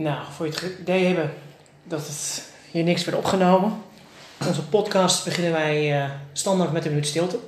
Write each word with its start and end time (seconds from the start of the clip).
Nou, 0.00 0.18
voor 0.36 0.46
je 0.46 0.52
het 0.52 0.78
idee 0.80 1.06
hebben 1.06 1.32
dat 1.84 2.06
het 2.06 2.42
hier 2.70 2.82
niks 2.82 3.04
werd 3.04 3.18
opgenomen. 3.18 3.82
Onze 4.46 4.62
podcast 4.62 5.24
beginnen 5.24 5.52
wij 5.52 6.02
eh, 6.02 6.10
standaard 6.32 6.72
met 6.72 6.84
een 6.84 6.90
minuut 6.90 7.06
stilte. 7.06 7.38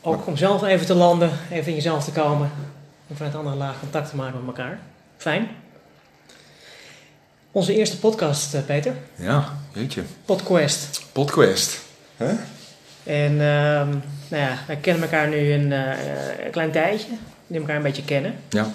Ook 0.00 0.26
om 0.26 0.36
zelf 0.36 0.62
even 0.62 0.86
te 0.86 0.94
landen, 0.94 1.30
even 1.50 1.68
in 1.68 1.74
jezelf 1.74 2.04
te 2.04 2.10
komen. 2.10 2.50
En 3.08 3.16
vanuit 3.16 3.34
andere 3.34 3.56
laag 3.56 3.80
contact 3.80 4.10
te 4.10 4.16
maken 4.16 4.44
met 4.44 4.56
elkaar. 4.56 4.78
Fijn. 5.16 5.48
Onze 7.50 7.74
eerste 7.76 7.98
podcast, 7.98 8.54
eh, 8.54 8.62
Peter. 8.62 8.94
Ja, 9.14 9.58
jeetje. 9.72 10.02
Podquest. 10.24 11.04
Podquest. 11.12 11.80
Hè? 12.16 12.34
En 13.02 13.32
ehm, 13.32 13.90
nou 14.28 14.42
ja, 14.42 14.58
wij 14.66 14.76
kennen 14.76 15.02
elkaar 15.02 15.28
nu 15.28 15.52
een, 15.52 15.72
eh, 15.72 16.44
een 16.44 16.50
klein 16.50 16.70
tijdje. 16.70 17.08
We 17.08 17.16
leren 17.46 17.62
elkaar 17.62 17.76
een 17.76 17.82
beetje 17.82 18.04
kennen. 18.04 18.34
Ja. 18.48 18.72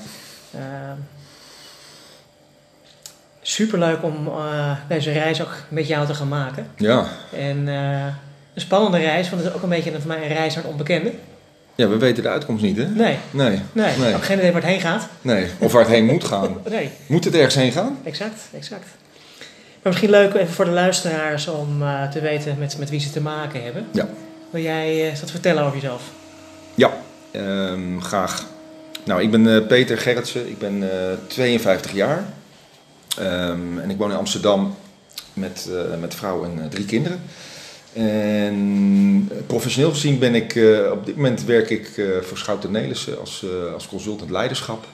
Superleuk 3.50 4.04
om 4.04 4.28
eh, 4.28 4.72
deze 4.88 5.12
reis 5.12 5.42
ook 5.42 5.54
met 5.70 5.88
jou 5.88 6.06
te 6.08 6.14
gaan 6.14 6.28
maken. 6.28 6.68
Ja. 6.78 7.06
En 7.38 7.68
eh, 7.68 8.06
een 8.54 8.62
spannende 8.62 8.98
reis, 8.98 9.30
want 9.30 9.42
het 9.42 9.52
is 9.52 9.58
ook 9.58 9.64
een 9.64 9.70
beetje 9.70 9.94
een- 9.94 10.02
voor 10.02 10.08
mij 10.08 10.22
een 10.22 10.28
reis 10.36 10.54
naar 10.56 10.64
het 10.64 10.72
onbekende. 10.72 11.12
Ja, 11.76 11.88
we 11.88 11.98
weten 11.98 12.24
de 12.24 12.30
uitkomst 12.30 12.64
niet, 12.64 12.78
hè? 12.78 12.86
Nee, 12.86 13.18
Nee. 13.32 13.60
nee, 13.72 13.98
Nee. 13.98 14.16
ook 14.16 14.24
geen 14.24 14.38
idee 14.38 14.52
waar 14.52 14.62
het 14.62 14.70
heen 14.72 14.82
gaat. 14.82 15.08
Nee. 15.22 15.48
Of 15.60 15.72
waar 15.72 15.82
het 15.82 15.92
heen 15.92 16.06
moet 16.06 16.24
gaan. 16.24 16.58
Nee, 16.70 16.90
Moet 17.06 17.24
het 17.24 17.34
ergens 17.36 17.56
heen 17.56 17.72
gaan? 17.72 17.98
exact, 18.04 18.42
exact. 18.54 18.86
Maar 19.82 19.92
misschien 19.94 20.10
leuk 20.10 20.34
even 20.34 20.54
voor 20.54 20.66
de 20.66 20.72
luisteraars 20.72 21.48
om 21.48 21.82
eh, 21.82 22.10
te 22.10 22.20
weten 22.22 22.56
met, 22.60 22.78
met 22.78 22.90
wie 22.90 23.00
ze 23.00 23.10
te 23.12 23.22
maken 23.22 23.64
hebben. 23.64 23.86
Ja. 23.92 24.08
Wil 24.50 24.62
jij 24.62 25.12
eh, 25.12 25.20
wat 25.20 25.32
vertellen 25.32 25.64
over 25.64 25.76
jezelf? 25.76 26.02
Ja, 26.76 26.92
ehm, 27.32 28.00
graag. 28.00 28.46
Nou, 29.04 29.22
ik 29.22 29.32
ben 29.32 29.56
eh, 29.56 29.68
Peter 29.68 29.98
Gerritsen. 29.98 30.50
Ik 30.50 30.58
ben 30.60 30.84
eh, 30.92 30.98
52 31.28 31.92
jaar. 31.92 32.24
Ehm, 33.18 33.80
en 33.80 33.90
ik 33.90 33.98
woon 33.98 34.12
in 34.12 34.18
Amsterdam 34.18 34.76
met, 35.38 35.70
eh, 35.72 36.00
met 36.00 36.16
vrouw 36.16 36.44
en 36.44 36.62
eh, 36.62 36.66
drie 36.66 36.86
kinderen. 36.86 37.22
En 37.94 39.30
eh, 39.32 39.38
professioneel 39.48 39.92
gezien 39.92 40.20
ben 40.20 40.36
ik, 40.36 40.60
op 40.92 41.06
dit 41.06 41.16
moment 41.16 41.44
werk 41.44 41.70
ik 41.70 42.02
voor 42.22 42.38
Schouten 42.38 42.72
Nelissen 42.72 43.20
als, 43.20 43.46
als 43.74 43.88
consultant 43.88 44.30
leiderschap. 44.30 44.86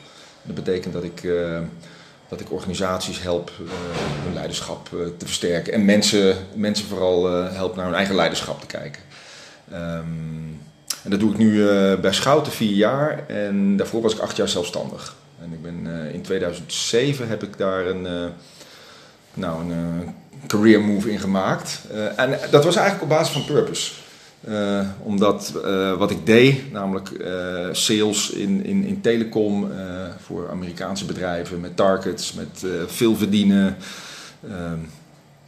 Dat 0.41 0.55
betekent 0.55 0.93
dat 0.93 1.03
ik, 1.03 1.27
dat 2.27 2.39
ik 2.39 2.51
organisaties 2.51 3.21
help 3.21 3.51
hun 4.23 4.33
leiderschap 4.33 4.89
te 5.17 5.25
versterken. 5.25 5.73
En 5.73 5.85
mensen, 5.85 6.37
mensen 6.55 6.87
vooral 6.87 7.25
help 7.31 7.75
naar 7.75 7.85
hun 7.85 7.95
eigen 7.95 8.15
leiderschap 8.15 8.61
te 8.61 8.67
kijken. 8.67 9.01
Ehm, 9.71 10.03
en 11.03 11.09
dat 11.09 11.19
doe 11.19 11.31
ik 11.31 11.37
nu 11.37 11.65
bij 12.01 12.13
Schouten 12.13 12.51
vier 12.51 12.75
jaar 12.75 13.23
en 13.27 13.77
daarvoor 13.77 14.01
was 14.01 14.13
ik 14.13 14.19
acht 14.19 14.37
jaar 14.37 14.49
zelfstandig. 14.49 15.15
Ik 15.53 15.61
ben, 15.61 16.05
eh, 16.05 16.13
in 16.13 16.21
2007 16.21 17.27
heb 17.27 17.43
ik 17.43 17.57
daar 17.57 17.85
een, 17.85 18.05
eh, 18.05 18.25
nou, 19.33 19.63
een 19.63 19.71
eh, 19.71 20.09
career 20.47 20.81
move 20.81 21.11
in 21.11 21.19
gemaakt. 21.19 21.81
En 22.15 22.39
dat 22.51 22.63
was 22.63 22.75
eigenlijk 22.75 23.03
op 23.03 23.17
basis 23.17 23.33
van 23.33 23.45
purpose. 23.45 23.91
Omdat 24.99 25.53
wat 25.97 26.11
ik 26.11 26.25
deed, 26.25 26.71
namelijk 26.71 27.09
sales 27.71 28.29
in, 28.29 28.65
in, 28.65 28.83
in 28.83 29.01
telecom 29.01 29.71
voor 30.17 30.49
Amerikaanse 30.49 31.05
bedrijven 31.05 31.59
met 31.59 31.75
targets, 31.75 32.33
met 32.33 32.65
veel 32.87 33.15
verdienen. 33.15 33.77
Ehm, 34.49 34.79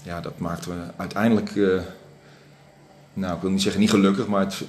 ja, 0.03 0.21
dat 0.21 0.39
maakte 0.39 0.69
me 0.69 0.75
uiteindelijk, 0.97 1.55
nou 3.13 3.35
ik 3.35 3.41
wil 3.41 3.49
niet 3.49 3.61
zeggen 3.61 3.81
niet 3.81 3.89
gelukkig, 3.89 4.27
maar 4.27 4.41
het, 4.41 4.61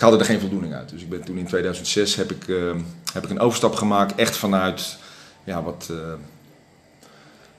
ik 0.00 0.06
haalde 0.06 0.20
er 0.24 0.30
geen 0.30 0.40
voldoening 0.40 0.74
uit. 0.74 0.88
Dus 0.88 1.02
ik 1.02 1.08
ben 1.08 1.24
toen 1.24 1.38
in 1.38 1.46
2006 1.46 2.14
heb 2.14 2.30
ik, 2.30 2.48
eh, 2.48 2.56
heb 3.12 3.24
ik 3.24 3.30
een 3.30 3.40
overstap 3.40 3.74
gemaakt, 3.74 4.14
echt 4.14 4.36
vanuit 4.36 4.96
ja, 5.44 5.62
wat, 5.62 5.88
eh, 5.90 5.96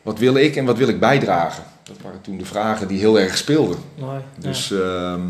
wat 0.02 0.19
wil 0.19 0.35
ik 0.35 0.56
en 0.56 0.66
wat 0.66 0.78
wil 0.78 0.88
ik 0.88 1.00
bijdragen. 1.00 1.63
Dat 1.84 1.97
waren 2.02 2.22
toen 2.22 2.38
de 2.38 2.46
vragen 2.46 2.88
die 2.88 3.00
heel 3.00 3.19
erg 3.19 3.38
speelden. 3.38 3.78
Mooi. 4.00 4.22
Dus, 4.38 4.72
ehm, 4.72 5.22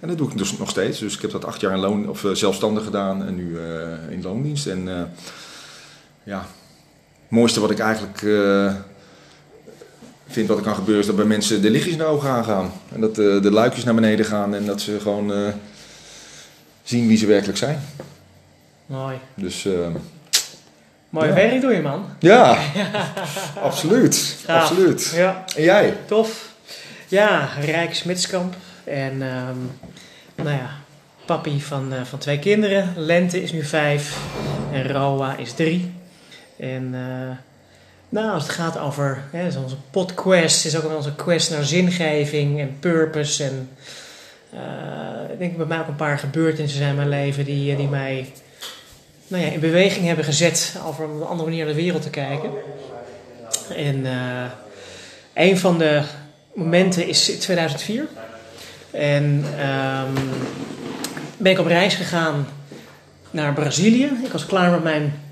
en 0.00 0.08
dat 0.08 0.18
doe 0.18 0.30
ik 0.30 0.38
dus 0.38 0.58
nog 0.58 0.70
steeds. 0.70 0.98
Dus 0.98 1.14
ik 1.14 1.22
heb 1.22 1.30
dat 1.30 1.44
acht 1.44 1.60
jaar 1.60 1.72
in 1.72 1.78
loon, 1.78 2.08
of, 2.08 2.24
eh, 2.24 2.30
zelfstandig 2.30 2.84
gedaan 2.84 3.26
en 3.26 3.34
nu 3.34 3.58
eh, 3.58 4.12
in 4.12 4.22
loondienst. 4.22 4.66
En 4.66 5.10
ja, 6.22 6.38
het 6.38 7.30
mooiste 7.30 7.60
wat 7.60 7.70
ik 7.70 7.78
eigenlijk 7.78 8.18
vind 10.26 10.48
wat 10.48 10.58
er 10.58 10.64
kan 10.64 10.74
gebeuren 10.74 11.00
is 11.00 11.06
dat 11.06 11.16
bij 11.16 11.24
mensen 11.24 11.62
de 11.62 11.70
lichtjes 11.70 11.96
naar 11.96 12.06
ogen 12.06 12.30
aangaan. 12.30 12.72
En 12.92 13.00
dat 13.00 13.14
de 13.14 13.50
luikjes 13.50 13.84
naar 13.84 13.94
beneden 13.94 14.26
gaan 14.26 14.54
en 14.54 14.66
dat 14.66 14.80
ze 14.80 15.00
gewoon 15.00 15.32
zien 16.88 17.06
wie 17.06 17.16
ze 17.16 17.26
werkelijk 17.26 17.58
zijn. 17.58 17.80
Mooi. 18.86 19.16
Dus 19.34 19.64
eh, 19.64 19.72
Mooi 21.10 21.28
Ja. 21.28 21.34
werk 21.34 21.60
doe 21.60 21.72
je, 21.72 21.82
man. 21.82 22.06
ja, 22.18 22.58
absoluut. 23.62 24.36
Absoluut. 24.46 25.12
Ja. 25.14 25.44
En 25.56 25.62
jij? 25.62 25.96
Tof. 26.06 26.48
Ja, 27.08 27.48
Rijk 27.60 27.94
Smitskamp. 27.94 28.54
En 28.84 29.22
ehm, 29.22 29.56
nou 30.34 30.48
ja, 30.56 30.70
papi 31.24 31.60
van, 31.62 31.92
eh, 31.92 32.02
van 32.04 32.18
twee 32.18 32.38
kinderen. 32.38 32.92
Lente 32.96 33.42
is 33.42 33.52
nu 33.52 33.64
vijf 33.64 34.16
en 34.72 34.92
Roa 34.92 35.36
is 35.36 35.52
drie. 35.52 35.92
En 36.56 36.90
eh, 36.94 37.36
nou, 38.08 38.30
als 38.32 38.42
het 38.42 38.52
gaat 38.52 38.78
over 38.78 39.22
hè, 39.30 39.44
onze 39.58 39.76
podquest, 39.90 40.64
is 40.64 40.76
ook 40.76 40.94
onze 40.96 41.14
quest 41.14 41.50
naar 41.50 41.64
zingeving 41.64 42.60
en 42.60 42.76
purpose. 42.80 43.44
En 43.44 43.68
ik 45.32 45.38
denk 45.38 45.56
bij 45.56 45.66
mij 45.66 45.78
ook 45.78 45.88
een 45.88 45.96
paar 45.96 46.18
gebeurtenissen 46.18 46.78
zijn 46.78 46.90
in 46.90 46.96
mijn 46.96 47.08
leven 47.08 47.44
die, 47.44 47.70
eh, 47.70 47.76
die 47.76 47.88
mij 47.88 48.32
nou 49.28 49.44
ja, 49.44 49.50
in 49.50 49.60
beweging 49.60 50.06
hebben 50.06 50.24
gezet 50.24 50.76
over 50.84 51.04
een 51.04 51.22
andere 51.22 51.48
manier 51.48 51.64
naar 51.64 51.74
de 51.74 51.82
wereld 51.82 52.02
te 52.02 52.10
kijken. 52.10 52.50
En 53.76 54.06
eh, 54.06 54.44
een 55.34 55.58
van 55.58 55.78
de 55.78 56.02
momenten 56.54 57.06
is 57.06 57.30
in 57.30 57.38
2004. 57.38 58.06
En 58.90 59.44
ehm, 59.58 60.12
ben 61.36 61.52
ik 61.52 61.58
op 61.58 61.66
reis 61.66 61.94
gegaan 61.94 62.46
naar 63.30 63.52
Brazilië. 63.52 64.10
Ik 64.24 64.32
was 64.32 64.46
klaar 64.46 64.70
met 64.70 64.82
mijn 64.82 65.27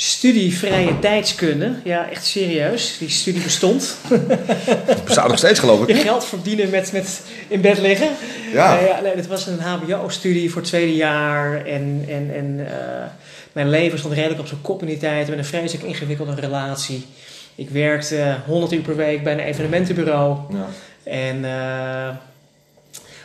studie 0.00 0.58
vrije 0.58 0.98
tijdskunde. 0.98 1.74
Ja, 1.84 2.10
echt 2.10 2.26
serieus. 2.26 2.98
Die 2.98 3.08
studie 3.08 3.42
bestond. 3.42 3.96
Het 4.86 5.04
bestaat 5.04 5.28
nog 5.28 5.38
steeds 5.38 5.58
geloof 5.58 5.86
Je 5.86 5.92
ik. 5.92 6.00
geld 6.00 6.24
verdienen 6.24 6.70
met, 6.70 6.92
met 6.92 7.22
in 7.48 7.60
bed 7.60 7.78
liggen. 7.78 8.08
Ja. 8.52 8.78
Eh, 8.78 8.86
ja, 8.86 9.00
nee, 9.00 9.14
het 9.14 9.26
was 9.26 9.46
een 9.46 9.60
HBO-studie 9.60 10.50
voor 10.50 10.60
het 10.60 10.70
tweede 10.70 10.94
jaar. 10.94 11.66
En, 11.66 12.04
en, 12.08 12.30
en 12.34 12.66
eh, 12.70 13.06
mijn 13.52 13.70
leven 13.70 13.98
stond 13.98 14.14
redelijk 14.14 14.40
op 14.40 14.46
zijn 14.46 14.60
kop 14.60 14.80
in 14.80 14.86
die 14.86 14.98
tijd. 14.98 15.28
Met 15.28 15.38
een 15.38 15.44
vreselijk 15.44 15.86
ingewikkelde 15.86 16.34
relatie. 16.34 17.06
Ik 17.54 17.70
werkte 17.70 18.36
100 18.46 18.72
uur 18.72 18.80
per 18.80 18.96
week 18.96 19.22
bij 19.22 19.32
een 19.32 19.38
evenementenbureau. 19.38 20.38
Ja. 20.50 20.66
En, 21.02 21.36
eh, 21.36 22.16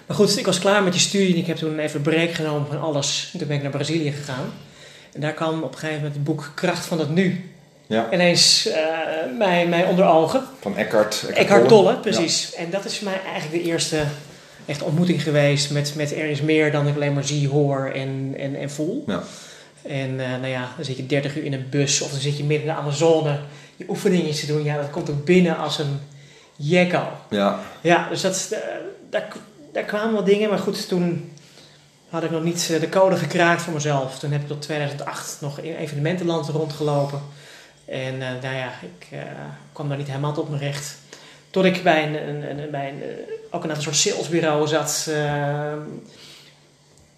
maar 0.08 0.16
goed, 0.18 0.38
ik 0.38 0.46
was 0.46 0.60
klaar 0.60 0.84
met 0.84 0.94
die 0.94 1.02
studie. 1.02 1.34
En 1.34 1.40
ik 1.40 1.48
heb 1.48 1.58
toen 1.58 1.80
even 1.80 1.96
een 1.96 2.02
break 2.02 2.32
genomen 2.32 2.68
van 2.68 2.82
alles. 2.82 3.30
En 3.34 3.40
toen 3.40 3.48
ben 3.48 3.58
ik 3.58 3.64
naar 3.64 3.72
Brazilië 3.72 4.12
gegaan. 4.12 4.54
En 5.14 5.22
daar 5.22 5.34
kwam 5.34 5.64
op 5.64 5.72
een 5.72 5.80
gegeven 5.80 5.96
moment 5.96 6.14
het 6.14 6.24
boek 6.24 6.52
Kracht 6.56 6.86
van 6.86 7.00
het 7.00 7.10
Nu. 7.10 7.52
Ja. 7.88 8.12
Ineens 8.12 8.68
eh, 8.68 8.78
mij, 9.38 9.68
mij 9.68 9.86
onder 9.86 10.06
ogen. 10.06 10.44
Van 10.60 10.78
Eckhart. 10.78 11.26
Eckhart 11.34 11.68
Tolle, 11.68 11.96
precies. 11.96 12.54
En 12.54 12.70
dat 12.70 12.86
is 12.86 12.98
voor 12.98 13.08
mij 13.10 13.22
eigenlijk 13.26 13.64
de 13.64 13.70
eerste 13.70 14.04
echt 14.66 14.82
ontmoeting 14.82 15.24
geweest 15.24 15.72
met, 15.72 15.94
met 15.96 16.12
er 16.12 16.26
is 16.26 16.42
meer 16.42 16.72
dan 16.72 16.88
ik 16.88 16.96
alleen 16.96 17.14
maar 17.14 17.24
zie, 17.24 17.50
hoor 17.50 17.92
en, 17.94 18.34
en, 18.38 18.56
en 18.56 18.72
voel. 18.72 19.04
Ja. 19.08 19.24
En 19.82 20.20
eh, 20.20 20.30
nou 20.30 20.48
ja, 20.48 20.70
dan 20.76 20.86
zit 20.86 20.98
je 20.98 21.06
30 21.06 21.36
uur 21.36 21.44
in 21.44 21.54
een 21.54 21.68
bus 21.70 22.02
of 22.02 22.12
dan 22.12 22.20
zit 22.20 22.38
je 22.38 22.44
midden 22.44 22.68
in 22.68 22.74
de 22.74 22.80
Amazone 22.80 23.40
je 23.76 23.86
oefeningetjes 23.90 24.40
te 24.40 24.46
doen. 24.46 24.64
Ja, 24.64 24.78
dat 24.78 24.90
komt 24.90 25.10
ook 25.10 25.26
binnen 25.26 25.58
als 25.58 25.80
een 25.80 26.00
jekko. 26.56 27.08
Ja. 27.30 27.60
Ja, 27.82 28.10
dus 28.10 28.22
dat, 28.22 28.48
eh, 28.52 28.60
daar, 29.10 29.28
daar 29.72 29.84
kwamen 29.84 30.14
wel 30.14 30.24
dingen, 30.24 30.50
maar 30.50 30.60
goed, 30.60 30.88
toen 30.88 31.32
had 32.14 32.24
ik 32.24 32.32
nog 32.32 32.44
niet 32.44 32.70
eh, 32.72 32.80
de 32.80 32.90
code 32.90 33.16
gekraakt 33.18 33.62
voor 33.62 33.74
mezelf. 33.74 34.20
Toen 34.20 34.32
heb 34.32 34.42
ik 34.42 34.48
tot 34.48 34.62
2008 34.62 35.38
nog 35.42 35.60
in 35.60 35.76
evenementenland 35.76 36.48
rondgelopen. 36.48 37.22
En 37.86 38.22
eh, 38.22 38.30
nou 38.42 38.56
ja, 38.56 38.72
ik 38.82 39.08
eh, 39.12 39.20
kwam 39.72 39.88
daar 39.90 39.98
niet 39.98 40.08
helemaal 40.08 40.34
tot 40.34 40.50
mijn 40.50 40.62
recht. 40.62 40.96
Tot 41.50 41.66
ik 41.66 41.84
bij 41.84 42.08
een, 42.08 42.28
een, 42.30 42.60
een- 42.60 42.72
bij 42.72 42.90
een, 42.90 43.02
ook 43.52 43.64
een 43.64 43.82
soort 43.82 43.96
salesbureau 43.96 44.68
zat. 44.68 45.10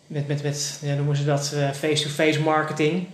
met, 0.08 0.28
met, 0.28 0.44
met 0.44 0.80
ja, 0.82 0.94
noemen 0.96 1.16
ze 1.16 1.26
dat, 1.26 1.56
face-to-face 1.74 2.40
marketing. 2.40 3.08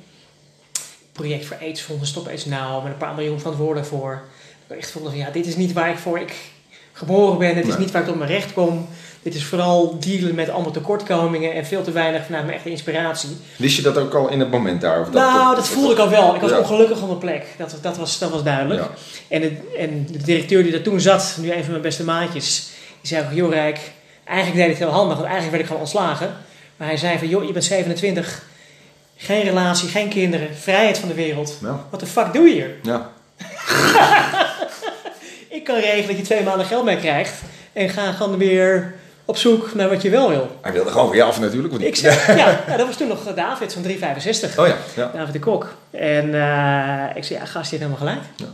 Project 1.12 1.46
voor 1.46 1.58
AIDS-fonds, 1.62 2.10
Stop 2.10 2.28
AIDS 2.28 2.46
Now, 2.46 2.84
met 2.84 2.92
een 2.92 2.98
paar 2.98 3.16
miljoen 3.16 3.40
verantwoordelijk 3.40 3.88
voor. 3.88 4.22
Ik 4.68 4.78
echt 4.78 4.92
vond 4.92 5.06
van 5.08 5.18
ja, 5.18 5.30
dit 5.30 5.46
is 5.46 5.56
niet 5.56 5.74
waar 5.74 5.90
ik 5.90 5.98
voor 5.98 6.20
ik 6.20 6.34
geboren 6.94 7.38
ben. 7.38 7.56
Dit 7.56 7.64
is 7.68 7.70
Nee. 7.70 7.80
niet 7.80 7.92
waar 7.92 8.02
ik 8.02 8.08
tot 8.08 8.18
mijn 8.18 8.30
recht 8.32 8.54
kom. 8.54 8.88
Dit 9.24 9.36
is 9.36 9.44
vooral 9.44 9.98
dealen 10.00 10.36
met 10.36 10.50
allemaal 10.50 10.72
tekortkomingen 10.72 11.54
en 11.54 11.66
veel 11.66 11.84
te 11.84 11.92
weinig 11.92 12.26
vanuit 12.26 12.44
mijn 12.46 12.56
echte 12.58 12.70
inspiratie. 12.70 13.30
Wist 13.56 13.76
je 13.76 13.82
dat 13.82 13.98
ook 13.98 14.14
al 14.14 14.30
in 14.30 14.40
het 14.40 14.52
moment 14.52 14.82
daar? 14.82 15.02
Of 15.02 15.12
nou, 15.12 15.56
dat 15.56 15.68
voelde 15.68 15.94
ik 15.94 16.00
al 16.00 16.10
wel. 16.10 16.36
Ik 16.36 16.42
was 16.42 16.50
Ja. 16.52 16.58
ongelukkig 16.60 17.02
op 17.02 17.08
mijn 17.08 17.20
plek. 17.20 17.46
Dat, 17.58 17.76
dat, 17.82 17.98
was, 17.98 18.20
dat 18.20 18.30
was 18.30 18.44
duidelijk. 18.44 18.82
Ja. 18.82 18.90
En, 19.28 19.42
de, 19.42 19.58
en 19.78 20.08
de 20.12 20.24
directeur 20.24 20.64
die 20.64 20.72
daar 20.72 20.82
toen 20.82 21.00
zat, 21.00 21.38
nu 21.42 21.52
een 21.52 21.62
van 21.62 21.70
mijn 21.72 21.82
beste 21.82 22.04
maatjes, 22.04 22.70
die 23.02 23.08
zei 23.12 23.24
ook, 23.26 23.32
joh 23.34 23.52
Rijk, 23.52 23.80
eigenlijk 24.24 24.58
deed 24.60 24.68
ik 24.74 24.80
het 24.80 24.88
heel 24.90 24.98
handig, 24.98 25.18
want 25.18 25.30
eigenlijk 25.30 25.52
werd 25.52 25.62
ik 25.62 25.68
gewoon 25.68 25.82
ontslagen. 25.82 26.34
Maar 26.78 26.88
hij 26.88 26.98
zei 26.98 27.18
van, 27.18 27.28
joh, 27.28 27.44
je 27.46 27.52
bent 27.52 27.66
27, 27.66 28.42
Geen 29.18 29.42
relatie, 29.44 29.90
geen 29.90 30.10
kinderen, 30.10 30.48
vrijheid 30.56 30.98
van 30.98 31.08
de 31.10 31.16
wereld. 31.16 31.58
Ja. 31.62 31.86
Wat 31.90 32.00
de 32.00 32.06
fuck 32.06 32.34
doe 32.34 32.48
je 32.48 32.54
hier? 32.54 32.70
Ja. 32.84 33.10
Ik 35.50 35.64
kan 35.64 35.76
regelen 35.76 36.08
dat 36.08 36.18
je 36.18 36.24
twee 36.24 36.44
maanden 36.44 36.66
geld 36.66 36.84
mee 36.86 36.98
krijgt. 36.98 37.34
En 37.74 37.90
ga 37.90 38.12
gewoon 38.12 38.38
weer 38.38 38.94
op 39.32 39.38
zoek 39.38 39.74
naar 39.74 39.90
wat 39.90 40.02
je 40.02 40.10
wel 40.10 40.30
wil. 40.30 40.58
Hij 40.62 40.72
wilde 40.72 40.92
gewoon 40.92 41.08
van 41.08 41.16
je 41.16 41.24
af 41.24 41.40
natuurlijk. 41.40 41.74
Ik 41.74 41.96
zeg, 41.96 42.28
ja, 42.44 42.64
dat 42.78 42.88
was 42.88 42.98
toen 42.98 43.08
nog 43.08 43.34
David 43.36 43.74
van 43.74 43.82
365. 43.82 44.58
Oh 44.60 44.68
ja, 44.68 44.76
ja. 44.96 45.12
David 45.14 45.34
de 45.34 45.40
Kok. 45.40 45.74
En 45.92 46.34
eh, 46.36 47.16
ik 47.16 47.24
zei, 47.24 47.40
ja, 47.40 47.46
gast, 47.46 47.72
je 47.72 47.78
hebt 47.78 47.90
helemaal 47.92 47.98
gelijk. 47.98 48.20
Ja. 48.36 48.46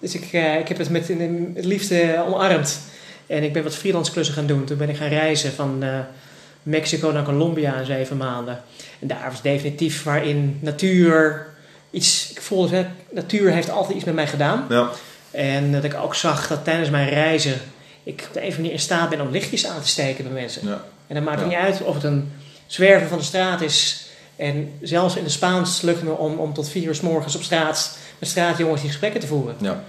Dus 0.00 0.14
ik, 0.14 0.28
eh, 0.32 0.58
ik 0.58 0.68
heb 0.68 0.78
het 0.78 0.90
met 0.90 1.08
in- 1.08 1.52
het 1.54 1.64
liefde 1.64 2.24
omarmd. 2.26 2.78
En 3.26 3.42
ik 3.42 3.52
ben 3.52 3.62
wat 3.62 3.74
freelance 3.74 4.12
klussen 4.12 4.34
gaan 4.34 4.46
doen. 4.46 4.64
Toen 4.64 4.76
ben 4.76 4.88
ik 4.88 4.96
gaan 4.96 5.08
reizen 5.08 5.52
van 5.52 5.76
eh, 5.82 5.88
Mexico 6.62 7.10
naar 7.10 7.22
Colombia 7.24 7.74
in 7.74 7.86
zeven 7.86 8.16
maanden. 8.16 8.60
En 9.00 9.06
daar 9.08 9.28
was 9.30 9.42
definitief 9.42 10.02
waarin 10.02 10.58
natuur 10.62 11.46
iets... 11.90 12.30
Ik 12.30 12.40
voelde, 12.40 12.76
hè, 12.76 12.86
natuur 13.10 13.50
heeft 13.52 13.70
altijd 13.70 13.96
iets 13.96 14.04
met 14.04 14.14
mij 14.14 14.26
gedaan. 14.26 14.66
Ja. 14.68 14.88
En 15.30 15.72
dat 15.72 15.84
ik 15.84 15.94
ook 15.94 16.14
zag 16.14 16.48
dat 16.48 16.64
tijdens 16.64 16.90
mijn 16.90 17.08
reizen... 17.08 17.60
ik 18.06 18.24
op 18.28 18.32
de 18.34 18.40
een 18.40 18.46
of 18.46 18.56
andere 18.56 18.56
manier 18.56 18.72
in 18.72 18.78
staat 18.78 19.08
ben 19.10 19.20
om 19.20 19.30
lichtjes 19.30 19.66
aan 19.66 19.80
te 19.80 19.88
steken 19.88 20.24
bij 20.24 20.32
mensen. 20.32 20.68
Ja. 20.68 20.80
En 21.06 21.14
dan 21.14 21.24
maakt 21.24 21.40
het 21.40 21.50
Ja. 21.50 21.56
niet 21.56 21.66
uit 21.66 21.82
of 21.82 21.94
het 21.94 22.04
een 22.04 22.32
zwerver 22.66 23.08
van 23.08 23.18
de 23.18 23.24
straat 23.24 23.60
is. 23.60 24.06
En 24.36 24.72
zelfs 24.82 25.16
in 25.16 25.24
de 25.24 25.30
Spaans 25.30 25.80
lukt 25.80 26.02
me 26.02 26.10
om, 26.10 26.38
om 26.38 26.52
tot 26.52 26.68
vier 26.68 26.82
uur 26.86 26.94
s 26.94 27.00
morgens 27.00 27.36
op 27.36 27.42
straat 27.42 27.98
met 28.18 28.28
straatjongens 28.28 28.80
die 28.80 28.90
gesprekken 28.90 29.20
te 29.20 29.26
voeren. 29.26 29.54
Ja. 29.60 29.82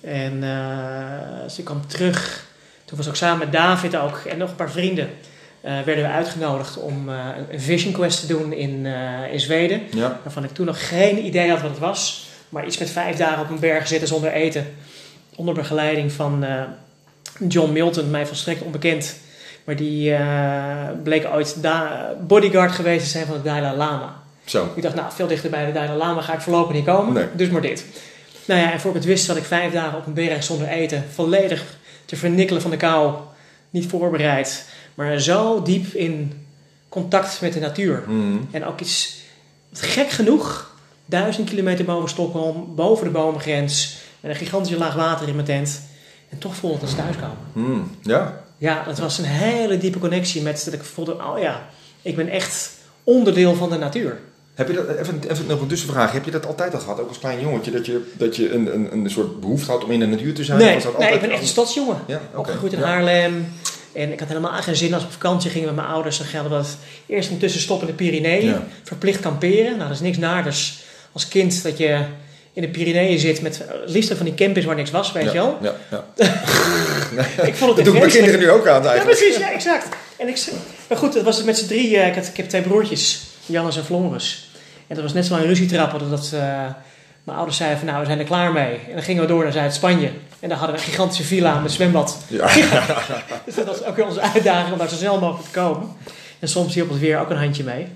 En 0.00 0.42
eh 0.42 1.42
dus 1.42 1.58
ik 1.58 1.64
kwam 1.64 1.86
terug. 1.86 2.46
Toen 2.84 2.96
was 2.96 3.06
ik 3.06 3.14
samen 3.14 3.38
met 3.38 3.52
David 3.52 3.96
ook 3.96 4.16
en 4.28 4.38
nog 4.38 4.50
een 4.50 4.56
paar 4.56 4.70
vrienden. 4.70 5.10
eh, 5.60 5.80
werden 5.84 6.04
we 6.04 6.10
uitgenodigd 6.10 6.76
om 6.78 7.08
eh, 7.08 7.26
een- 7.50 7.60
vision 7.60 7.92
quest 7.92 8.20
te 8.20 8.26
doen 8.26 8.52
in, 8.52 8.86
in 9.32 9.40
Zweden. 9.40 9.82
Ja. 9.90 10.20
Waarvan 10.22 10.44
ik 10.44 10.50
toen 10.50 10.66
nog 10.66 10.88
geen 10.88 11.24
idee 11.24 11.50
had 11.50 11.60
wat 11.60 11.70
het 11.70 11.78
was. 11.78 12.26
Maar 12.48 12.66
iets 12.66 12.78
met 12.78 12.90
vijf 12.90 13.16
dagen 13.16 13.42
op 13.42 13.50
een 13.50 13.58
berg 13.58 13.86
zitten 13.88 14.08
zonder 14.08 14.32
eten. 14.32 14.74
Onder 15.36 15.54
begeleiding 15.54 16.12
van 16.12 16.44
John 17.48 17.72
Milton, 17.72 18.10
mij 18.10 18.26
volstrekt 18.26 18.62
onbekend. 18.62 19.16
Maar 19.64 19.76
die 19.76 20.14
eh, 20.14 20.88
bleek 21.02 21.26
ooit 21.32 21.56
bodyguard 22.26 22.72
geweest 22.72 23.04
te 23.04 23.10
zijn 23.10 23.26
van 23.26 23.36
de 23.36 23.42
Dalai 23.42 23.76
Lama. 23.76 24.22
Zo. 24.44 24.72
Ik 24.74 24.82
dacht, 24.82 24.94
nou, 24.94 25.12
veel 25.12 25.26
dichter 25.26 25.50
bij 25.50 25.66
de 25.66 25.72
Dalai 25.72 25.98
Lama 25.98 26.20
ga 26.20 26.34
ik 26.34 26.40
voorlopig 26.40 26.74
niet 26.74 26.84
komen. 26.84 27.14
Nee. 27.14 27.26
Dus 27.34 27.48
maar 27.48 27.60
dit. 27.60 27.84
Nou 28.44 28.60
ja, 28.60 28.72
en 28.72 28.80
voor 28.80 28.90
ik 28.90 28.96
het 28.96 29.04
wist 29.04 29.24
zat 29.24 29.36
ik 29.36 29.44
vijf 29.44 29.72
dagen 29.72 29.98
op 29.98 30.06
een 30.06 30.14
berg 30.14 30.44
zonder 30.44 30.68
eten. 30.68 31.04
Volledig 31.12 31.64
te 32.04 32.16
vernikkelen 32.16 32.62
van 32.62 32.70
de 32.70 32.76
kou. 32.76 33.14
Niet 33.70 33.86
voorbereid. 33.86 34.68
Maar 34.94 35.20
zo 35.20 35.62
diep 35.62 35.94
in 35.94 36.46
contact 36.88 37.40
met 37.40 37.52
de 37.52 37.60
natuur. 37.60 38.02
Mhm. 38.06 38.36
En 38.50 38.64
ook 38.64 38.80
iets 38.80 39.20
gek 39.72 40.10
genoeg. 40.10 40.76
Duizend 41.06 41.48
kilometer 41.48 41.84
boven 41.84 42.08
Stockholm. 42.08 42.74
Boven 42.74 43.04
de 43.04 43.10
bomengrens. 43.10 43.96
Met 44.20 44.30
een 44.30 44.36
gigantische 44.36 44.78
laag 44.78 44.94
water 44.94 45.28
in 45.28 45.34
mijn 45.34 45.46
tent. 45.46 45.82
En 46.28 46.38
toch 46.38 46.54
voelde 46.54 46.74
het 46.76 46.84
als 46.84 46.94
thuiskomen. 46.94 47.36
Mhm. 47.52 47.80
Ja. 48.02 48.44
Ja, 48.58 48.82
het 48.86 48.98
was 48.98 49.18
een 49.18 49.24
hele 49.24 49.78
diepe 49.78 49.98
connectie 49.98 50.42
met 50.42 50.62
dat 50.64 50.74
ik 50.74 50.82
voelde, 50.82 51.12
oh 51.12 51.38
ja, 51.40 51.68
ik 52.02 52.16
ben 52.16 52.28
echt 52.28 52.70
onderdeel 53.04 53.54
van 53.54 53.70
de 53.70 53.78
natuur. 53.78 54.18
Heb 54.54 54.68
je 54.68 54.74
dat, 54.74 54.88
even, 54.88 55.20
even 55.30 55.46
nog 55.46 55.60
een 55.60 55.66
tussenvraag. 55.66 56.12
Heb 56.12 56.24
je 56.24 56.30
dat 56.30 56.46
altijd 56.46 56.74
al 56.74 56.80
gehad, 56.80 57.00
ook 57.00 57.08
als 57.08 57.18
klein 57.18 57.40
jongetje, 57.40 57.70
dat 57.70 57.86
je, 57.86 58.12
dat 58.16 58.36
je 58.36 58.52
een, 58.52 58.74
een, 58.74 58.92
een 58.92 59.10
soort 59.10 59.40
behoefte 59.40 59.70
had 59.70 59.84
om 59.84 59.90
in 59.90 60.00
de 60.00 60.06
natuur 60.06 60.34
te 60.34 60.44
zijn? 60.44 60.58
Nee, 60.58 60.74
Was 60.74 60.82
dat 60.82 60.98
nee, 60.98 61.14
ik 61.14 61.20
ben 61.20 61.30
echt 61.30 61.40
een 61.40 61.46
stadsjongen. 61.46 61.96
Ja, 62.06 62.20
oké. 62.30 62.38
Opgegroeid 62.38 62.72
in 62.72 62.78
Ja. 62.78 62.84
Haarlem. 62.84 63.52
En 63.92 64.12
ik 64.12 64.18
had 64.18 64.28
helemaal 64.28 64.62
geen 64.62 64.76
zin 64.76 64.92
als 64.94 65.02
we 65.02 65.08
op 65.08 65.14
vakantie 65.14 65.50
gingen 65.50 65.66
met 65.66 65.76
mijn 65.76 65.88
ouders. 65.88 66.18
Dan 66.18 66.26
hadden 66.26 66.50
we 66.50 66.56
dat 66.56 66.76
eerst 67.06 67.30
een 67.30 67.38
tussenstop 67.38 67.80
in 67.80 67.86
de 67.86 67.92
Pyreneeën. 67.92 68.46
Ja. 68.46 68.66
Verplicht 68.82 69.20
kamperen. 69.20 69.76
Nou, 69.76 69.88
dat 69.88 69.90
is 69.90 70.00
niks 70.00 70.16
naarders 70.18 70.82
als 71.12 71.28
kind 71.28 71.62
dat 71.62 71.78
je 71.78 72.04
in 72.58 72.64
de 72.64 72.70
Pyreneeën 72.70 73.18
zit 73.18 73.40
met 73.40 73.64
liefst 73.86 74.12
van 74.12 74.26
die 74.26 74.34
campings 74.34 74.66
waar 74.66 74.76
niks 74.76 74.90
was, 74.90 75.12
weet 75.12 75.24
ja, 75.24 75.32
je 75.32 75.38
wel. 75.38 75.58
Ja, 75.62 75.74
ja. 75.90 76.04
Ik 77.46 77.54
vond 77.54 77.76
het 77.76 77.76
Dat 77.76 77.84
doe 77.84 77.94
ik 77.94 78.00
mijn 78.00 78.10
kinderen 78.10 78.40
nu 78.40 78.50
ook 78.50 78.66
aan 78.66 78.74
het 78.74 78.84
Ja, 78.84 78.90
eigenlijk. 78.90 79.18
precies, 79.18 79.38
ja, 79.38 79.52
exact. 79.52 79.88
En 80.16 80.28
ik, 80.28 80.50
maar 80.88 80.98
goed, 80.98 81.12
dat 81.12 81.22
was 81.22 81.36
het 81.36 81.46
met 81.46 81.58
z'n 81.58 81.66
drie. 81.66 81.96
ik, 81.96 82.14
had, 82.14 82.26
ik 82.26 82.36
heb 82.36 82.48
twee 82.48 82.62
broertjes, 82.62 83.22
Jannes 83.46 83.76
en 83.76 83.84
Floris. 83.84 84.50
En 84.86 84.94
dat 84.94 85.04
was 85.04 85.12
net 85.12 85.26
zo 85.26 85.34
lang 85.34 85.46
ruzietrappen 85.46 86.10
dat 86.10 86.30
eh, 86.34 86.40
mijn 87.24 87.36
ouders 87.36 87.56
zeiden 87.56 87.78
van 87.78 87.88
nou, 87.88 88.00
we 88.00 88.06
zijn 88.06 88.18
er 88.18 88.24
klaar 88.24 88.52
mee. 88.52 88.74
En 88.86 88.92
dan 88.92 89.02
gingen 89.02 89.22
we 89.22 89.28
door 89.28 89.42
naar 89.42 89.52
Zuid-Spanje. 89.52 90.10
En 90.40 90.48
daar 90.48 90.58
hadden 90.58 90.76
we 90.76 90.82
een 90.82 90.88
gigantische 90.88 91.24
villa 91.24 91.58
met 91.58 91.72
zwembad. 91.72 92.18
Ja. 92.28 92.48
Dus 93.44 93.54
dat 93.54 93.66
was 93.66 93.84
ook 93.84 93.96
weer 93.96 94.06
onze 94.06 94.20
uitdaging 94.20 94.72
om 94.72 94.78
daar 94.78 94.88
zo 94.88 94.96
snel 94.96 95.18
mogelijk 95.18 95.44
te 95.44 95.58
komen. 95.60 95.88
En 96.38 96.48
soms 96.48 96.74
hielp 96.74 96.88
het 96.88 96.98
weer 96.98 97.18
ook 97.18 97.30
een 97.30 97.36
handje 97.36 97.64
mee. 97.64 97.86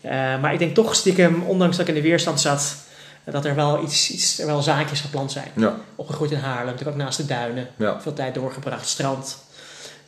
Eh, 0.00 0.12
maar 0.40 0.52
ik 0.52 0.58
denk 0.58 0.74
toch 0.74 0.94
stiekem, 0.94 1.42
ondanks 1.42 1.76
dat 1.76 1.88
ik 1.88 1.94
in 1.94 2.02
de 2.02 2.08
weerstand 2.08 2.40
zat, 2.40 2.76
dat 3.24 3.44
er 3.44 3.54
wel 3.54 3.82
iets, 3.84 4.10
iets 4.10 4.38
er 4.38 4.46
wel 4.46 4.62
zaakjes 4.62 5.00
geplant 5.00 5.32
zijn. 5.32 5.48
Ja. 5.56 5.76
Opgegroeid 5.96 6.30
in 6.30 6.38
Haarlem, 6.38 6.66
natuurlijk 6.66 6.96
ook 6.96 7.02
naast 7.02 7.16
de 7.16 7.26
duinen. 7.26 7.68
Ja. 7.76 8.00
Veel 8.00 8.12
tijd 8.12 8.34
doorgebracht, 8.34 8.88
strand. 8.88 9.38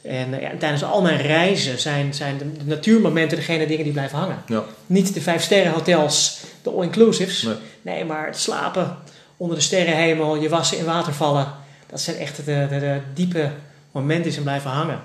En, 0.02 0.35
eh, 0.35 0.40
ja, 0.40 0.50
en 0.50 0.59
tijdens 0.59 0.85
al 0.85 1.02
mijn 1.02 1.21
reizen 1.21 1.78
zijn, 1.78 2.14
zijn 2.14 2.38
de, 2.38 2.52
de 2.52 2.64
natuurmomenten 2.64 3.37
degene 3.37 3.66
dingen 3.66 3.85
die 3.85 3.92
blijven 3.92 4.18
hangen. 4.18 4.42
Ja. 4.47 4.64
Niet 4.87 5.14
de 5.14 5.21
vijf 5.21 5.42
sterren 5.42 5.73
hotels, 5.73 6.40
de 6.62 6.71
all-inclusives. 6.71 7.42
Nee. 7.42 7.54
Nee, 7.83 8.04
maar 8.04 8.26
het 8.26 8.38
slapen 8.38 8.97
onder 9.37 9.56
de 9.56 9.62
sterrenhemel, 9.62 10.37
je 10.37 10.49
wassen 10.49 10.78
in 10.78 10.85
watervallen. 10.85 11.47
Dat 11.87 12.00
zijn 12.00 12.16
echt 12.16 12.37
de, 12.37 12.42
de, 12.44 12.78
de 12.78 13.00
diepe 13.14 13.50
momenten 13.90 14.23
die 14.23 14.33
zijn 14.33 14.44
blijven 14.44 14.71
hangen. 14.71 15.00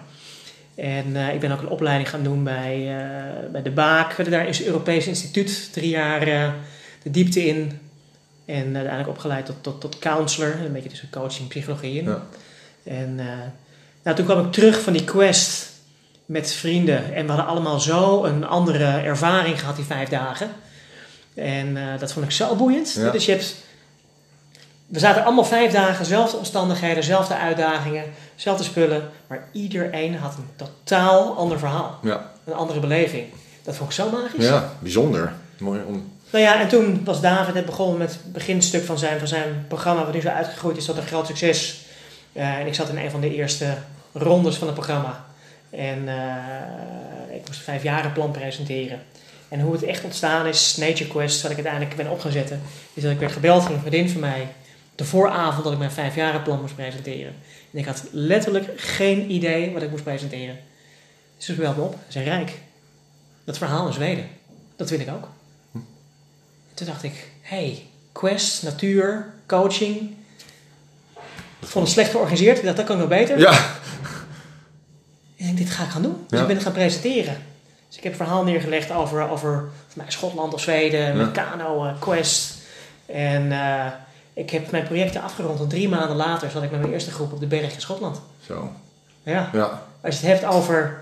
En 0.76 1.16
eh, 1.16 1.34
ik 1.34 1.40
ben 1.40 1.52
ook 1.52 1.62
een 1.62 1.70
opleiding 1.70 2.10
gaan 2.10 2.24
doen 2.24 2.44
bij, 2.44 2.98
eh, 2.98 3.52
bij 3.52 3.62
de 3.62 3.72
Baak. 3.72 4.30
Daar 4.30 4.48
is 4.48 4.58
het 4.58 4.68
Europees 4.68 5.08
Instituut. 5.08 5.74
Drie 5.74 5.90
jaar 5.90 6.26
de 7.04 7.12
diepte 7.12 7.48
in. 7.48 7.89
En 8.50 8.76
uiteindelijk 8.76 9.10
opgeleid 9.10 9.46
tot, 9.46 9.56
tot, 9.62 9.82
tot 9.82 10.00
counselor. 10.00 10.56
Een 10.66 10.72
beetje 10.72 10.90
tussen 10.90 11.10
coaching 11.10 11.42
en 11.42 11.48
psychologie 11.48 12.00
in. 12.00 12.06
Ja. 12.06 12.22
En 12.84 13.20
eh, 13.20 13.26
nou, 14.04 14.16
toen 14.16 14.26
kwam 14.26 14.46
ik 14.46 14.52
terug 14.52 14.82
van 14.82 14.94
die 14.94 15.04
quest 15.04 15.72
met 16.26 16.52
vrienden. 16.52 17.14
En 17.14 17.26
we 17.26 17.32
hadden 17.32 17.48
allemaal 17.50 17.80
zo 17.80 18.24
een 18.24 18.46
andere 18.46 18.86
ervaring 18.86 19.60
gehad 19.60 19.76
die 19.76 19.86
vijf 19.86 20.10
dagen. 20.10 20.50
En 21.34 21.78
eh, 21.78 22.00
dat 22.00 22.14
vond 22.14 22.26
ik 22.26 22.32
zo 22.32 22.56
boeiend. 22.56 22.94
Ja. 22.94 23.10
Dus 23.10 23.26
je 23.26 23.32
hebt... 23.32 23.56
We 24.88 25.00
zaten 25.00 25.24
allemaal 25.24 25.46
vijf 25.46 25.72
dagen, 25.72 25.98
dezelfde 25.98 26.38
omstandigheden, 26.38 26.96
dezelfde 26.96 27.36
uitdagingen, 27.36 28.04
dezelfde 28.36 28.64
spullen. 28.64 29.10
Maar 29.28 29.48
iedereen 29.52 30.16
had 30.16 30.36
een 30.38 30.50
totaal 30.56 31.38
ander 31.38 31.60
verhaal. 31.60 32.00
Ja. 32.02 32.32
Een 32.44 32.54
andere 32.54 32.80
beleving. 32.80 33.28
Dat 33.64 33.76
vond 33.76 33.90
ik 33.90 33.96
zo 33.96 34.10
magisch. 34.10 34.46
ja, 34.46 34.74
bijzonder. 34.80 35.34
Mooi 35.58 35.82
om... 35.88 36.18
Nou 36.32 36.44
ja, 36.44 36.62
en 36.62 36.68
toen 36.68 37.04
was 37.04 37.22
David 37.22 37.54
net 37.54 37.66
begonnen 37.66 37.98
met 37.98 38.12
het 38.12 38.34
beginstuk 38.34 38.84
van 38.84 38.98
zijn, 38.98 39.20
van 39.20 39.28
zijn 39.28 39.66
programma, 39.68 40.06
wat 40.06 40.14
nu 40.14 40.22
zo 40.22 40.28
uitgegroeid 40.28 40.78
is 40.78 40.86
tot 40.86 40.98
een 40.98 41.08
groot 41.08 41.28
succes. 41.28 41.80
Eh, 42.34 42.58
en 42.58 42.68
ik 42.68 42.74
zat 42.74 42.90
in 42.90 42.98
een 42.98 43.12
van 43.12 43.22
de 43.22 43.36
eerste 43.36 43.78
rondes 44.14 44.56
van 44.56 44.68
het 44.68 44.76
programma. 44.76 45.26
En 45.70 46.08
eh, 46.08 47.36
ik 47.36 47.48
moest 47.48 47.58
een 47.58 47.64
vijfjarenplan 47.64 48.32
presenteren. 48.32 49.02
En 49.50 49.60
hoe 49.60 49.74
het 49.74 49.84
echt 49.84 50.04
ontstaan 50.04 50.46
is, 50.46 50.78
Nature 50.78 51.10
Quest, 51.10 51.42
wat 51.42 51.52
ik 51.52 51.58
uiteindelijk 51.58 51.96
ben 51.96 52.12
op 52.12 52.20
gaan 52.20 52.32
zetten, 52.32 52.62
is 52.94 53.04
dat 53.04 53.12
ik 53.12 53.20
werd 53.20 53.32
gebeld 53.32 53.64
van 53.64 53.74
een 53.74 53.80
vriendin 53.80 54.10
van 54.10 54.22
mij 54.22 54.48
de 54.96 55.06
vooravond 55.06 55.64
dat 55.64 55.74
ik 55.74 55.80
mijn 55.80 55.92
vijfjarenplan 55.92 56.62
moest 56.62 56.76
presenteren. 56.76 57.36
En 57.72 57.80
ik 57.80 57.86
had 57.86 58.04
letterlijk 58.12 58.72
geen 58.76 59.32
idee 59.32 59.74
wat 59.74 59.82
ik 59.82 59.90
moest 59.90 60.04
presenteren. 60.04 60.58
Dus 61.38 61.46
ze 61.46 61.54
belde 61.54 61.80
me 61.80 61.86
op. 61.86 61.94
Ze 61.94 62.12
zei, 62.12 62.26
Rijk, 62.26 62.52
dat 63.44 63.58
verhaal 63.58 63.88
in 63.88 63.94
Zweden, 63.94 64.28
dat 64.76 64.90
wil 64.90 65.00
ik 65.00 65.10
ook. 65.10 65.28
Toen 66.80 66.88
dacht 66.88 67.04
ik, 67.04 67.28
hey, 67.42 67.86
quest, 68.12 68.64
natuur, 68.64 69.34
coaching. 69.48 70.16
Ik 71.60 71.68
vond 71.68 71.86
het 71.86 71.94
slecht 71.94 72.12
georganiseerd. 72.12 72.58
Ik 72.58 72.64
dacht, 72.64 72.78
dat 72.78 72.86
kan 72.86 72.98
nog 72.98 73.08
beter. 73.08 73.40
Ja. 73.40 73.52
En 73.52 73.58
ik 75.36 75.46
denk, 75.46 75.58
dit 75.58 75.70
ga 75.70 75.84
ik 75.84 75.90
gaan 75.90 76.02
doen. 76.02 76.24
Dus 76.28 76.38
Ja. 76.38 76.42
ik 76.42 76.48
ben 76.48 76.56
het 76.56 76.66
gaan 76.66 76.74
presenteren. 76.74 77.38
Dus 77.88 77.98
ik 77.98 78.04
heb 78.04 78.12
een 78.12 78.18
verhaal 78.18 78.44
neergelegd 78.44 78.92
over, 78.92 79.30
over 79.30 79.70
mij 79.94 80.06
Schotland 80.08 80.54
of 80.54 80.62
Zweden, 80.62 81.18
met 81.18 81.32
kano, 81.32 81.86
eh, 81.86 82.00
quest. 82.00 82.54
En 83.06 83.52
eh, 83.52 83.86
ik 84.34 84.50
heb 84.50 84.72
mijn 84.72 84.84
projecten 84.84 85.22
afgerond. 85.22 85.60
En 85.60 85.68
drie 85.68 85.90
maanden 85.90 86.16
later 86.16 86.52
zat 86.52 86.64
ik 86.64 86.72
met 86.72 86.80
mijn 86.80 86.94
eerste 86.94 87.12
groep 87.12 87.32
op 87.34 87.40
de 87.40 87.46
berg 87.48 87.74
in 87.74 87.82
Schotland. 87.82 88.22
Zo. 88.46 88.72
Ja. 89.24 89.50
Ja. 89.54 89.84
Als 90.02 90.20
je 90.20 90.28
het 90.28 90.40
hebt 90.40 90.54
over 90.54 91.02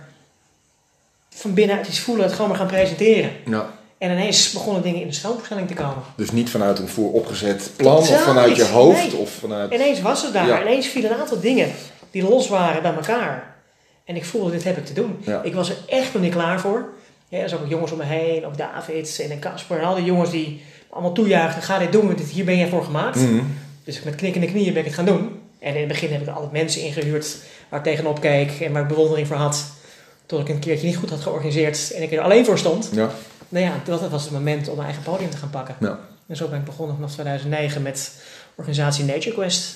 van 1.30 1.54
binnenuit 1.54 1.88
iets 1.88 2.00
voelen, 2.00 2.26
het 2.26 2.34
gewoon 2.34 2.50
maar 2.50 2.58
gaan 2.60 2.68
presenteren. 2.68 3.32
ja. 3.46 3.76
En 3.98 4.12
ineens 4.12 4.52
begonnen 4.52 4.82
dingen 4.84 5.02
in 5.02 5.08
de 5.08 5.14
stroomversnelling 5.14 5.68
te 5.68 5.74
komen. 5.74 6.04
Dus 6.16 6.32
niet 6.32 6.50
vanuit 6.50 6.80
een 6.80 6.88
vooropgezet 6.88 7.72
plan 7.76 8.04
Totaal 8.04 8.18
of 8.18 8.24
vanuit 8.24 8.56
je 8.56 8.66
hoofd 8.66 9.12
Nee. 9.12 9.16
of 9.16 9.30
vanuit... 9.30 9.74
Ineens 9.74 10.02
was 10.02 10.24
het 10.24 10.34
daar. 10.34 10.48
Ja. 10.48 10.62
Ineens 10.62 10.88
vielen 10.88 11.12
een 11.12 11.18
aantal 11.18 11.40
dingen 11.40 11.72
die 12.12 12.24
los 12.24 12.48
waren 12.48 12.82
bij 12.82 12.94
elkaar. 12.94 13.56
En 14.06 14.16
ik 14.16 14.26
voelde, 14.26 14.52
dit 14.52 14.64
heb 14.64 14.78
ik 14.78 14.86
te 14.86 14.94
doen. 14.94 15.18
Ja. 15.26 15.42
Ik 15.44 15.54
was 15.54 15.70
er 15.70 15.76
echt 15.88 16.14
nog 16.14 16.22
niet 16.22 16.34
klaar 16.34 16.60
voor. 16.60 16.90
Ja, 17.30 17.38
er 17.38 17.50
zijn 17.50 17.62
ook 17.62 17.70
jongens 17.70 17.92
om 17.92 17.98
me 17.98 18.04
heen, 18.04 18.46
ook 18.46 18.58
David 18.58 19.28
en 19.30 19.40
Casper 19.40 19.80
en 19.80 19.86
al 19.86 19.96
die 19.96 20.06
jongens 20.06 20.32
die 20.32 20.62
allemaal 20.90 21.12
toejuichten. 21.12 21.62
Ga 21.62 21.78
dit 21.78 21.92
doen, 21.92 22.08
dit, 22.16 22.30
hier 22.30 22.46
ben 22.46 22.58
jij 22.58 22.68
voor 22.68 22.84
gemaakt. 22.84 23.16
Mhm. 23.16 23.44
Dus 23.84 24.04
met 24.04 24.16
knikkende 24.16 24.48
knieën 24.48 24.74
ben 24.74 24.82
ik 24.82 24.86
het 24.86 24.96
gaan 24.96 25.06
doen. 25.06 25.40
En 25.60 25.74
in 25.74 25.80
het 25.80 25.88
begin 25.88 26.12
heb 26.12 26.22
ik 26.22 26.28
alle 26.28 26.48
mensen 26.52 26.82
ingehuurd 26.82 27.38
waar 27.70 27.80
ik 27.80 27.86
tegenop 27.86 28.20
keek 28.20 28.52
en 28.62 28.72
waar 28.74 28.82
ik 28.82 28.88
bewondering 28.88 29.28
voor 29.28 29.36
had. 29.36 29.66
Tot 30.26 30.40
ik 30.40 30.50
een 30.50 30.60
keertje 30.60 30.88
niet 30.88 30.98
goed 30.98 31.10
had 31.10 31.20
georganiseerd 31.20 31.92
en 31.92 32.02
ik 32.02 32.12
er 32.12 32.22
alleen 32.22 32.46
voor 32.46 32.58
stond. 32.58 32.90
Ja. 32.94 33.10
Nou 33.50 33.66
ja, 33.66 33.72
dat 33.86 34.10
was 34.10 34.24
het 34.24 34.32
moment 34.32 34.68
om 34.68 34.76
mijn 34.76 34.88
eigen 34.88 35.04
podium 35.04 35.30
te 35.30 35.38
gaan 35.38 35.50
pakken. 35.50 35.76
Ja. 35.80 36.00
En 36.28 36.36
zo 36.36 36.48
ben 36.48 36.60
ik 36.60 36.66
begonnen 36.66 36.96
vanaf 36.96 37.12
2009 37.12 37.82
met 37.82 38.12
organisatie 38.56 39.06
Nature 39.06 39.36
Quest. 39.36 39.76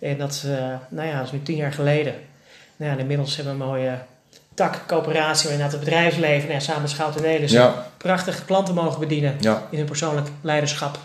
En 0.00 0.18
dat, 0.18 0.42
uh, 0.46 0.52
nou 0.88 1.08
ja, 1.08 1.16
dat 1.16 1.26
is 1.26 1.32
nu 1.32 1.42
tien 1.42 1.56
jaar 1.56 1.72
geleden. 1.72 2.14
Nou 2.76 2.92
ja, 2.92 2.98
inmiddels 2.98 3.36
hebben 3.36 3.56
we 3.58 3.62
een 3.62 3.68
mooie 3.68 3.98
tak, 4.54 4.82
coöperatie, 4.86 5.48
waarin 5.48 5.66
het 5.66 5.78
bedrijfsleven, 5.78 6.40
nou 6.48 6.52
ja, 6.52 6.60
samen 6.60 6.82
met 6.82 6.90
Schouten 6.90 7.22
Nelis, 7.22 7.52
Ja. 7.52 7.86
prachtige 7.96 8.44
klanten 8.44 8.74
mogen 8.74 9.00
bedienen 9.00 9.36
Ja. 9.40 9.62
in 9.70 9.78
hun 9.78 9.86
persoonlijk 9.86 10.28
leiderschap 10.40 10.98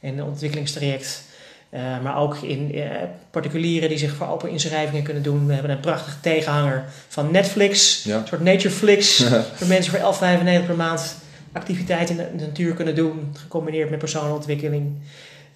en 0.00 0.22
ontwikkelingstraject. 0.22 1.22
Uh, 1.70 1.80
maar 2.02 2.16
ook 2.16 2.36
in 2.36 2.74
uh, 2.74 2.84
particulieren 3.30 3.88
die 3.88 3.98
zich 3.98 4.14
voor 4.14 4.26
open 4.28 4.50
inschrijvingen 4.50 5.02
kunnen 5.02 5.22
doen. 5.22 5.46
We 5.46 5.52
hebben 5.52 5.70
een 5.70 5.80
prachtige 5.80 6.20
tegenhanger 6.20 6.84
van 7.08 7.30
Netflix, 7.30 8.04
een 8.04 8.26
soort 8.26 8.40
Natureflix, 8.42 9.18
waar 9.28 9.44
mensen 9.66 9.92
voor 10.00 10.14
11,95 10.62 10.66
per 10.66 10.76
maand 10.76 11.16
activiteiten 11.58 12.30
in 12.30 12.36
de 12.36 12.46
natuur 12.46 12.74
kunnen 12.74 12.94
doen, 12.94 13.34
gecombineerd 13.36 13.90
met 13.90 13.98
persoonlijke 13.98 14.36
ontwikkeling. 14.36 14.96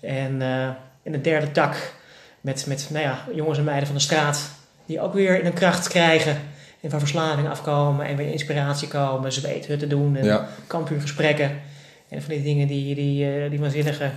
En 0.00 0.40
uh, 0.40 0.68
in 1.02 1.12
de 1.12 1.20
derde 1.20 1.50
tak 1.50 1.94
met, 2.40 2.66
met 2.66 2.88
nou 2.90 3.04
ja, 3.04 3.24
jongens 3.34 3.58
en 3.58 3.64
meiden 3.64 3.86
van 3.86 3.96
de 3.96 4.02
straat, 4.02 4.50
die 4.86 5.00
ook 5.00 5.14
weer 5.14 5.38
in 5.38 5.46
een 5.46 5.52
kracht 5.52 5.88
krijgen 5.88 6.36
en 6.80 6.90
van 6.90 6.98
verslaving 6.98 7.48
afkomen 7.48 8.06
en 8.06 8.16
weer 8.16 8.30
inspiratie 8.30 8.88
komen, 8.88 9.32
zweethutten 9.32 9.88
doen 9.88 10.16
en 10.16 10.24
Ja. 10.24 10.48
kampuurgesprekken. 10.66 11.60
En 12.08 12.22
van 12.22 12.34
die 12.34 12.42
dingen 12.42 12.66
die, 12.66 12.94
die, 12.94 13.26
uh, 13.26 13.50
die 13.50 13.60
waanzinnige 13.60 14.10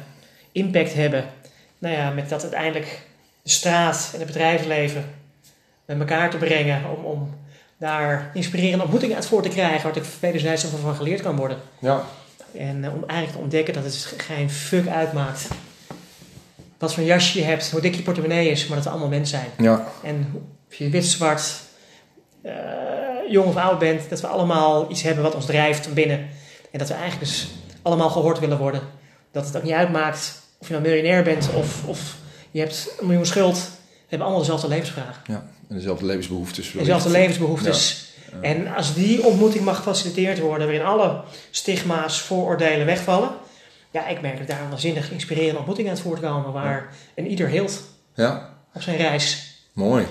impact 0.51 0.93
hebben. 0.93 1.23
Nou 1.79 1.95
ja, 1.95 2.09
met 2.09 2.29
dat 2.29 2.41
uiteindelijk 2.41 3.01
de 3.41 3.49
straat 3.49 4.09
en 4.13 4.19
het 4.19 4.27
bedrijfsleven 4.27 5.05
met 5.85 5.99
elkaar 5.99 6.29
te 6.29 6.37
brengen 6.37 6.81
om, 6.97 7.05
om 7.05 7.35
daar 7.77 8.31
inspirerende 8.33 8.83
ontmoetingen 8.83 9.15
uit 9.15 9.25
voor 9.25 9.41
te 9.41 9.49
krijgen, 9.49 9.83
waar 9.83 9.97
ik 9.97 10.03
wederzijds 10.19 10.61
zoveel 10.61 10.79
van 10.79 10.95
geleerd 10.95 11.21
kan 11.21 11.35
worden. 11.35 11.57
Ja. 11.79 12.03
En 12.57 12.83
uh, 12.83 12.93
om 12.93 13.03
eigenlijk 13.07 13.31
te 13.31 13.43
ontdekken 13.43 13.73
dat 13.73 13.83
het 13.83 14.13
geen 14.17 14.49
fuck 14.49 14.87
uitmaakt 14.87 15.47
wat 16.77 16.93
voor 16.93 17.03
jasje 17.03 17.39
je 17.39 17.45
hebt, 17.45 17.71
hoe 17.71 17.81
dik 17.81 17.95
je 17.95 18.01
portemonnee 18.01 18.49
is, 18.49 18.67
maar 18.67 18.75
dat 18.75 18.85
we 18.85 18.91
allemaal 18.91 19.09
mensen 19.09 19.37
zijn. 19.37 19.67
Ja. 19.67 19.87
En 20.03 20.43
of 20.67 20.75
je 20.75 20.89
wit, 20.89 21.05
zwart, 21.05 21.53
uh, 22.43 22.53
jong 23.29 23.47
of 23.47 23.55
oud 23.55 23.79
bent, 23.79 24.09
dat 24.09 24.21
we 24.21 24.27
allemaal 24.27 24.91
iets 24.91 25.01
hebben 25.01 25.23
wat 25.23 25.35
ons 25.35 25.45
drijft 25.45 25.85
van 25.85 25.93
binnen. 25.93 26.17
En 26.71 26.79
dat 26.79 26.87
we 26.87 26.93
eigenlijk 26.93 27.31
dus 27.31 27.47
allemaal 27.81 28.09
gehoord 28.09 28.39
willen 28.39 28.57
worden. 28.57 28.81
Dat 29.31 29.45
het 29.45 29.57
ook 29.57 29.63
niet 29.63 29.73
uitmaakt 29.73 30.43
of 30.57 30.67
je 30.67 30.73
nou 30.73 30.85
miljonair 30.85 31.23
bent 31.23 31.49
of, 31.53 31.87
of 31.87 32.15
je 32.51 32.59
hebt 32.59 32.95
een 32.99 33.05
miljoen 33.05 33.25
schuld. 33.25 33.55
We 33.55 33.61
hebben 34.07 34.27
allemaal 34.27 34.45
dezelfde 34.45 34.67
levensvragen. 34.67 35.21
Ja. 35.25 35.45
En 35.69 35.75
dezelfde 35.75 36.05
levensbehoeftes. 36.05 36.71
En 36.71 36.79
dezelfde 36.79 37.09
levensbehoeftes. 37.09 38.05
Ja. 38.31 38.41
En 38.41 38.75
als 38.75 38.93
die 38.93 39.23
ontmoeting 39.23 39.63
mag 39.63 39.77
gefaciliteerd 39.77 40.39
worden, 40.39 40.67
waarin 40.67 40.85
alle 40.85 41.21
stigma's, 41.51 42.21
vooroordelen 42.21 42.85
wegvallen. 42.85 43.29
Ja, 43.91 44.07
ik 44.07 44.21
merk 44.21 44.37
dat 44.37 44.47
daar 44.47 44.61
een 44.61 44.69
waanzinnig 44.69 45.11
inspirerende 45.11 45.57
ontmoeting 45.57 45.89
uit 45.89 45.99
voortkomen, 45.99 46.51
waar 46.51 46.95
een 47.15 47.27
ieder 47.27 47.47
hield 47.47 47.81
ja. 48.13 48.49
op 48.73 48.81
zijn 48.81 48.97
reis. 48.97 49.57
Mooi. 49.73 50.05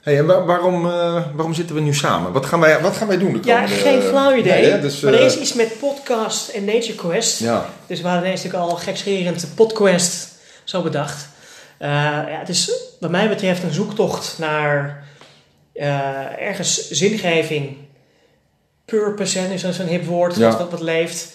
Hey, 0.00 0.18
en 0.18 0.26
waar, 0.26 0.46
waarom, 0.46 0.86
uh, 0.86 1.24
waarom 1.34 1.54
zitten 1.54 1.74
we 1.74 1.80
nu 1.80 1.94
samen? 1.94 2.32
Wat 2.32 2.46
gaan 2.46 2.60
wij, 2.60 2.80
wat 2.80 2.96
gaan 2.96 3.08
wij 3.08 3.18
doen? 3.18 3.32
De 3.32 3.48
ja, 3.48 3.66
geen 3.66 4.02
flauw 4.02 4.36
idee. 4.36 4.60
Nee, 4.60 4.70
hè, 4.70 4.80
dus, 4.80 5.00
maar 5.00 5.12
er 5.12 5.20
uh, 5.20 5.26
is 5.26 5.38
iets 5.38 5.52
met 5.52 5.78
podcast 5.78 6.48
en 6.48 6.64
Nature 6.64 6.94
Quest. 6.94 7.38
Ja. 7.38 7.66
Dus 7.86 8.00
we 8.00 8.06
hadden 8.06 8.26
ineens 8.26 8.42
natuurlijk 8.42 8.70
al 8.70 8.76
gekscherend 8.76 9.48
Podquest 9.54 10.28
zo 10.64 10.82
bedacht. 10.82 11.28
Uh, 11.82 11.88
ja, 11.88 12.38
het 12.38 12.48
is 12.48 12.72
wat 13.00 13.10
mij 13.10 13.28
betreft 13.28 13.62
een 13.62 13.72
zoektocht 13.72 14.38
naar 14.38 15.04
uh, 15.74 16.40
ergens 16.40 16.90
zingeving. 16.90 17.76
Purpose, 18.84 19.38
hè, 19.38 19.52
is 19.52 19.60
zo'n 19.70 19.86
hip 19.86 20.04
woord 20.04 20.36
Ja. 20.36 20.48
wat, 20.48 20.58
wat, 20.58 20.70
wat 20.70 20.80
leeft. 20.80 21.28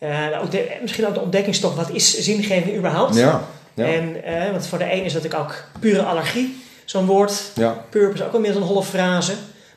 Uh, 0.00 0.40
ook 0.42 0.50
de, 0.50 0.76
misschien 0.80 1.06
ook 1.06 1.14
de 1.14 1.20
ontdekkingstocht, 1.20 1.76
wat 1.76 1.90
is 1.90 2.18
zingeving 2.18 2.76
überhaupt? 2.76 3.14
Ja. 3.16 3.48
ja. 3.74 3.84
En, 3.84 4.16
uh, 4.28 4.50
want 4.50 4.66
voor 4.66 4.78
de 4.78 4.92
een 4.92 5.04
is 5.04 5.12
dat 5.12 5.24
ik 5.24 5.34
ook 5.34 5.64
pure 5.80 6.02
allergie, 6.02 6.62
zo'n 6.84 7.06
woord. 7.06 7.32
ja. 7.54 7.84
Purpose 7.90 8.24
ook 8.24 8.32
wel 8.32 8.40
meer 8.40 8.52
zo'n 8.52 8.62
holle 8.62 8.82
frase. 8.82 9.32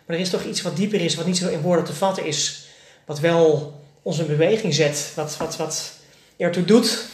Maar 0.06 0.16
er 0.16 0.22
is 0.22 0.30
toch 0.30 0.44
iets 0.44 0.62
wat 0.62 0.76
dieper 0.76 1.02
is, 1.02 1.16
wat 1.16 1.26
niet 1.26 1.38
zo 1.38 1.48
in 1.48 1.62
woorden 1.62 1.86
te 1.86 1.94
vatten 1.94 2.26
is. 2.26 2.68
Wat 3.06 3.20
wel 3.20 3.74
ons 4.02 4.20
in 4.20 4.28
beweging 4.28 4.74
zet, 4.74 5.12
wat, 5.16 5.38
wat, 5.38 5.56
wat 5.56 5.92
ertoe 6.38 6.66
doet. 6.66 7.06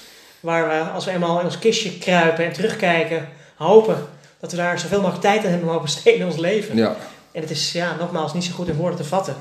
Waar 0.41 0.67
we, 0.67 0.89
als 0.91 1.05
we 1.05 1.11
eenmaal 1.11 1.39
in 1.39 1.45
ons 1.45 1.59
kistje 1.59 1.97
kruipen 1.97 2.45
en 2.45 2.53
terugkijken, 2.53 3.27
hopen 3.55 4.07
dat 4.39 4.51
we 4.51 4.57
daar 4.57 4.79
zoveel 4.79 5.01
mogelijk 5.01 5.23
tijd 5.23 5.43
aan 5.43 5.49
hebben 5.49 5.67
mogen 5.67 5.81
besteden 5.91 6.19
in 6.19 6.25
ons 6.25 6.37
leven. 6.37 6.77
ja. 6.77 6.95
En 7.31 7.41
het 7.41 7.49
is, 7.49 7.71
ja, 7.71 7.95
nogmaals, 7.95 8.33
niet 8.33 8.43
zo 8.43 8.53
goed 8.53 8.67
in 8.67 8.75
woorden 8.75 8.97
te 8.97 9.03
vatten. 9.03 9.35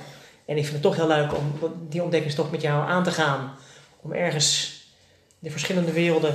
En 0.47 0.57
ik 0.57 0.63
vind 0.63 0.73
het 0.73 0.83
toch 0.83 0.97
heel 0.97 1.07
leuk 1.07 1.37
om 1.37 1.59
die 1.89 2.03
ontdekkingstocht 2.03 2.51
met 2.51 2.63
jou 2.63 2.89
aan 2.89 3.05
te 3.05 3.11
gaan. 3.11 3.53
Om 4.01 4.13
ergens 4.13 4.81
de 5.39 5.51
verschillende 5.51 5.93
werelden, 5.93 6.35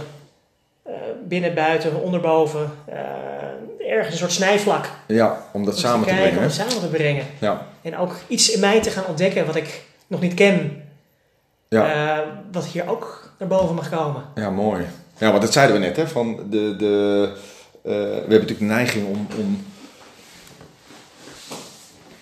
uh, 0.87 0.93
binnen, 1.27 1.53
buiten, 1.53 2.01
onderboven, 2.01 2.71
uh, 2.89 3.91
ergens 3.91 4.11
een 4.11 4.19
soort 4.19 4.31
snijvlak. 4.31 4.89
Ja, 5.07 5.45
om 5.53 5.65
dat 5.65 5.73
om 5.73 5.79
samen 5.79 6.07
te, 6.07 6.13
kijken, 6.13 6.23
brengen. 6.23 6.37
Om 6.37 6.43
het 6.43 6.53
samen 6.53 6.79
te 6.79 6.97
brengen. 6.97 7.25
Ja. 7.39 7.67
En 7.81 7.97
ook 7.97 8.15
iets 8.27 8.51
in 8.51 8.59
mij 8.59 8.81
te 8.81 8.89
gaan 8.89 9.05
ontdekken 9.05 9.45
wat 9.45 9.55
ik 9.55 9.81
nog 10.07 10.21
niet 10.21 10.33
ken. 10.33 10.83
Ja. 11.69 12.17
Uh, 12.17 12.27
wat 12.51 12.65
hier 12.65 12.89
ook 12.89 13.29
naar 13.39 13.47
boven 13.47 13.75
mag 13.75 13.89
komen. 13.89 14.23
ja, 14.35 14.49
mooi. 14.49 14.85
Ja, 15.17 15.29
want 15.29 15.41
dat 15.41 15.53
zeiden 15.53 15.75
we 15.75 15.85
net, 15.85 15.95
hè. 15.95 16.07
Van 16.07 16.39
de, 16.49 16.75
de, 16.75 17.29
uh, 17.83 17.91
we 17.91 17.91
hebben 18.01 18.29
natuurlijk 18.29 18.59
de 18.59 18.65
neiging 18.65 19.07
om, 19.07 19.27
om, 19.39 19.65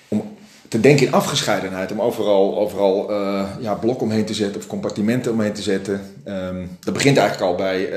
om 0.07 0.37
te 0.67 0.79
denken 0.79 1.05
in 1.05 1.13
afgescheidenheid. 1.13 1.91
Om 1.91 2.01
overal, 2.01 2.57
overal 2.57 3.11
uh, 3.11 3.49
ja, 3.59 3.73
blok 3.73 4.01
omheen 4.01 4.25
te 4.25 4.33
zetten 4.33 4.61
of 4.61 4.67
compartimenten 4.67 5.31
omheen 5.31 5.53
te 5.53 5.61
zetten. 5.61 6.01
Um, 6.25 6.77
dat 6.79 6.93
begint 6.93 7.17
eigenlijk 7.17 7.51
al 7.51 7.57
bij, 7.57 7.89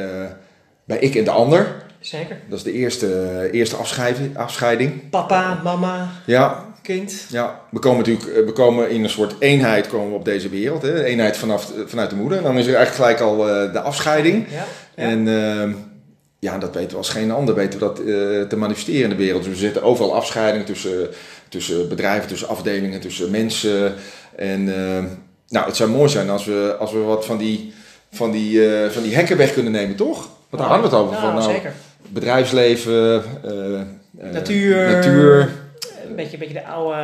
bij 0.84 0.98
ik 0.98 1.14
en 1.14 1.24
de 1.24 1.30
ander. 1.30 1.84
Zeker. 2.00 2.38
Dat 2.48 2.58
is 2.58 2.64
de 2.64 2.72
eerste, 2.72 3.48
eerste 3.52 3.76
afscheiding. 3.76 4.36
afscheiding. 4.38 5.10
Papa, 5.10 5.60
mama, 5.62 6.08
ja. 6.26 6.65
Kind. 6.86 7.24
Ja, 7.28 7.60
we 7.70 7.78
komen 7.78 7.98
natuurlijk 7.98 8.46
we 8.46 8.52
komen 8.52 8.90
in 8.90 9.04
een 9.04 9.10
soort 9.10 9.34
eenheid 9.38 9.88
komen 9.88 10.08
we 10.08 10.14
op 10.14 10.24
deze 10.24 10.48
wereld. 10.48 10.82
Hè? 10.82 11.04
Eenheid 11.04 11.36
vanaf, 11.36 11.72
vanuit 11.86 12.10
de 12.10 12.16
moeder. 12.16 12.38
En 12.38 12.44
dan 12.44 12.58
is 12.58 12.66
er 12.66 12.74
eigenlijk 12.74 13.04
gelijk 13.04 13.20
al 13.20 13.48
uh, 13.48 13.72
de 13.72 13.80
afscheiding. 13.80 14.46
Ja, 14.48 14.56
ja. 14.56 14.64
En 14.94 15.26
uh, 15.26 15.74
ja, 16.38 16.58
dat 16.58 16.74
weten 16.74 16.90
we 16.90 16.96
als 16.96 17.08
geen 17.08 17.30
ander. 17.30 17.54
Weten 17.54 17.78
we 17.78 17.84
dat 17.84 18.00
uh, 18.00 18.06
te 18.42 18.56
manifesteren 18.56 19.02
in 19.02 19.08
de 19.08 19.24
wereld. 19.24 19.42
Dus 19.42 19.52
we 19.52 19.58
zitten 19.58 19.82
overal 19.82 20.14
afscheidingen 20.14 20.66
tussen, 20.66 21.08
tussen 21.48 21.88
bedrijven, 21.88 22.28
tussen 22.28 22.48
afdelingen, 22.48 23.00
tussen 23.00 23.30
mensen. 23.30 23.94
En 24.36 24.64
nou, 25.48 25.66
het 25.66 25.76
zou 25.76 25.90
mooi 25.90 26.08
zijn 26.08 26.30
als 26.30 26.44
we, 26.44 26.76
als 26.78 26.92
we 26.92 26.98
wat 26.98 27.26
van 27.26 27.36
die, 27.36 27.72
van, 28.12 28.30
die, 28.30 28.60
van 28.90 29.02
die 29.02 29.14
hekken 29.14 29.36
weg 29.36 29.52
kunnen 29.52 29.72
nemen, 29.72 29.96
toch? 29.96 30.28
Want 30.50 30.62
daar 30.62 30.72
hadden 30.72 30.90
we 30.90 30.96
het 30.96 31.04
over. 31.04 31.20
Nou, 31.20 31.26
van, 31.26 31.34
nou, 31.34 31.52
zeker. 31.54 31.72
Bedrijfsleven, 32.08 33.22
natuur. 34.32 34.90
natuur. 34.90 35.64
Een 36.16 36.22
beetje, 36.22 36.32
een 36.32 36.48
beetje 36.52 36.66
de 36.66 36.72
oude. 36.72 36.96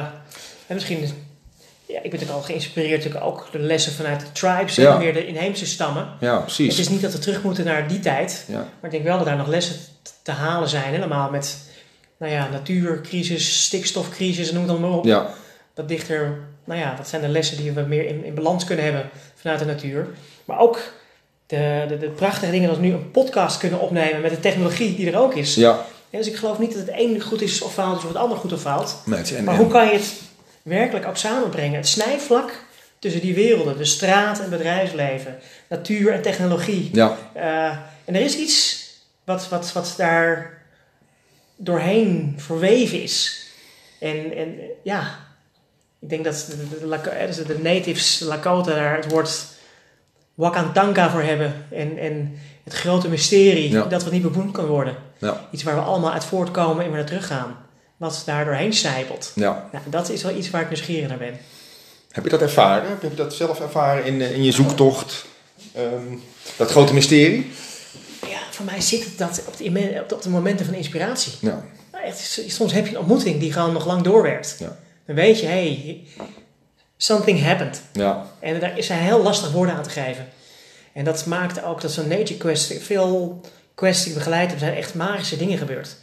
En 0.67 0.75
misschien. 0.75 0.99
Ja, 1.87 1.97
ik 1.97 2.03
ben 2.03 2.13
natuurlijk 2.13 2.39
al 2.39 2.45
geïnspireerd 2.45 2.97
natuurlijk 3.05 3.25
ook 3.25 3.49
de 3.53 3.59
lessen 3.59 3.93
vanuit 3.93 4.21
de 4.21 4.33
tribes, 4.33 4.75
Ja. 4.75 4.93
en 4.93 4.99
meer 4.99 5.13
de 5.13 5.27
inheemse 5.27 5.67
stammen. 5.67 6.09
Ja, 6.21 6.39
precies. 6.39 6.69
Het 6.69 6.79
is 6.79 6.89
niet 6.89 7.03
dat 7.03 7.13
we 7.13 7.19
terug 7.19 7.43
moeten 7.43 7.65
naar 7.65 7.89
die 7.89 8.01
tijd, 8.01 8.45
Ja. 8.49 8.55
maar 8.57 8.67
ik 8.83 8.91
denk 8.91 9.05
wel 9.05 9.17
dat 9.17 9.27
daar 9.27 9.37
nog 9.37 9.47
lessen 9.47 9.77
te 10.23 10.31
halen 10.31 10.69
zijn. 10.69 10.93
Helemaal 10.93 11.31
met 11.31 11.59
nou 12.17 12.33
ja, 12.33 12.49
natuurcrisis, 12.49 13.63
stikstofcrisis, 13.65 14.53
noem 14.53 14.63
het 14.63 14.71
dan 14.73 14.81
maar 14.81 14.91
op. 14.99 15.05
Ja, 15.05 15.31
Dat 15.75 15.89
dichter, 15.89 16.39
nou 16.65 16.81
ja, 16.81 16.95
dat 16.97 17.09
zijn 17.09 17.23
de 17.23 17.29
lessen 17.29 17.57
die 17.57 17.73
we 17.73 17.81
meer 17.81 18.07
in, 18.07 18.25
in 18.25 18.35
balans 18.35 18.65
kunnen 18.65 18.85
hebben 18.85 19.09
vanuit 19.35 19.59
de 19.59 19.65
natuur. 19.67 20.07
Maar 20.45 20.59
ook 20.59 20.79
de, 21.47 21.85
de, 21.89 21.99
de 21.99 22.09
prachtige 22.09 22.51
dingen 22.53 22.69
als 22.71 22.79
nu 22.79 22.93
een 22.93 23.11
podcast 23.11 23.59
kunnen 23.59 23.81
opnemen 23.81 24.21
met 24.21 24.31
de 24.31 24.41
technologie 24.41 24.95
die 24.97 25.11
er 25.11 25.19
ook 25.19 25.35
is. 25.35 25.55
ja. 25.55 25.85
Ja, 26.13 26.19
dus 26.19 26.27
ik 26.27 26.37
geloof 26.37 26.59
niet 26.59 26.75
dat 26.75 26.87
het 26.87 26.95
een 26.97 27.21
goed 27.21 27.43
is 27.43 27.63
of 27.63 27.73
fout 27.73 27.97
is 27.97 28.03
of 28.03 28.09
het 28.09 28.17
ander 28.17 28.39
goed 28.39 28.53
of 28.53 28.61
en, 29.33 29.45
Maar 29.45 29.57
hoe 29.57 29.67
kan 29.67 29.87
je 29.87 29.93
het 29.93 30.15
werkelijk 30.63 31.07
ook 31.07 31.17
samenbrengen? 31.17 31.77
Het 31.77 31.89
snijvlak 31.89 32.65
tussen 32.99 33.21
die 33.21 33.35
werelden, 33.35 33.77
de 33.77 33.85
straat 33.85 34.41
en 34.41 34.51
bedrijfsleven, 34.51 35.39
natuur 35.69 36.13
en 36.13 36.23
technologie. 36.23 36.91
Ja, 36.93 37.19
Uh, 37.37 37.77
en 38.05 38.15
er 38.15 38.21
is 38.21 38.37
iets 38.37 38.87
wat, 39.25 39.49
wat, 39.49 39.73
wat 39.73 39.95
daar 39.97 40.63
doorheen 41.57 42.35
verweven 42.37 43.03
is. 43.03 43.47
En, 43.99 44.37
en 44.37 44.61
ja, 44.83 45.19
ik 46.01 46.09
denk 46.09 46.25
dat 46.25 46.47
de, 46.49 46.69
de, 46.69 46.79
de, 46.79 46.87
Lak- 46.87 47.27
dus 47.27 47.59
natives, 47.63 48.21
Lakota, 48.21 48.75
daar 48.75 48.97
het 48.97 49.11
woord 49.11 49.47
Wakantanka 50.35 51.11
voor 51.11 51.23
hebben. 51.23 51.67
En, 51.71 51.99
en 51.99 52.39
het 52.65 52.73
grote 52.73 53.09
mysterie 53.09 53.71
Ja. 53.71 53.83
dat 53.85 54.03
wat 54.03 54.13
niet 54.13 54.23
beboend 54.23 54.53
kan 54.53 54.67
worden. 54.67 54.97
ja, 55.19 55.49
Iets 55.51 55.63
waar 55.63 55.75
we 55.75 55.81
allemaal 55.81 56.13
uit 56.13 56.25
voortkomen 56.25 56.85
en 56.85 56.89
weer 56.91 56.99
naar 56.99 57.07
teruggaan. 57.07 57.57
Wat 57.97 58.23
daar 58.27 58.45
doorheen 58.45 58.73
sijpelt. 58.73 59.33
ja. 59.35 59.69
Nou, 59.73 59.85
dat 59.91 60.09
is 60.11 60.23
wel 60.23 60.37
iets 60.37 60.51
waar 60.51 60.61
ik 60.63 60.69
nieuwsgierig 60.69 61.09
naar 61.09 61.19
ben. 61.19 61.39
Heb 62.11 62.25
je 62.25 62.31
dat 62.31 62.41
ervaren? 62.41 62.89
Heb 62.89 63.03
je 63.11 63.15
dat 63.17 63.35
zelf 63.35 63.61
ervaren 63.61 64.05
in, 64.05 64.21
eh, 64.21 64.33
in 64.35 64.43
je 64.43 64.53
zoektocht? 64.53 65.25
Ehm, 65.75 66.17
dat 66.57 66.71
grote 66.71 66.95
mysterie? 66.95 67.51
Ja, 68.29 68.39
voor 68.51 68.65
mij 68.65 68.81
zit 68.81 69.05
het 69.05 69.19
dat 69.19 69.43
op 69.47 69.57
de, 69.57 69.65
op 70.03 70.09
de, 70.09 70.15
op 70.15 70.23
de 70.23 70.29
momenten 70.29 70.67
van 70.67 70.75
inspiratie. 70.75 71.33
Ja, 71.41 71.65
Nou, 71.93 72.07
is- 72.07 72.45
soms 72.55 72.73
heb 72.73 72.85
je 72.87 72.91
een 72.93 72.99
ontmoeting 72.99 73.41
die 73.41 73.53
gewoon 73.53 73.73
nog 73.73 73.87
lang 73.87 74.03
doorwerkt. 74.03 74.57
Ja. 74.59 74.77
Dan 75.07 75.17
weet 75.17 75.41
je, 75.41 75.47
hey, 75.47 76.01
something 76.97 77.43
happened. 77.43 77.83
Ja. 77.93 78.27
En 78.41 78.61
daar 78.61 78.79
is 78.79 78.89
heel 78.89 79.23
lastig 79.23 79.53
woorden 79.53 79.75
aan 79.75 79.83
te 79.83 79.91
geven. 79.91 80.29
En 80.93 81.05
dat 81.05 81.27
maakt 81.27 81.65
ook 81.65 81.81
dat 81.81 81.93
zo'n 81.93 82.09
Nature 82.09 82.37
Quest, 82.39 82.83
veel 82.83 83.41
quests 83.75 84.03
die 84.05 84.13
ik 84.13 84.19
begeleid 84.19 84.51
heb, 84.51 84.59
zijn 84.59 84.75
echt 84.75 84.95
magische 84.95 85.37
dingen 85.37 85.59
gebeurd. 85.59 85.97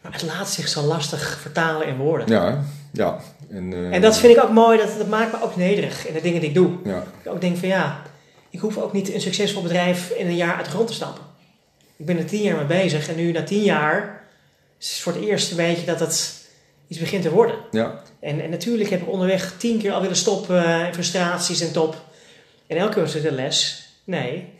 Maar 0.00 0.12
het 0.12 0.22
laat 0.22 0.48
zich 0.48 0.68
zo 0.68 0.82
lastig 0.82 1.38
vertalen 1.40 1.86
in 1.86 1.96
woorden. 1.96 2.28
Ja, 2.28 2.64
ja. 2.92 3.20
En, 3.50 3.72
eh, 3.72 3.94
En 3.94 4.00
dat 4.00 4.18
vind 4.18 4.36
ik 4.36 4.42
ook 4.42 4.50
mooi, 4.50 4.78
dat, 4.78 4.98
dat 4.98 5.08
maakt 5.08 5.32
me 5.32 5.42
ook 5.42 5.56
nederig 5.56 6.06
in 6.06 6.14
de 6.14 6.20
dingen 6.20 6.40
die 6.40 6.48
ik 6.48 6.54
doe. 6.54 6.70
Ja, 6.84 7.04
Ik 7.22 7.30
ook 7.30 7.40
denk 7.40 7.56
van 7.56 7.68
ja, 7.68 8.02
ik 8.50 8.60
hoef 8.60 8.76
ook 8.78 8.92
niet 8.92 9.14
een 9.14 9.20
succesvol 9.20 9.62
bedrijf 9.62 10.10
in 10.10 10.26
een 10.26 10.36
jaar 10.36 10.56
uit 10.56 10.64
de 10.64 10.70
grond 10.70 10.86
te 10.88 10.94
stampen. 10.94 11.22
Ik 11.96 12.06
ben 12.06 12.18
er 12.18 12.24
tien 12.24 12.42
jaar 12.42 12.56
mee 12.56 12.82
bezig 12.82 13.08
en 13.08 13.16
nu 13.16 13.32
na 13.32 13.42
tien 13.42 13.62
jaar 13.62 14.22
is 14.78 14.90
het 14.90 15.00
voor 15.00 15.12
het 15.12 15.22
eerst 15.22 15.50
een 15.50 15.56
beetje 15.56 15.86
dat 15.86 16.00
het 16.00 16.42
iets 16.88 16.98
begint 16.98 17.22
te 17.22 17.30
worden. 17.30 17.56
ja, 17.70 18.02
En, 18.20 18.40
en 18.40 18.50
natuurlijk 18.50 18.90
heb 18.90 19.00
ik 19.02 19.08
onderweg 19.08 19.54
tien 19.56 19.78
keer 19.78 19.92
al 19.92 20.00
willen 20.00 20.16
stoppen, 20.16 20.64
eh, 20.64 20.92
frustraties 20.92 21.60
en 21.60 21.72
top. 21.72 21.96
En 22.66 22.76
elke 22.76 22.92
keer 22.92 23.02
was 23.02 23.14
het 23.14 23.22
de 23.22 23.32
les, 23.32 23.83
nee, 24.04 24.54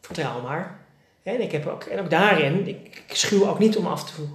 vertrouw 0.00 0.40
maar. 0.40 0.80
En, 1.22 1.40
ik 1.40 1.52
heb 1.52 1.66
ook, 1.66 1.82
en 1.84 2.00
ook 2.00 2.10
daarin, 2.10 2.68
ik, 2.68 3.02
ik 3.08 3.16
schuw 3.16 3.48
ook 3.48 3.58
niet 3.58 3.76
om 3.76 3.86
af 3.86 4.10
toe 4.10 4.26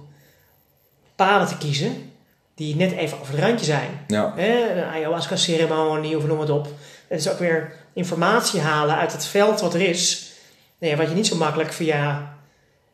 paden 1.16 1.48
te 1.48 1.58
kiezen 1.58 2.12
die 2.54 2.76
net 2.76 2.92
even 2.92 3.20
over 3.20 3.34
het 3.34 3.44
randje 3.44 3.64
zijn. 3.64 4.04
ja, 4.06 4.76
een 4.76 4.84
ayahuasca-ceremonie 4.84 6.16
of 6.16 6.26
noem 6.26 6.40
het 6.40 6.50
op. 6.50 6.68
Het 7.08 7.20
is 7.20 7.30
ook 7.30 7.38
weer 7.38 7.72
informatie 7.92 8.60
halen 8.60 8.96
uit 8.96 9.12
het 9.12 9.24
veld 9.24 9.60
wat 9.60 9.74
er 9.74 9.80
is. 9.80 10.32
Nee, 10.78 10.96
wat 10.96 11.08
je 11.08 11.14
niet 11.14 11.26
zo 11.26 11.36
makkelijk 11.36 11.72
via 11.72 12.34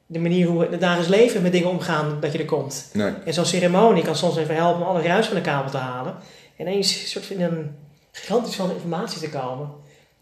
de 0.06 0.18
manier 0.18 0.46
hoe 0.46 0.58
we 0.58 0.70
het 0.70 0.80
dagelijks 0.80 1.10
leven 1.10 1.42
met 1.42 1.52
dingen 1.52 1.68
omgaan, 1.68 2.20
dat 2.20 2.32
je 2.32 2.38
er 2.38 2.44
komt. 2.44 2.90
nee, 2.92 3.12
En 3.24 3.34
zo'n 3.34 3.44
ceremonie 3.44 4.04
kan 4.04 4.16
soms 4.16 4.36
even 4.36 4.54
helpen 4.54 4.82
om 4.82 4.88
alle 4.88 5.02
ruis 5.02 5.26
van 5.26 5.36
de 5.36 5.42
kabel 5.42 5.70
te 5.70 5.76
halen. 5.76 6.14
En 6.56 6.66
ineens 6.66 7.00
een 7.00 7.08
soort 7.08 7.26
van 7.26 7.40
een 7.40 7.76
gigantisch 8.12 8.56
van 8.56 8.70
informatie 8.70 9.20
te 9.20 9.30
komen. 9.30 9.70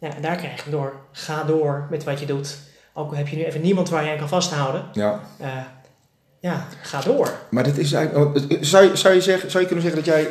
Nou, 0.02 0.14
en 0.14 0.22
daar 0.22 0.36
krijg 0.36 0.64
je 0.64 0.70
door. 0.70 0.92
Ga 1.12 1.44
door 1.44 1.86
met 1.90 2.04
wat 2.04 2.20
je 2.20 2.26
doet. 2.26 2.58
Ook 2.92 3.16
heb 3.16 3.28
je 3.28 3.36
nu 3.36 3.44
even 3.44 3.60
niemand 3.60 3.88
waar 3.88 4.04
je 4.04 4.10
aan 4.10 4.18
kan 4.18 4.28
vasthouden. 4.28 4.84
ja. 4.92 5.20
eh, 5.38 5.48
ja, 6.40 6.66
ga 6.82 7.00
door. 7.00 7.32
Maar 7.50 7.64
dat 7.64 7.76
is 7.76 7.92
eigenlijk. 7.92 8.36
oh, 8.36 8.42
Zou 8.60 8.84
je, 8.84 8.96
zou, 8.96 9.14
je 9.14 9.20
zeggen, 9.20 9.50
zou 9.50 9.62
je 9.62 9.68
kunnen 9.68 9.84
zeggen 9.84 10.04
dat 10.04 10.14
jij. 10.14 10.28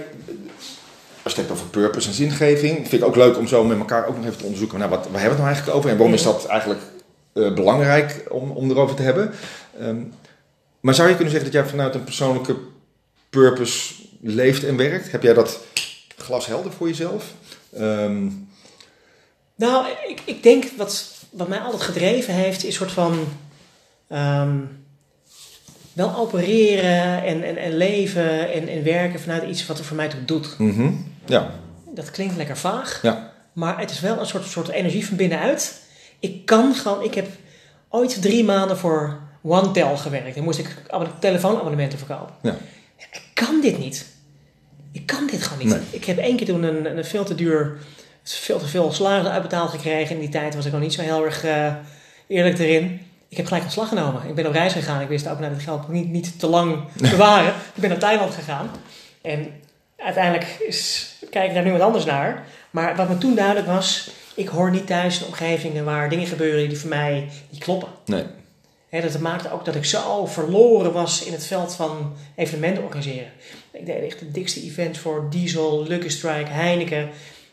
Als 1.24 1.34
je 1.34 1.40
het 1.40 1.50
hebt 1.50 1.52
over 1.52 1.66
purpose 1.66 2.08
en 2.08 2.14
zingeving, 2.14 2.76
vind 2.88 3.02
ik 3.02 3.08
ook 3.08 3.16
leuk 3.16 3.38
om 3.38 3.48
zo 3.48 3.64
met 3.64 3.78
elkaar 3.78 4.08
ook 4.08 4.16
nog 4.16 4.26
even 4.26 4.38
te 4.38 4.44
onderzoeken. 4.44 4.80
Nou, 4.80 4.90
wat, 4.90 5.08
waar 5.12 5.22
hebben 5.22 5.38
we 5.38 5.44
het 5.44 5.44
nou 5.44 5.48
eigenlijk 5.54 5.78
over 5.78 5.90
en 5.90 5.98
waarom 5.98 6.16
is 6.16 6.24
dat 6.24 6.46
eigenlijk 6.46 6.82
eh, 7.34 7.54
belangrijk 7.54 8.26
om, 8.30 8.52
om 8.52 8.70
erover 8.70 8.96
te 8.96 9.02
hebben? 9.02 9.32
Ehm, 9.80 10.02
maar 10.80 10.94
zou 10.94 11.10
je 11.10 11.16
kunnen 11.16 11.34
zeggen 11.34 11.52
dat 11.52 11.62
jij 11.62 11.72
vanuit 11.72 11.96
een 11.96 12.04
persoonlijke 12.04 12.56
purpose 13.30 13.94
leeft 14.22 14.64
en 14.64 14.78
werkt? 14.78 15.12
Heb 15.12 15.24
jij 15.24 15.34
dat 15.34 15.60
glashelder 16.18 16.72
voor 16.72 16.88
jezelf? 16.88 17.34
Ehm, 17.74 18.28
Nou, 19.62 19.86
ik, 20.08 20.22
ik 20.26 20.44
denk 20.44 20.66
wat, 20.78 21.14
wat 21.30 21.48
mij 21.48 21.60
altijd 21.60 21.82
gedreven 21.82 22.34
heeft, 22.34 22.58
is 22.58 22.64
een 22.64 22.72
soort 22.74 22.92
van 22.92 23.28
ehm, 24.08 24.58
wel 25.94 26.16
opereren 26.16 27.24
en, 27.24 27.44
en, 27.44 27.58
en 27.58 27.78
leven 27.78 28.54
en, 28.54 28.68
en 28.68 28.84
werken 28.84 29.20
vanuit 29.20 29.44
iets 29.50 29.66
wat 29.66 29.78
er 29.80 29.86
voor 29.86 29.96
mij 29.96 30.08
toe 30.10 30.26
doet. 30.26 30.56
mhm, 30.58 30.92
Ja, 31.26 31.52
Dat 31.94 32.12
klinkt 32.12 32.36
lekker 32.36 32.58
vaag, 32.58 33.00
ja, 33.02 33.34
maar 33.54 33.80
het 33.80 33.92
is 33.92 34.00
wel 34.00 34.20
een 34.20 34.26
soort, 34.26 34.46
soort 34.46 34.68
energie 34.70 35.06
van 35.08 35.18
binnenuit. 35.18 35.82
Ik 36.20 36.46
kan 36.46 36.76
gewoon, 36.76 37.04
ik 37.04 37.14
heb 37.14 37.28
ooit 37.90 38.22
drie 38.22 38.44
maanden 38.44 38.78
voor 38.78 39.20
OneTel 39.42 39.98
gewerkt. 39.98 40.36
Dan 40.36 40.44
moest 40.44 40.60
ik 40.60 40.76
abonne- 40.88 41.14
telefoonabonnementen 41.20 41.98
verkopen. 41.98 42.34
Ja. 42.42 42.56
Ik 42.98 43.22
kan 43.34 43.62
dit 43.62 43.78
niet. 43.78 44.06
Ik 44.92 45.06
kan 45.06 45.28
dit 45.28 45.44
gewoon 45.44 45.66
niet. 45.68 45.76
Nee. 45.76 45.84
Ik 45.90 46.06
heb 46.06 46.18
één 46.18 46.36
keer 46.38 46.46
toen 46.46 46.64
een, 46.64 46.98
een 46.98 47.06
veel 47.06 47.24
te 47.24 47.36
duur, 47.36 47.78
veel 48.24 48.60
te 48.60 48.68
veel 48.68 48.92
salaris 48.92 49.28
uitbetaald 49.28 49.70
gekregen. 49.70 50.16
In 50.16 50.22
die 50.22 50.30
tijd 50.30 50.56
was 50.56 50.66
ik 50.66 50.72
nog 50.72 50.82
niet 50.82 50.94
zo 50.94 51.02
heel 51.02 51.26
erg 51.26 51.44
eh, 51.44 51.74
eerlijk 52.28 52.60
erin. 52.60 53.06
Ik 53.28 53.38
heb 53.38 53.46
gelijk 53.46 53.64
ontslag 53.64 53.88
genomen. 53.88 54.28
Ik 54.28 54.36
ben 54.36 54.48
op 54.48 54.54
reis 54.54 54.74
gegaan. 54.74 55.02
Ik 55.02 55.08
wist 55.08 55.28
ook 55.28 55.40
nou, 55.40 55.54
dat 55.54 55.62
geld 55.62 55.88
niet, 55.88 56.10
niet 56.10 56.40
te 56.40 56.48
lang 56.48 56.84
bewaren. 57.12 57.54
ik 57.74 57.82
ben 57.82 57.90
naar 57.90 58.00
Thailand 58.00 58.34
gegaan. 58.34 58.70
En 59.22 59.62
uiteindelijk 59.98 60.58
is, 60.68 61.10
kijk 61.30 61.48
ik 61.48 61.54
daar 61.54 61.64
nu 61.64 61.72
wat 61.72 61.82
anders 61.82 62.06
naar. 62.06 62.46
Maar 62.72 62.96
wat 62.96 63.10
me 63.10 63.18
toen 63.18 63.36
duidelijk 63.36 63.68
was, 63.68 64.12
ik 64.36 64.48
hoor 64.48 64.72
niet 64.72 64.88
thuis 64.88 65.20
in 65.20 65.26
omgevingen 65.26 65.86
waar 65.86 66.10
dingen 66.10 66.28
gebeuren 66.28 66.70
die 66.70 66.78
voor 66.78 66.90
mij 66.90 67.30
niet 67.50 67.64
kloppen. 67.64 67.90
nee, 68.92 69.02
dat 69.02 69.20
maakte 69.20 69.52
ook 69.52 69.66
dat 69.66 69.76
ik 69.76 69.86
zo 69.86 70.26
verloren 70.26 70.94
was 70.94 71.24
in 71.24 71.32
het 71.32 71.46
veld 71.46 71.76
van 71.76 72.14
evenementen 72.36 72.84
organiseren. 72.84 73.32
Ik 73.72 73.86
deed 73.86 74.04
echt 74.04 74.20
de 74.20 74.32
dikste 74.32 74.64
events 74.64 75.00
voor 75.00 75.28
Diesel, 75.30 75.84
Lucky 75.88 76.10
Strike, 76.10 76.50
Heineken. 76.50 77.10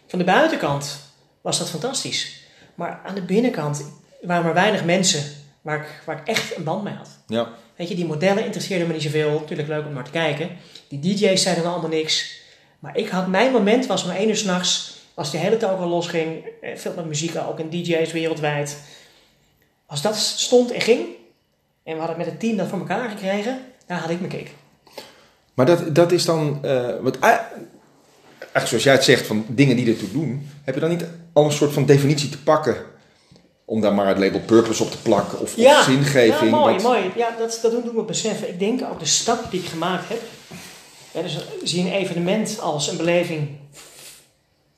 Van 0.09 0.19
de 0.19 0.25
buitenkant 0.25 0.99
was 1.41 1.59
dat 1.59 1.71
fantastisch. 1.71 2.43
Maar 2.75 3.01
aan 3.07 3.15
de 3.15 3.23
binnenkant 3.23 3.85
waren 4.23 4.45
maar 4.45 4.55
weinig 4.55 4.85
mensen 4.85 5.23
waar 5.63 5.81
ik, 5.81 6.03
waar 6.05 6.19
ik 6.21 6.27
echt 6.27 6.57
een 6.57 6.65
band 6.65 6.85
mee 6.85 6.95
had. 6.95 7.09
ja, 7.27 7.49
Weet 7.77 7.89
je, 7.89 7.95
die 7.95 8.07
modellen 8.07 8.45
interesseerden 8.45 8.87
me 8.87 8.93
niet 8.93 9.03
zoveel. 9.03 9.31
Natuurlijk 9.31 9.69
leuk 9.69 9.87
om 9.87 9.93
naar 9.93 10.05
te 10.05 10.11
kijken. 10.11 10.51
Die 10.89 11.01
DJ's 11.01 11.43
zeiden 11.43 11.65
me 11.65 11.71
allemaal 11.71 11.91
niks. 11.91 12.41
Maar 12.79 12.97
ik 12.97 13.09
had, 13.09 13.27
mijn 13.27 13.53
moment 13.53 13.87
was 13.87 14.05
om 14.05 14.11
één 14.11 14.29
uur 14.29 14.37
s'nachts, 14.37 14.99
als 15.15 15.31
die 15.31 15.41
hele 15.41 15.57
toko 15.57 15.87
losging, 15.87 16.45
eh, 16.61 16.77
veel 16.77 16.93
met 16.97 17.07
muziek 17.07 17.37
ook 17.49 17.59
en 17.59 17.71
DJ's 17.71 18.13
wereldwijd. 18.13 18.83
Als 19.87 20.03
dat 20.03 20.17
stond 20.17 20.71
en 20.71 20.81
ging, 20.81 21.07
en 21.83 21.93
we 21.93 21.99
hadden 21.99 22.17
met 22.17 22.27
het 22.27 22.41
team 22.41 22.57
dat 22.57 22.69
voor 22.69 22.79
elkaar 22.79 23.09
gekregen, 23.09 23.61
daar 23.87 24.01
had 24.01 24.11
ik 24.11 24.21
mijn 24.21 24.33
kick. 24.33 24.55
Maar 25.55 25.67
dat, 25.67 25.95
dat 25.95 26.13
is 26.13 26.25
dan, 26.25 26.65
eh, 26.65 27.01
wat, 27.01 27.19
eh, 27.19 27.35
eigenlijk 28.39 28.67
zoals 28.69 28.83
jij 28.85 28.93
het 28.93 29.05
zegt, 29.05 29.27
van 29.27 29.45
dingen 29.49 29.77
die 29.77 29.89
ertoe 29.89 30.13
doen, 30.13 30.49
heb 30.65 30.75
je 30.75 30.81
dan 30.81 30.91
niet 30.91 31.05
al 31.33 31.45
een 31.45 31.53
soort 31.53 31.73
van 31.73 31.87
definitie 31.87 32.29
te 32.29 32.43
pakken 32.43 32.77
om 33.65 33.81
daar 33.81 33.95
maar 33.95 34.07
het 34.07 34.19
label 34.19 34.41
purpose 34.41 34.83
op 34.83 34.91
te 34.91 35.03
plakken 35.03 35.41
of, 35.41 35.57
of 35.57 35.83
zingeving? 35.85 36.51
Ja, 36.51 36.57
mooi, 36.57 36.83
mooi. 36.83 37.01
Ja, 37.17 37.35
dat, 37.39 37.59
dat 37.63 37.71
doet 37.73 37.95
me 37.95 38.03
beseffen. 38.05 38.49
Ik 38.49 38.59
denk 38.59 38.83
ook 38.83 38.99
de 38.99 39.07
stap 39.07 39.51
die 39.51 39.61
ik 39.61 39.67
gemaakt 39.67 40.09
heb. 40.09 40.21
Ja, 41.13 41.23
dus 41.23 41.39
zie 41.63 41.81
een 41.85 41.93
evenement 41.93 42.61
als 42.61 42.89
een 42.91 42.97
beleving 42.97 43.49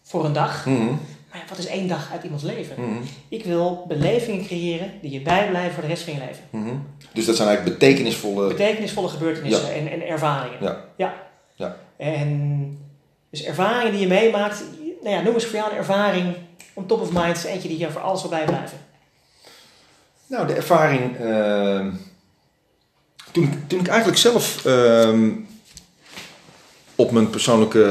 voor 0.02 0.24
een 0.24 0.32
dag. 0.32 0.66
Mhm, 0.66 0.84
Maar 0.84 1.38
ja, 1.38 1.42
wat 1.48 1.58
is 1.58 1.66
één 1.66 1.88
dag 1.88 2.12
uit 2.12 2.22
iemands 2.24 2.44
leven? 2.44 2.74
mhm, 2.78 3.00
Ik 3.28 3.44
wil 3.44 3.84
belevingen 3.88 4.44
creëren 4.46 4.92
die 5.02 5.10
je 5.10 5.20
bijblijven 5.20 5.72
voor 5.72 5.82
de 5.82 5.88
rest 5.88 6.02
van 6.02 6.12
je 6.12 6.18
leven. 6.18 6.42
mhm. 6.50 6.74
Dus 7.12 7.24
dat 7.26 7.36
zijn 7.36 7.48
eigenlijk 7.48 7.78
betekenisvolle. 7.78 8.48
Betekenisvolle 8.48 9.08
gebeurtenissen 9.08 9.74
en, 9.74 9.90
en 9.90 10.06
ervaringen. 10.06 10.58
Ja. 10.60 10.84
Ja. 10.96 11.14
Ja. 11.54 11.76
En 11.96 12.78
dus 13.30 13.42
ervaringen 13.44 13.92
die 13.92 14.00
je 14.00 14.06
meemaakt. 14.06 14.62
Nou 15.02 15.14
ja, 15.16 15.20
noem 15.22 15.34
eens 15.34 15.44
voor 15.44 15.54
jou 15.58 15.70
een 15.70 15.76
ervaring 15.76 16.34
on 16.74 16.86
top 16.86 17.00
of 17.00 17.12
mind. 17.12 17.44
Eentje 17.44 17.68
die 17.68 17.78
je 17.78 17.90
voor 17.90 18.00
alles 18.00 18.20
wil 18.20 18.30
bijblijven. 18.30 18.78
Nou, 20.26 20.46
de 20.46 20.52
ervaring. 20.54 21.16
ehm, 21.18 21.90
toen, 23.32 23.44
ik- 23.44 23.68
toen 23.68 23.80
ik 23.80 23.86
eigenlijk 23.88 24.18
zelf 24.18 24.64
ehm, 24.66 25.30
op 26.94 27.10
mijn 27.10 27.30
persoonlijke 27.30 27.84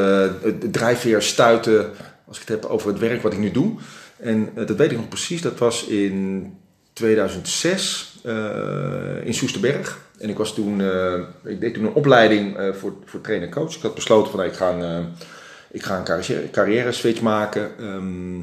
eh, 0.43 0.51
drijfveer 0.71 1.21
stuitte. 1.21 1.89
als 2.27 2.39
ik 2.41 2.47
het 2.47 2.61
heb 2.61 2.71
over 2.71 2.87
het 2.87 2.99
werk 2.99 3.21
wat 3.21 3.33
ik 3.33 3.39
nu 3.39 3.51
doe. 3.51 3.73
En 4.19 4.51
eh, 4.55 4.67
dat 4.67 4.77
weet 4.77 4.91
ik 4.91 4.97
nog 4.97 5.07
precies, 5.07 5.41
dat 5.41 5.57
was 5.57 5.83
in 5.85 6.53
2006 6.93 8.15
eh, 8.23 8.33
in 9.25 9.33
Soesterberg. 9.33 9.99
En 10.19 10.29
ik, 10.29 10.37
was 10.37 10.53
toen, 10.53 10.81
eh, 10.81 11.13
ik 11.43 11.61
deed 11.61 11.73
toen 11.73 11.83
een 11.83 11.93
opleiding 11.93 12.57
eh, 12.57 12.73
voor, 12.73 12.93
voor 13.05 13.21
trainer-coach. 13.21 13.75
Ik 13.75 13.81
had 13.81 13.95
besloten 13.95 14.31
van 14.31 14.39
nou, 14.39 14.51
ik 14.51 14.57
ga 14.57 14.71
een, 14.71 14.81
eh, 14.81 15.05
ik 15.71 15.83
ga 15.83 15.97
een 15.97 16.49
carrière, 16.51 16.91
switch 16.91 17.21
maken. 17.21 17.71
Ehm, 17.79 18.39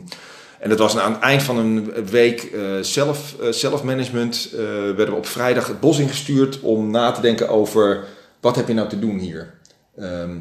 en 0.59 0.69
dat 0.69 0.79
was 0.79 0.99
aan 0.99 1.13
het 1.13 1.23
eind 1.23 1.43
van 1.43 1.57
een 1.59 1.93
week 2.07 2.57
zelf, 2.81 3.37
zelfmanagement. 3.51 4.51
werden 4.97 5.11
we 5.11 5.15
op 5.15 5.27
vrijdag 5.27 5.67
het 5.67 5.81
bos 5.81 5.99
ingestuurd 5.99 6.61
om 6.61 6.91
na 6.91 7.13
te 7.13 7.21
denken 7.21 7.49
over 7.49 8.05
wat 8.41 8.57
heb 8.57 8.69
je 8.69 8.75
nou 8.75 8.89
te 8.89 8.99
doen 8.99 9.19
hier. 9.19 9.55
Ehm, 9.97 10.35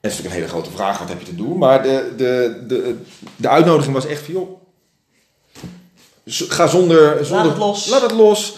dat 0.00 0.10
is 0.10 0.16
natuurlijk 0.16 0.26
een 0.26 0.40
hele 0.40 0.48
grote 0.48 0.70
vraag, 0.70 0.98
wat 0.98 1.08
heb 1.08 1.18
je 1.20 1.26
te 1.26 1.36
doen? 1.36 1.58
Maar 1.58 1.82
de, 1.82 2.12
de, 2.16 2.62
de, 2.66 2.96
de 3.36 3.48
uitnodiging 3.48 3.94
was 3.94 4.06
echt 4.06 4.22
van, 4.22 4.34
joh, 4.34 4.60
ga 6.30 6.66
zonder, 6.66 7.24
zonder... 7.24 7.50
het 7.50 7.58
los. 7.58 7.86
Laat 7.86 8.02
het 8.02 8.12
los. 8.12 8.56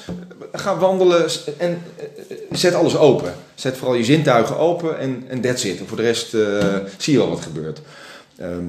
Ga 0.52 0.78
wandelen 0.78 1.26
en 1.58 1.82
eh, 1.96 2.36
zet 2.50 2.74
alles 2.74 2.96
open. 2.96 3.34
Zet 3.54 3.76
vooral 3.76 3.96
je 3.96 4.04
zintuigen 4.04 4.58
open 4.58 4.98
en, 4.98 5.24
en 5.28 5.40
that's 5.40 5.64
it. 5.64 5.78
En 5.78 5.86
voor 5.86 5.96
de 5.96 6.02
rest 6.02 6.34
eh, 6.34 6.76
zie 6.96 7.12
je 7.12 7.18
wel 7.18 7.28
wat 7.28 7.40
gebeurt. 7.40 7.80
Ehm, 8.36 8.60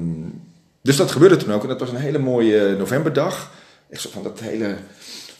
dus 0.82 0.96
dat 0.96 1.10
gebeurde 1.10 1.36
toen 1.36 1.52
ook. 1.52 1.62
En 1.62 1.68
dat 1.68 1.80
was 1.80 1.88
een 1.88 1.96
hele 1.96 2.18
mooie 2.18 2.76
novemberdag. 2.78 3.50
Echt 3.90 4.02
zo 4.02 4.08
van 4.12 4.22
dat 4.22 4.40
hele 4.40 4.76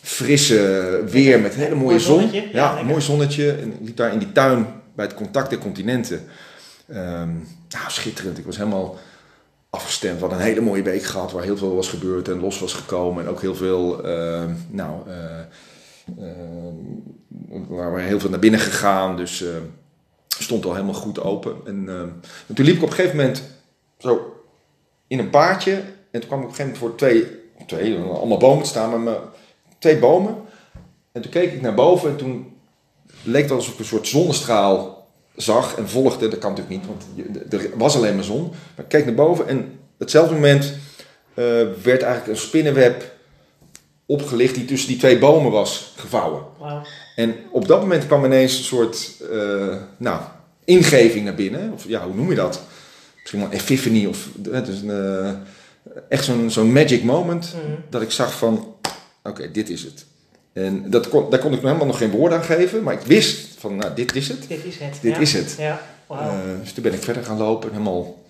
frisse 0.01 1.01
weer 1.09 1.39
met 1.39 1.53
hele 1.53 1.75
mooie 1.75 1.85
Mooi 1.85 1.99
zon. 1.99 2.19
zonnetje. 2.19 2.49
Ja, 2.53 2.81
mooi 2.81 3.01
zonnetje. 3.01 3.51
En 3.51 3.73
ik 3.73 3.79
liep 3.81 3.97
daar 3.97 4.13
in 4.13 4.19
die 4.19 4.31
tuin 4.31 4.67
bij 4.95 5.05
het 5.05 5.13
contact 5.13 5.49
der 5.49 5.59
continenten. 5.59 6.25
Ehm, 6.87 7.29
nou, 7.69 7.85
schitterend. 7.87 8.37
Ik 8.37 8.45
was 8.45 8.57
helemaal 8.57 8.97
afgestemd. 9.75 10.19
We 10.19 10.25
een 10.25 10.39
hele 10.39 10.61
mooie 10.61 10.81
week 10.81 11.03
gehad 11.03 11.31
waar 11.31 11.43
heel 11.43 11.57
veel 11.57 11.75
was 11.75 11.89
gebeurd 11.89 12.27
en 12.27 12.39
los 12.39 12.59
was 12.59 12.73
gekomen. 12.73 13.23
En 13.23 13.29
ook 13.29 13.41
heel 13.41 13.55
veel, 13.55 14.03
ehm, 14.03 14.53
nou, 14.69 15.09
eh, 15.09 15.39
ehm, 16.19 17.67
waar 17.67 17.93
we 17.93 18.01
heel 18.01 18.19
veel 18.19 18.29
naar 18.29 18.39
binnen 18.39 18.59
gegaan. 18.59 19.17
Dus 19.17 19.41
ehm, 19.41 19.63
stond 20.27 20.65
al 20.65 20.73
helemaal 20.73 20.93
goed 20.93 21.21
open. 21.21 21.55
En, 21.65 21.89
ehm, 21.89 22.09
en 22.47 22.55
toen 22.55 22.65
liep 22.65 22.75
ik 22.75 22.83
op 22.83 22.89
een 22.89 22.95
gegeven 22.95 23.17
moment 23.17 23.43
zo 23.97 24.43
in 25.07 25.19
een 25.19 25.29
paardje. 25.29 25.73
En 26.11 26.19
toen 26.19 26.29
kwam 26.29 26.39
ik 26.39 26.45
op 26.45 26.51
een 26.51 26.55
gegeven 26.55 26.63
moment 26.63 26.77
voor 26.77 26.95
twee, 26.95 27.27
twee 27.67 27.97
allemaal 27.97 28.37
bomen 28.37 28.65
staan, 28.65 29.03
maar 29.03 29.19
twee 29.79 29.99
bomen. 29.99 30.35
En 31.11 31.21
toen 31.21 31.31
keek 31.31 31.53
ik 31.53 31.61
naar 31.61 31.73
boven 31.73 32.09
en 32.09 32.15
toen 32.15 32.53
leek 33.23 33.43
het 33.43 33.51
alsof 33.51 33.73
ik 33.73 33.79
een 33.79 33.85
soort 33.85 34.07
zonnestraal 34.07 34.94
zag 35.35 35.75
en 35.75 35.89
volgde. 35.89 36.27
Dat 36.27 36.39
kan 36.39 36.53
natuurlijk 36.53 36.81
niet, 36.81 36.87
want 36.87 37.53
er 37.53 37.77
was 37.77 37.95
alleen 37.95 38.15
maar 38.15 38.23
zon. 38.23 38.41
Maar 38.49 38.85
ik 38.85 38.87
keek 38.87 39.05
naar 39.05 39.13
boven 39.13 39.47
en 39.47 39.79
hetzelfde 39.97 40.33
moment 40.33 40.73
eh, 41.33 41.45
werd 41.83 42.01
eigenlijk 42.01 42.27
een 42.27 42.37
spinnenweb 42.37 43.13
opgelicht 44.05 44.55
die 44.55 44.65
tussen 44.65 44.89
die 44.89 44.97
twee 44.97 45.19
bomen 45.19 45.51
was 45.51 45.93
gevouwen. 45.95 46.43
En 47.15 47.35
op 47.51 47.67
dat 47.67 47.81
moment 47.81 48.05
kwam 48.05 48.25
ineens 48.25 48.57
een 48.57 48.63
soort 48.63 49.13
eh, 49.31 49.75
nou, 49.97 50.21
ingeving 50.63 51.25
naar 51.25 51.35
binnen. 51.35 51.71
Of 51.73 51.87
ja, 51.87 52.05
hoe 52.05 52.15
noem 52.15 52.29
je 52.29 52.35
dat? 52.35 52.61
Misschien 53.19 53.39
wel 53.39 53.51
een 53.51 53.59
epiphany 53.59 54.05
of 54.05 54.29
is 54.67 54.81
een, 54.81 54.89
eh, 54.89 55.31
echt 56.09 56.23
zo'n 56.23 56.51
zo'n 56.51 56.71
magic 56.71 57.03
moment. 57.03 57.53
Mhm. 57.53 57.75
Dat 57.89 58.01
ik 58.01 58.11
zag 58.11 58.37
van, 58.37 58.75
oké, 59.23 59.51
dit 59.51 59.69
is 59.69 59.83
het. 59.83 60.05
En 60.55 60.89
dat 60.89 61.09
kon, 61.09 61.29
daar 61.29 61.39
kon 61.39 61.49
ik 61.53 61.55
nog 61.55 61.65
helemaal 61.65 61.87
nog 61.87 61.97
geen 61.97 62.11
woord 62.11 62.33
aan 62.33 62.43
geven. 62.43 62.83
Maar 62.83 62.93
ik 62.93 63.01
wist 63.01 63.47
van, 63.57 63.75
nou, 63.75 63.93
dit 63.95 64.15
is 64.15 64.27
het. 64.27 64.45
Dit 64.47 64.65
is 64.65 64.79
het. 64.79 64.97
Dit 65.01 65.15
ja. 65.15 65.19
is 65.21 65.33
het. 65.33 65.55
Ja, 65.57 65.81
wauw. 66.07 66.19
Eh, 66.29 66.37
dus 66.61 66.73
toen 66.73 66.83
ben 66.83 66.93
ik 66.93 67.03
verder 67.03 67.23
gaan 67.23 67.37
lopen. 67.37 67.71
Helemaal 67.71 68.23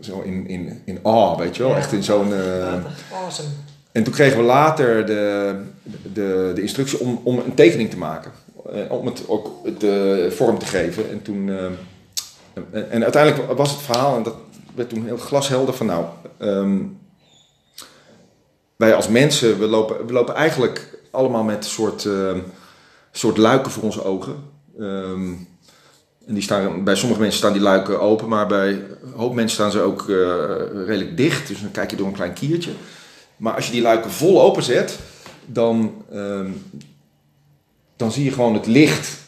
zo 0.00 0.20
in, 0.20 0.46
in, 0.48 0.82
in 0.84 0.98
awe, 1.02 1.42
weet 1.42 1.56
je 1.56 1.62
wel. 1.62 1.72
Ja. 1.72 1.76
Echt 1.78 1.92
in 1.92 2.02
zo'n... 2.02 2.34
eh. 2.34 2.74
Awesome. 3.12 3.48
en 3.92 4.02
toen 4.04 4.12
kregen 4.12 4.36
we 4.36 4.42
later 4.42 5.06
de, 5.06 5.54
de, 6.12 6.52
de 6.54 6.62
instructie 6.62 6.98
om, 6.98 7.20
om 7.22 7.38
een 7.38 7.54
tekening 7.54 7.90
te 7.90 7.96
maken. 7.98 8.32
Eh, 8.72 8.92
om 8.92 9.06
het 9.06 9.28
ook 9.28 9.78
de 9.80 10.28
vorm 10.36 10.58
te 10.58 10.66
geven. 10.66 11.10
En, 11.10 11.22
toen, 11.22 11.48
en, 12.70 12.90
en 12.90 13.02
uiteindelijk 13.02 13.52
was 13.52 13.70
het 13.70 13.80
verhaal, 13.80 14.16
en 14.16 14.22
dat 14.22 14.36
werd 14.74 14.88
toen 14.88 15.04
heel 15.04 15.16
glashelder, 15.16 15.74
van 15.74 15.86
nou... 15.86 16.04
ehm, 16.38 16.78
wij 18.76 18.94
als 18.94 19.08
mensen, 19.08 19.58
we 19.58 19.66
lopen, 19.66 20.06
we 20.06 20.12
lopen 20.12 20.34
eigenlijk 20.34 20.93
allemaal 21.14 21.42
met 21.42 21.64
soort, 21.64 22.04
ehm, 22.04 22.38
soort 23.12 23.36
luiken 23.36 23.70
voor 23.70 23.82
onze 23.82 24.04
ogen. 24.04 24.34
Ehm, 24.78 25.32
en 26.26 26.34
die 26.34 26.42
staan, 26.42 26.84
bij 26.84 26.96
sommige 26.96 27.20
mensen 27.20 27.38
staan 27.38 27.52
die 27.52 27.62
luiken 27.62 28.00
open, 28.00 28.28
maar 28.28 28.46
bij 28.46 28.70
een 28.70 29.12
hoop 29.14 29.34
mensen 29.34 29.54
staan 29.54 29.70
ze 29.70 29.80
ook 29.80 30.00
eh, 30.00 30.86
redelijk 30.86 31.16
dicht. 31.16 31.48
Dus 31.48 31.60
dan 31.60 31.70
kijk 31.70 31.90
je 31.90 31.96
door 31.96 32.06
een 32.06 32.12
klein 32.12 32.32
kiertje. 32.32 32.70
Maar 33.36 33.54
als 33.54 33.66
je 33.66 33.72
die 33.72 33.82
luiken 33.82 34.10
vol 34.10 34.42
openzet, 34.42 34.98
dan, 35.46 36.04
ehm, 36.12 36.50
dan 37.96 38.12
zie 38.12 38.24
je 38.24 38.32
gewoon 38.32 38.54
het 38.54 38.66
licht 38.66 39.22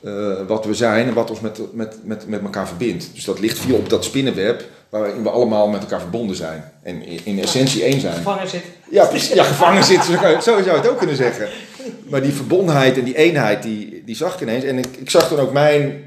eh, 0.00 0.46
wat 0.46 0.64
we 0.64 0.74
zijn 0.74 1.06
en 1.06 1.14
wat 1.14 1.30
ons 1.30 1.40
met, 1.40 1.60
met, 1.72 1.98
met, 2.04 2.28
met 2.28 2.42
elkaar 2.42 2.68
verbindt. 2.68 3.10
Dus 3.14 3.24
dat 3.24 3.40
licht 3.40 3.58
viel 3.58 3.76
op 3.76 3.88
dat 3.88 4.04
spinnenweb 4.04 4.68
waarin 4.90 5.22
we 5.22 5.30
allemaal 5.30 5.68
met 5.68 5.80
elkaar 5.80 6.00
verbonden 6.00 6.36
zijn. 6.36 6.72
En 6.82 7.02
in, 7.24 7.38
essentie 7.38 7.82
één 7.82 8.00
zijn. 8.00 8.14
Gevangen 8.14 8.48
zit. 8.48 8.64
Ja, 8.90 9.04
precies. 9.04 9.34
ja 9.34 9.44
gevangen 9.44 9.84
zitten, 9.84 10.12
zo, 10.22 10.40
zou 10.42 10.64
je 10.64 10.70
het 10.70 10.88
ook 10.88 10.98
kunnen 10.98 11.16
zeggen. 11.16 11.48
Maar 12.08 12.22
die 12.22 12.32
verbondenheid 12.32 12.98
en 12.98 13.04
die 13.04 13.16
eenheid, 13.16 13.62
die, 13.62 14.02
die 14.04 14.16
zag 14.16 14.34
ik 14.34 14.40
ineens. 14.40 14.64
En 14.64 14.78
ik, 14.78 14.96
ik 14.98 15.10
zag 15.10 15.28
dan 15.28 15.38
ook 15.38 15.52
mijn, 15.52 16.04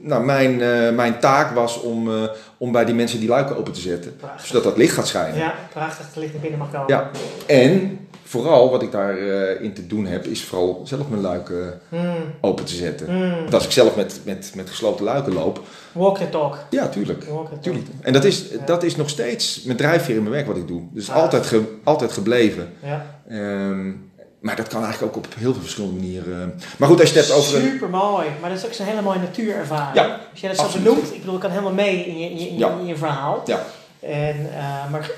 nou, 0.00 0.24
mijn, 0.24 0.62
eh, 0.62 0.90
mijn 0.90 1.18
taak 1.18 1.54
was 1.54 1.80
om, 1.80 2.08
eh, 2.10 2.28
om 2.56 2.72
bij 2.72 2.84
die 2.84 2.94
mensen 2.94 3.20
die 3.20 3.28
luiken 3.28 3.56
open 3.56 3.72
te 3.72 3.80
zetten. 3.80 4.16
Prachtig. 4.16 4.46
Zodat 4.46 4.64
dat 4.64 4.76
licht 4.76 4.94
gaat 4.94 5.06
schijnen. 5.06 5.38
Ja, 5.38 5.54
prachtig. 5.72 6.06
Het 6.06 6.16
licht 6.16 6.32
naar 6.32 6.42
binnen 6.42 6.58
mag 6.58 6.70
komen. 6.70 6.88
Ja. 6.88 7.10
En 7.46 7.98
vooral 8.28 8.70
wat 8.70 8.82
ik 8.82 8.92
daarin 8.92 9.62
in 9.62 9.72
te 9.72 9.86
doen 9.86 10.06
heb, 10.06 10.24
is 10.24 10.44
vooral 10.44 10.80
zelf 10.84 11.08
mijn 11.08 11.20
luiken 11.22 11.80
Hmm. 11.88 12.14
open 12.40 12.64
te 12.64 12.74
zetten. 12.74 13.06
Hmm. 13.06 13.30
Want 13.40 13.54
als 13.54 13.64
ik 13.64 13.70
zelf 13.70 13.96
met, 13.96 14.20
met, 14.24 14.52
met 14.54 14.68
gesloten 14.70 15.04
luiken 15.04 15.32
loop, 15.32 15.60
Walk 15.92 16.18
the 16.18 16.28
talk. 16.28 16.58
ja, 16.70 16.88
tuurlijk. 16.88 17.24
Walk 17.24 17.44
the 17.44 17.50
talk. 17.52 17.62
tuurlijk. 17.62 17.86
En 18.00 18.12
dat 18.12 18.24
is, 18.24 18.44
Ja. 18.50 18.64
dat 18.66 18.82
is 18.82 18.96
nog 18.96 19.08
steeds 19.10 19.62
mijn 19.62 19.76
drijfveer 19.78 20.14
in 20.16 20.20
mijn 20.22 20.34
werk 20.34 20.46
wat 20.46 20.56
ik 20.56 20.68
doe. 20.68 20.82
Dus 20.92 21.10
Ah. 21.10 21.16
altijd, 21.16 21.46
ge- 21.46 21.78
altijd 21.84 22.12
gebleven. 22.12 22.72
Ja. 22.82 23.06
Ehm, 23.28 23.92
maar 24.40 24.56
dat 24.56 24.68
kan 24.68 24.82
eigenlijk 24.84 25.16
ook 25.16 25.24
op 25.24 25.34
heel 25.38 25.52
veel 25.52 25.62
verschillende 25.62 25.96
manieren. 26.00 26.54
Maar 26.78 26.88
goed, 26.88 27.00
als 27.00 27.10
je 27.12 27.18
het 27.18 27.26
hebt 27.26 27.38
over. 27.38 27.60
Super 27.60 27.88
mooi. 27.90 28.26
Maar 28.40 28.50
dat 28.50 28.58
is 28.58 28.66
ook 28.66 28.72
zo'n 28.72 28.86
hele 28.86 29.02
mooie 29.02 29.18
natuurervaring. 29.18 29.94
Ja, 29.96 30.20
Als 30.30 30.40
jij 30.40 30.54
dat 30.54 30.70
zo 30.70 30.78
benoemt, 30.78 31.12
ik 31.12 31.20
bedoel, 31.20 31.34
ik 31.34 31.40
kan 31.40 31.50
helemaal 31.50 31.72
mee 31.72 32.04
in 32.04 32.18
je, 32.18 32.24
in 32.30 32.38
je, 32.38 32.46
in 32.48 32.52
je, 32.52 32.58
Ja. 32.58 32.70
in 32.80 32.86
je 32.86 32.96
verhaal. 32.96 33.42
Ja. 33.44 33.62
En, 34.00 34.36
eh, 34.56 34.90
maar 34.90 35.10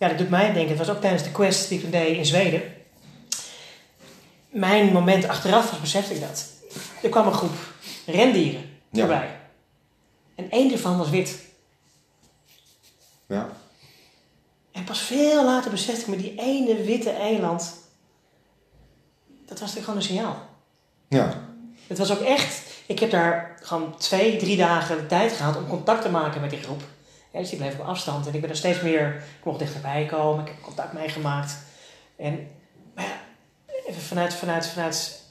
ja, 0.00 0.08
dat 0.08 0.18
doet 0.18 0.30
mij 0.30 0.52
denken. 0.52 0.68
Het 0.76 0.86
was 0.86 0.96
ook 0.96 1.00
tijdens 1.00 1.22
de 1.22 1.30
quest 1.32 1.68
die 1.68 1.76
ik 1.76 1.82
toen 1.82 1.92
deed 1.92 2.16
in 2.16 2.26
Zweden. 2.26 2.62
Mijn 4.48 4.92
moment 4.92 5.28
achteraf 5.28 5.70
was, 5.70 5.80
besefte 5.80 6.14
ik 6.14 6.20
dat. 6.20 6.44
Er 7.02 7.08
kwam 7.08 7.26
een 7.26 7.32
groep 7.32 7.54
rendieren 8.06 8.70
Ja. 8.90 8.98
voorbij. 8.98 9.36
En 10.34 10.50
één 10.50 10.68
daarvan 10.68 10.98
was 10.98 11.10
wit. 11.10 11.38
Ja. 13.26 13.48
En 14.72 14.84
pas 14.84 14.98
veel 15.00 15.44
later 15.44 15.70
besefte 15.70 16.00
ik 16.00 16.06
me, 16.06 16.16
die 16.16 16.34
ene 16.38 16.82
witte 16.82 17.16
eland, 17.18 17.74
dat 19.46 19.58
was 19.60 19.74
natuurlijk 19.74 19.84
gewoon 19.84 19.96
een 19.96 20.02
signaal. 20.06 20.48
Ja. 21.08 21.42
Het 21.86 21.98
was 21.98 22.10
ook 22.10 22.20
echt, 22.20 22.62
ik 22.86 22.98
heb 22.98 23.10
daar 23.10 23.58
gewoon 23.62 23.96
twee, 23.96 24.36
drie 24.36 24.56
dagen 24.56 24.96
de 24.96 25.06
tijd 25.06 25.32
gehad 25.32 25.56
om 25.56 25.68
contact 25.68 26.02
te 26.02 26.08
maken 26.10 26.40
met 26.40 26.50
die 26.50 26.62
groep. 26.62 26.82
Ja, 27.32 27.38
dus 27.38 27.48
die 27.48 27.58
bleef 27.58 27.78
op 27.78 27.86
afstand 27.86 28.26
en 28.26 28.34
ik 28.34 28.40
ben 28.40 28.50
er 28.50 28.56
steeds 28.56 28.80
meer, 28.80 29.06
ik 29.38 29.44
mocht 29.44 29.58
dichterbij 29.58 30.06
komen, 30.06 30.40
ik 30.40 30.48
heb 30.48 30.62
contact 30.62 30.92
meegemaakt. 30.92 31.56
En 32.16 32.48
maar 32.94 33.04
ja, 33.04 33.20
even 33.86 34.02
vanuit, 34.02 34.34
vanuit, 34.34 34.66
vanuit 34.66 35.22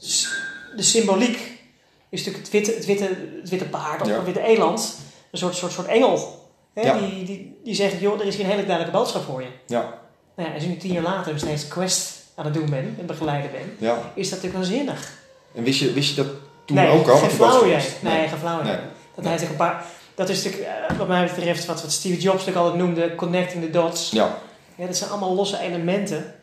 de 0.76 0.82
symboliek 0.82 1.62
is 2.08 2.24
natuurlijk 2.24 2.44
het 2.44 2.52
witte, 2.52 2.72
het 2.72 2.86
witte, 2.86 3.28
het 3.40 3.48
witte 3.48 3.68
paard 3.68 4.00
of 4.00 4.08
Ja. 4.08 4.14
het 4.14 4.24
witte 4.24 4.42
eland 4.42 4.98
een 5.30 5.38
soort, 5.38 5.54
soort, 5.54 5.72
soort 5.72 5.86
engel. 5.86 6.48
Hè, 6.74 6.82
Ja. 6.82 6.98
die, 6.98 7.24
die, 7.24 7.60
die 7.64 7.74
zegt, 7.74 8.00
joh, 8.00 8.20
er 8.20 8.26
is 8.26 8.36
hier 8.36 8.44
een 8.44 8.50
hele 8.50 8.66
duidelijke 8.66 8.98
boodschap 8.98 9.22
voor 9.22 9.42
je. 9.42 9.48
Ja. 9.66 9.98
Nou 10.36 10.48
ja, 10.48 10.54
als 10.54 10.62
je 10.62 10.68
nu 10.68 10.76
tien 10.76 10.92
jaar 10.92 11.02
later 11.02 11.32
nog 11.32 11.40
steeds 11.40 11.68
quest 11.68 12.18
aan 12.34 12.44
het 12.44 12.54
doen 12.54 12.70
bent 12.70 12.98
en 12.98 13.06
begeleiden 13.06 13.50
bent, 13.50 13.70
ja. 13.78 14.12
is 14.14 14.30
dat 14.30 14.42
natuurlijk 14.42 14.64
waanzinnig. 14.64 15.12
En 15.54 15.62
wist 15.62 15.80
je, 15.80 15.92
wist 15.92 16.14
je 16.14 16.22
dat 16.22 16.32
toen 16.64 16.76
nee, 16.76 16.88
ook 16.88 17.08
al? 17.08 17.16
Geen 17.16 17.30
flauw. 17.30 17.64
Nee, 17.64 18.28
geen 18.28 18.38
flauw. 18.38 18.62
Nee. 18.62 18.76
Dat, 19.14 19.24
heeft 19.24 19.42
ook 19.42 19.48
een 19.48 19.56
paar, 19.56 19.84
dat 20.20 20.28
is 20.28 20.44
natuurlijk, 20.44 20.72
eh, 20.88 20.96
wat 20.96 21.08
mij 21.08 21.26
betreft, 21.26 21.66
wat, 21.66 21.82
wat 21.82 21.92
Steve 21.92 22.20
Jobs 22.20 22.38
natuurlijk 22.38 22.66
altijd 22.66 22.82
noemde, 22.82 23.14
connecting 23.14 23.64
the 23.64 23.70
dots. 23.70 24.10
Ja. 24.10 24.38
Ja, 24.76 24.86
dat 24.86 24.96
zijn 24.96 25.10
allemaal 25.10 25.34
losse 25.34 25.58
elementen. 25.58 26.34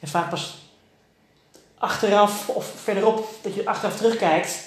En 0.00 0.08
vaak 0.08 0.30
pas 0.30 0.58
achteraf 1.78 2.48
of 2.48 2.72
verderop, 2.82 3.28
dat 3.42 3.54
je 3.54 3.66
achteraf 3.66 3.96
terugkijkt, 3.96 4.58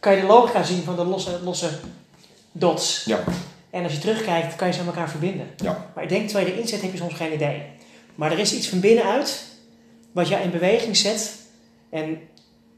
kan 0.00 0.14
je 0.14 0.20
de 0.20 0.26
logica 0.26 0.62
zien 0.62 0.82
van 0.82 0.96
de 0.96 1.04
losse, 1.04 1.40
losse 1.42 1.70
dots. 2.52 3.04
Ja. 3.04 3.24
En 3.70 3.82
als 3.82 3.92
je 3.92 3.98
terugkijkt, 3.98 4.56
kan 4.56 4.66
je 4.66 4.72
ze 4.72 4.80
aan 4.80 4.86
elkaar 4.86 5.10
verbinden. 5.10 5.50
Ja. 5.56 5.90
Maar 5.94 6.02
ik 6.02 6.08
denk, 6.08 6.28
terwijl 6.28 6.46
je 6.46 6.52
erin 6.52 6.68
zet, 6.68 6.82
heb 6.82 6.92
je 6.92 6.98
soms 6.98 7.14
geen 7.14 7.32
idee. 7.32 7.62
Maar 8.14 8.32
er 8.32 8.38
is 8.38 8.54
iets 8.54 8.68
van 8.68 8.80
binnenuit, 8.80 9.44
wat 10.12 10.28
jou 10.28 10.42
in 10.42 10.50
beweging 10.50 10.96
zet. 10.96 11.34
En 11.90 12.20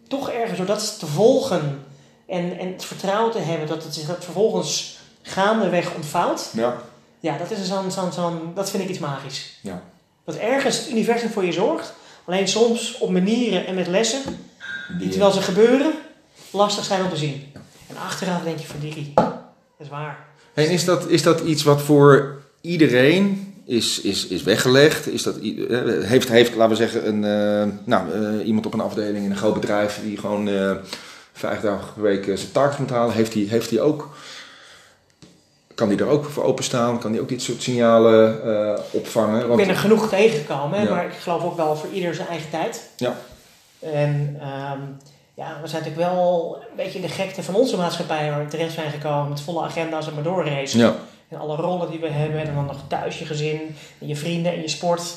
toch 0.09 0.31
ergens 0.31 0.59
door 0.59 0.67
dat 0.67 0.99
te 0.99 1.07
volgen 1.07 1.85
en, 2.27 2.59
en 2.59 2.73
het 2.73 2.85
vertrouwen 2.85 3.33
te 3.33 3.39
hebben 3.39 3.69
dat 3.69 3.85
het 3.85 3.95
zich 3.95 4.07
dat 4.07 4.25
vervolgens 4.25 4.98
gaandeweg 5.29 5.95
ontvouwt. 5.95 6.51
Ja. 6.53 6.77
Ja, 7.21 7.39
dat, 7.39 7.51
is 7.51 7.67
zo'n, 7.67 7.91
zo'n, 7.91 8.13
zo'n, 8.13 8.53
dat 8.55 8.71
vind 8.71 8.83
ik 8.83 8.89
iets 8.89 8.99
magisch. 8.99 9.59
Ja. 9.63 9.83
Dat 10.25 10.37
ergens 10.37 10.79
het 10.79 10.91
universum 10.91 11.31
voor 11.31 11.45
je 11.45 11.53
zorgt. 11.53 11.93
Alleen 12.25 12.49
soms 12.49 12.99
op 12.99 13.11
manieren 13.11 13.67
en 13.67 13.75
met 13.75 13.87
lessen, 13.87 14.21
die 14.99 15.09
terwijl 15.09 15.33
ze 15.33 15.41
gebeuren, 15.41 15.93
lastig 16.51 16.85
zijn 16.85 17.03
om 17.03 17.11
te 17.11 17.17
zien. 17.17 17.53
En 17.87 17.97
achteraf 17.97 18.43
denk 18.43 18.59
je 18.59 18.67
van 18.67 18.81
dat 19.79 19.87
is 19.87 19.89
waar. 19.89 20.27
En 20.55 20.71
is 20.71 20.85
dat, 20.85 21.09
is 21.09 21.23
dat 21.23 21.41
iets 21.41 21.63
wat 21.63 21.83
voor 21.83 22.43
iedereen 22.61 23.55
is, 23.67 24.01
is, 24.01 24.27
is 24.27 24.43
weggelegd? 24.43 25.09
Is 25.09 25.23
dat, 25.23 25.37
eh, 25.39 25.79
heeft, 26.03 26.29
heeft, 26.29 26.55
laten 26.55 26.77
we 26.77 26.77
zeggen, 26.77 27.09
een, 27.09 27.25
eh, 27.25 27.75
nou, 27.85 28.13
eh, 28.13 28.47
iemand 28.47 28.67
op 28.67 28.75
een 28.75 28.81
afdeling 28.81 29.25
in 29.25 29.31
een 29.31 29.37
groot 29.37 29.55
bedrijf 29.55 30.01
die 30.03 30.17
gewoon 30.17 30.49
eh, 30.49 30.71
vijf 31.39 31.61
dagen 31.61 31.93
per 31.95 32.03
week 32.03 32.27
eh, 32.27 32.37
zijn 32.37 32.53
targets 32.53 32.79
moet 32.79 32.91
halen, 32.91 33.15
heeft 33.15 33.35
hij 33.35 33.43
heeft 33.43 33.69
die 33.69 33.81
ook, 33.81 34.17
kan 35.79 35.89
die 35.89 35.99
er 35.99 36.07
ook 36.07 36.25
voor 36.25 36.45
openstaan? 36.45 36.99
Kan 36.99 37.13
die 37.13 37.21
ook 37.21 37.29
dit 37.29 37.43
soort 37.43 37.63
signalen 37.63 38.43
eh, 38.45 38.81
opvangen? 38.91 39.41
Ik 39.41 39.47
Want, 39.47 39.61
ben 39.61 39.69
er 39.69 39.77
genoeg 39.77 40.09
tegengekomen, 40.09 40.83
Ja. 40.83 40.91
maar 40.91 41.05
ik 41.05 41.13
geloof 41.13 41.45
ook 41.45 41.57
wel 41.57 41.77
voor 41.77 41.89
ieder 41.91 42.15
zijn 42.15 42.29
eigen 42.29 42.51
tijd. 42.51 42.89
Ja. 42.97 43.15
En 43.81 44.37
ehm, 44.41 44.81
ja, 45.35 45.59
we 45.63 45.69
zijn 45.69 45.83
natuurlijk 45.83 46.11
wel 46.13 46.57
een 46.71 46.77
beetje 46.77 46.99
in 46.99 47.05
de 47.07 47.13
gekte 47.13 47.43
van 47.43 47.55
onze 47.55 47.77
maatschappij 47.77 48.31
waar 48.31 48.45
we 48.45 48.51
terecht 48.51 48.73
zijn 48.73 48.91
gekomen 48.91 49.29
met 49.29 49.41
volle 49.41 49.63
agenda's 49.63 50.07
en 50.07 50.15
maar 50.15 50.23
doorracen. 50.23 50.81
ja, 50.81 50.95
En 51.29 51.39
alle 51.39 51.57
rollen 51.57 51.91
die 51.91 52.01
we 52.01 52.09
hebben. 52.09 52.41
En 52.41 52.55
dan 52.55 52.65
nog 52.67 52.81
thuis 52.89 53.19
je 53.19 53.25
gezin. 53.25 53.77
En 54.01 54.07
je 54.07 54.17
vrienden 54.17 54.53
en 54.53 54.61
je 54.61 54.69
sport. 54.69 55.17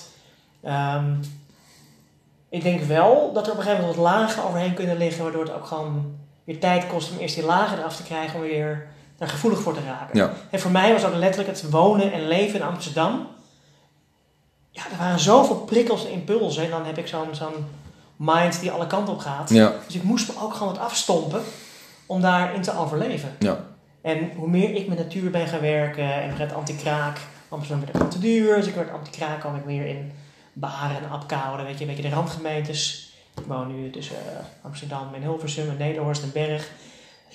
Ehm, 0.63 1.05
ik 2.49 2.63
denk 2.63 2.81
wel 2.81 3.31
dat 3.33 3.45
er 3.45 3.51
op 3.51 3.57
een 3.57 3.63
gegeven 3.63 3.85
moment 3.85 4.01
wat 4.01 4.11
lagen 4.13 4.43
overheen 4.43 4.73
kunnen 4.73 4.97
liggen. 4.97 5.23
Waardoor 5.23 5.43
het 5.43 5.53
ook 5.53 5.65
gewoon 5.65 6.15
weer 6.43 6.59
tijd 6.59 6.87
kost 6.87 7.11
om 7.11 7.17
eerst 7.17 7.35
die 7.35 7.45
lagen 7.45 7.77
eraf 7.79 7.95
te 7.95 8.03
krijgen. 8.03 8.35
Om 8.35 8.41
weer 8.41 8.87
daar 9.21 9.29
gevoelig 9.29 9.61
voor 9.61 9.73
te 9.73 9.83
raken. 9.85 10.17
ja, 10.17 10.33
En 10.49 10.59
voor 10.59 10.71
mij 10.71 10.93
was 10.93 11.05
ook 11.05 11.13
letterlijk 11.13 11.49
het 11.49 11.69
wonen 11.69 12.11
en 12.13 12.27
leven 12.27 12.59
in 12.59 12.65
Amsterdam. 12.65 13.27
Ja, 14.71 14.81
er 14.91 14.97
waren 14.97 15.19
zoveel 15.19 15.55
prikkels 15.55 16.05
en 16.05 16.11
impulsen. 16.11 16.63
En 16.63 16.69
dan 16.69 16.85
heb 16.85 16.97
ik 16.97 17.07
zo'n 17.07 17.35
zo'n 17.35 17.65
mind 18.15 18.59
die 18.59 18.71
alle 18.71 18.87
kanten 18.87 19.13
op 19.13 19.19
gaat. 19.19 19.49
ja, 19.49 19.73
Dus 19.85 19.95
ik 19.95 20.03
moest 20.03 20.27
me 20.27 20.41
ook 20.41 20.53
gewoon 20.53 20.73
wat 20.73 20.81
afstompen 20.81 21.41
om 22.05 22.21
daarin 22.21 22.61
te 22.61 22.77
overleven. 22.77 23.35
Ja. 23.39 23.59
En 24.01 24.31
hoe 24.35 24.47
meer 24.47 24.75
ik 24.75 24.87
met 24.87 24.97
natuur 24.97 25.31
ben 25.31 25.47
gaan 25.47 25.61
werken 25.61 26.13
en 26.13 26.33
met 26.37 26.53
anti-kraak, 26.53 27.19
Amsterdam 27.49 27.85
werd 27.85 27.97
het 27.97 28.11
te 28.11 28.19
duur, 28.19 28.55
dus 28.55 28.67
ik 28.67 28.75
werd 28.75 28.91
anti-kraak 28.91 29.39
kwam 29.39 29.55
ik 29.55 29.65
meer 29.65 29.85
in 29.85 30.11
Baren 30.53 30.97
en 30.97 31.09
Apkoude, 31.09 31.63
weet 31.63 31.77
je, 31.77 31.81
een 31.85 31.95
beetje 31.95 32.09
de 32.09 32.15
randgemeentes. 32.15 33.13
Ik 33.37 33.45
woon 33.47 33.75
nu 33.75 33.89
tussen 33.89 34.15
uh, 34.15 34.65
Amsterdam 34.65 35.13
en 35.13 35.21
Hilversum 35.21 35.69
en 35.69 35.77
Nederhorst 35.77 36.23
en 36.23 36.31
Berg. 36.31 36.69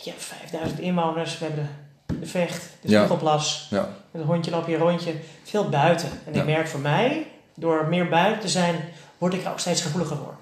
Je, 0.02 0.12
5000 0.16 0.80
inwoners, 0.80 1.38
we 1.38 1.44
hebben 1.44 1.68
de, 2.06 2.18
de 2.20 2.26
vecht, 2.26 2.62
de 2.80 2.88
Ja. 2.88 2.96
spiegelplas. 2.98 3.66
Ja. 3.70 3.88
Een 4.12 4.22
hondje 4.22 4.50
loop 4.50 4.68
je 4.68 4.76
rondje. 4.76 5.12
Veel 5.44 5.68
buiten. 5.68 6.08
En 6.26 6.34
Ja. 6.34 6.40
ik 6.40 6.46
merk 6.46 6.68
voor 6.68 6.80
mij, 6.80 7.26
door 7.54 7.86
meer 7.88 8.08
buiten 8.08 8.40
te 8.40 8.48
zijn, 8.48 8.84
word 9.18 9.34
ik 9.34 9.44
er 9.44 9.50
ook 9.50 9.58
steeds 9.58 9.82
gevoeliger 9.82 10.16
voor. 10.16 10.34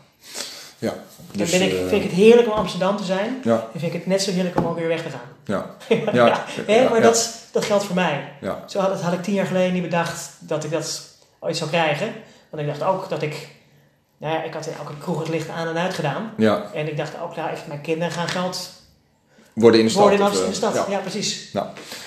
Ja. 0.78 0.92
Dan 1.32 1.46
ben 1.50 1.62
ik, 1.62 1.72
eh, 1.72 1.78
vind 1.78 1.92
ik 1.92 2.02
het 2.02 2.12
heerlijk 2.12 2.48
om 2.48 2.54
Amsterdam 2.54 2.96
te 2.96 3.04
zijn. 3.04 3.40
Ja, 3.44 3.54
En 3.72 3.80
vind 3.80 3.92
ik 3.92 3.98
het 3.98 4.06
net 4.06 4.22
zo 4.22 4.30
heerlijk 4.30 4.56
om 4.56 4.66
ook 4.66 4.78
weer 4.78 4.88
weg 4.88 5.02
te 5.02 5.08
gaan. 5.10 5.20
ja, 5.44 5.66
ja, 6.12 6.26
Ja, 6.26 6.44
hè, 6.66 6.80
ja, 6.80 6.88
maar. 6.90 7.02
Dat, 7.02 7.34
dat 7.52 7.64
geldt 7.64 7.84
voor 7.84 7.94
mij. 7.94 8.32
ja. 8.40 8.62
Zo 8.66 8.78
had, 8.80 8.90
het, 8.90 9.00
had 9.00 9.12
ik 9.12 9.22
tien 9.22 9.34
jaar 9.34 9.46
geleden 9.46 9.72
niet 9.72 9.82
bedacht 9.82 10.30
dat 10.38 10.64
ik 10.64 10.70
dat 10.70 11.02
ooit 11.38 11.56
zou 11.56 11.70
krijgen. 11.70 12.12
Want 12.50 12.62
ik 12.62 12.68
dacht 12.68 12.82
ook 12.92 13.08
dat 13.08 13.22
ik... 13.22 13.48
Nou 14.16 14.34
ja, 14.34 14.42
ik 14.42 14.52
had 14.54 14.66
in 14.66 14.72
elke 14.78 14.98
kroeg 14.98 15.18
het 15.18 15.28
licht 15.28 15.48
aan 15.48 15.68
en 15.68 15.76
uit 15.78 15.94
gedaan. 15.94 16.32
ja. 16.36 16.62
En 16.74 16.88
ik 16.88 16.96
dacht 16.96 17.12
ook, 17.22 17.36
nou, 17.36 17.50
even 17.50 17.68
mijn 17.68 17.80
kinderen 17.80 18.12
gaan 18.12 18.28
geld 18.28 18.70
Worden 19.54 19.80
in 19.80 19.86
de 19.86 19.92
stad. 19.92 20.02
worden 20.02 20.18
in 20.20 20.24
Amsterdam. 20.26 20.52
eh, 20.52 20.60
de 20.60 20.74
stad. 20.74 20.86
ja. 20.88 20.92
Ja, 20.92 21.00
precies. 21.00 21.52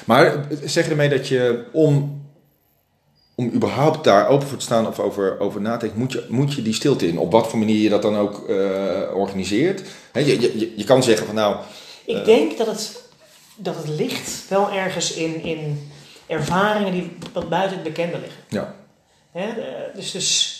Maar 0.05 0.25
eh, 0.25 0.57
zeg 0.65 0.83
je 0.85 0.89
ermee 0.91 1.09
dat 1.09 1.27
je 1.27 1.65
om, 1.71 2.21
om 3.35 3.51
überhaupt 3.53 4.03
daar 4.03 4.27
open 4.27 4.47
voor 4.47 4.57
te 4.57 4.63
staan 4.63 4.87
of 4.87 4.99
over, 4.99 5.39
over 5.39 5.61
na 5.61 5.73
te 5.77 5.79
denken, 5.85 5.99
moet 5.99 6.11
je, 6.11 6.25
moet 6.29 6.53
je 6.53 6.61
die 6.61 6.73
stilte 6.73 7.07
in? 7.07 7.17
Op 7.19 7.31
wat 7.31 7.47
voor 7.47 7.59
manier 7.59 7.81
je 7.81 7.89
dat 7.89 8.01
dan 8.01 8.17
ook 8.17 8.49
eh, 8.49 9.15
organiseert? 9.15 9.81
Hè, 10.11 10.19
je, 10.19 10.41
je, 10.41 10.59
je- 10.59 10.73
je 10.77 10.83
kan 10.83 11.03
zeggen 11.03 11.25
van 11.25 11.35
nou, 11.35 11.55
Ik 12.05 12.25
denk 12.25 12.57
dat 12.57 12.67
het, 12.67 13.01
dat 13.55 13.75
het 13.75 13.87
ligt 13.89 14.45
wel 14.49 14.71
ergens 14.71 15.13
in, 15.13 15.43
in 15.43 15.89
ervaringen 16.27 16.91
die 16.91 17.17
wat 17.33 17.49
buiten 17.49 17.73
het 17.77 17.83
bekende 17.87 18.17
liggen. 18.19 18.41
ja, 18.49 18.75
Hè? 19.31 19.47
eh, 19.49 19.95
dus 19.95 20.11
dus 20.11 20.55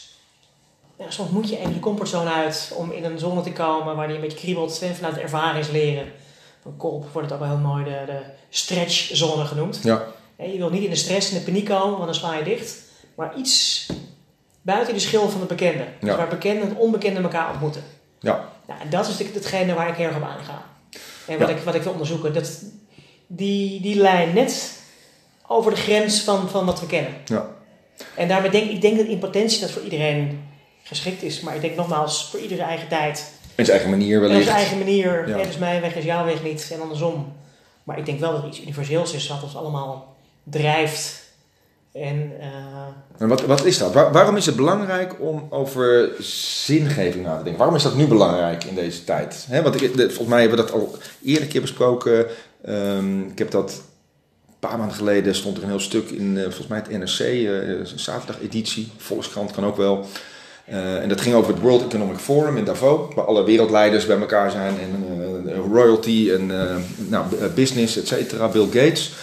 ja, 1.00 1.06
soms 1.10 1.30
moet 1.30 1.50
je 1.50 1.60
even 1.60 1.73
de 1.73 1.80
comfortzone 1.80 2.30
uit 2.32 2.71
om 2.76 2.91
in 2.91 3.04
een 3.04 3.19
zone 3.19 3.41
te 3.41 3.52
komen 3.52 3.95
waar 3.95 4.08
die 4.08 4.15
een 4.15 4.21
beetje 4.21 4.38
kriebelt. 4.38 4.80
En 4.82 4.95
vanuit 4.95 5.17
ervaringsleren 5.17 6.06
van 6.68 6.78
Kolp 6.78 7.12
wordt 7.12 7.30
het 7.30 7.40
ook 7.40 7.48
wel 7.48 7.58
heel 7.58 7.68
mooi 7.68 7.84
de, 7.84 8.04
de 8.06 8.20
stretchzone 8.50 9.46
genoemd. 9.46 9.80
ja, 9.84 10.04
Je 10.38 10.58
wil 10.58 10.70
niet 10.70 10.84
in 10.84 10.90
de 10.90 10.96
stress 10.96 11.32
en 11.32 11.38
de 11.38 11.44
paniek 11.44 11.66
komen, 11.66 11.92
want 11.98 12.06
dan 12.06 12.16
sla 12.16 12.36
je 12.36 12.44
dicht. 12.44 12.76
Maar 13.16 13.36
iets 13.38 13.86
buiten 14.62 14.94
de 14.94 15.00
schil 15.00 15.30
van 15.30 15.40
het 15.40 15.50
bekende. 15.50 15.86
Dus 16.00 16.16
waar 16.16 16.28
bekende 16.28 16.62
en 16.66 16.76
onbekende 16.78 17.22
elkaar 17.22 17.50
ontmoeten. 17.52 17.84
ja, 18.20 18.50
Nou, 18.68 18.82
en 18.82 18.90
dat 18.90 19.08
is 19.08 19.20
het- 19.20 19.34
hetgene 19.34 19.74
waar 19.74 19.88
ik 19.90 19.96
heel 19.96 20.06
erg 20.08 20.16
op 20.16 20.24
aanga. 20.24 20.64
En 21.28 21.40
wat, 21.40 21.50
ik, 21.50 21.58
wat 21.58 21.76
ik 21.76 21.82
wil 21.82 21.92
onderzoeken. 21.92 22.34
Dat, 22.34 22.62
die, 23.28 23.82
die 23.82 23.96
lijn 23.96 24.34
net 24.34 24.80
over 25.48 25.72
de 25.72 25.78
grens 25.82 26.22
van, 26.22 26.50
van 26.50 26.66
wat 26.66 26.80
we 26.80 26.86
kennen. 26.86 27.14
ja, 27.26 27.50
En 28.16 28.28
daarmee 28.28 28.50
denk 28.52 28.70
ik 28.70 28.82
denk 28.82 28.98
dat 28.98 29.06
in 29.08 29.20
potentie 29.20 29.60
dat 29.62 29.72
voor 29.72 29.82
iedereen 29.84 30.44
geschikt 30.84 31.22
is. 31.24 31.40
Maar 31.42 31.56
ik 31.56 31.62
denk 31.62 31.76
nogmaals, 31.76 32.30
voor 32.30 32.40
iedere 32.40 32.62
eigen 32.62 32.88
tijd. 32.88 33.32
In 33.58 33.65
zijn 33.65 33.78
eigen 33.78 33.89
manier 33.98 34.20
wellicht. 34.20 34.43
zijn 34.43 34.56
eigen 34.56 34.78
manier. 34.78 35.28
Ja. 35.30 35.38
Ja. 35.38 35.43
dus 35.43 35.58
mijn 35.58 35.82
weg 35.82 35.96
is 35.96 36.04
jouw 36.04 36.26
weg 36.26 36.43
niet. 36.43 36.70
En 36.74 36.82
andersom. 36.82 37.34
Maar 37.84 37.98
ik 37.98 38.06
denk 38.06 38.20
wel 38.20 38.32
dat 38.32 38.41
er 38.41 38.48
iets 38.48 38.62
universeels 38.62 39.13
is 39.13 39.28
wat 39.28 39.43
ons 39.43 39.56
allemaal 39.56 40.15
drijft. 40.43 41.26
En 41.93 42.32
eh, 42.39 42.48
En 43.17 43.28
wat, 43.28 43.41
wat 43.41 43.65
is 43.65 43.78
dat? 43.78 43.93
Waar- 43.93 44.12
waarom 44.12 44.36
is 44.38 44.46
het 44.46 44.56
belangrijk 44.56 45.22
om 45.22 45.48
over 45.50 46.10
zingeving 46.20 47.24
na 47.24 47.32
te 47.32 47.43
denken? 47.43 47.58
Waarom 47.58 47.76
is 47.76 47.84
dat 47.84 47.96
nu 47.96 48.08
belangrijk 48.08 48.63
in 48.63 48.76
deze 48.76 49.04
tijd? 49.04 49.46
Hè, 49.50 49.62
want 49.62 49.82
ik, 49.82 49.96
de- 49.98 50.06
volgens 50.08 50.28
mij 50.28 50.39
hebben 50.41 50.58
we 50.58 50.63
dat 50.65 50.74
al 50.74 50.96
eerder 51.24 51.43
een 51.43 51.50
keer 51.50 51.62
besproken. 51.62 52.26
Ehm, 52.65 53.22
ik 53.22 53.38
heb 53.38 53.52
dat 53.52 53.72
een 54.48 54.54
paar 54.70 54.78
maanden 54.78 54.96
geleden 54.98 55.36
stond 55.36 55.58
er 55.58 55.63
een 55.63 55.70
heel 55.70 55.80
stuk 55.80 56.10
in, 56.10 56.38
eh, 56.38 56.43
volgens 56.43 56.67
mij 56.67 56.78
het 56.78 56.89
NRC, 56.89 57.20
eh, 57.20 57.67
een 57.70 57.88
zaterdageditie, 58.00 58.91
Volkskrant 58.98 59.52
kan 59.52 59.65
ook 59.65 59.78
wel. 59.78 60.06
Eh, 60.68 61.02
en 61.02 61.10
dat 61.10 61.22
ging 61.22 61.36
over 61.36 61.54
het 61.54 61.62
World 61.62 61.84
Economic 61.84 62.18
Forum 62.18 62.58
in 62.58 62.66
Davos, 62.66 63.14
waar 63.16 63.26
alle 63.26 63.44
wereldleiders 63.44 64.06
bij 64.06 64.20
elkaar 64.20 64.52
zijn 64.52 64.80
en 64.80 65.06
eh, 65.48 65.58
royalty 65.72 66.32
en 66.34 66.62
eh, 66.62 66.76
nou, 66.98 67.26
business, 67.56 67.98
et 67.98 68.08
cetera, 68.08 68.48
Bill 68.48 68.66
Gates. 68.66 69.14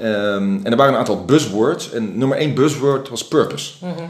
Ehm, 0.00 0.58
en 0.62 0.66
er 0.70 0.76
waren 0.76 0.92
een 0.92 0.98
aantal 0.98 1.24
buzzwords. 1.24 1.92
En 1.92 2.18
nummer 2.18 2.38
één 2.38 2.54
buzzword 2.54 3.08
was 3.08 3.28
purpose. 3.28 3.72
mhm. 3.80 4.04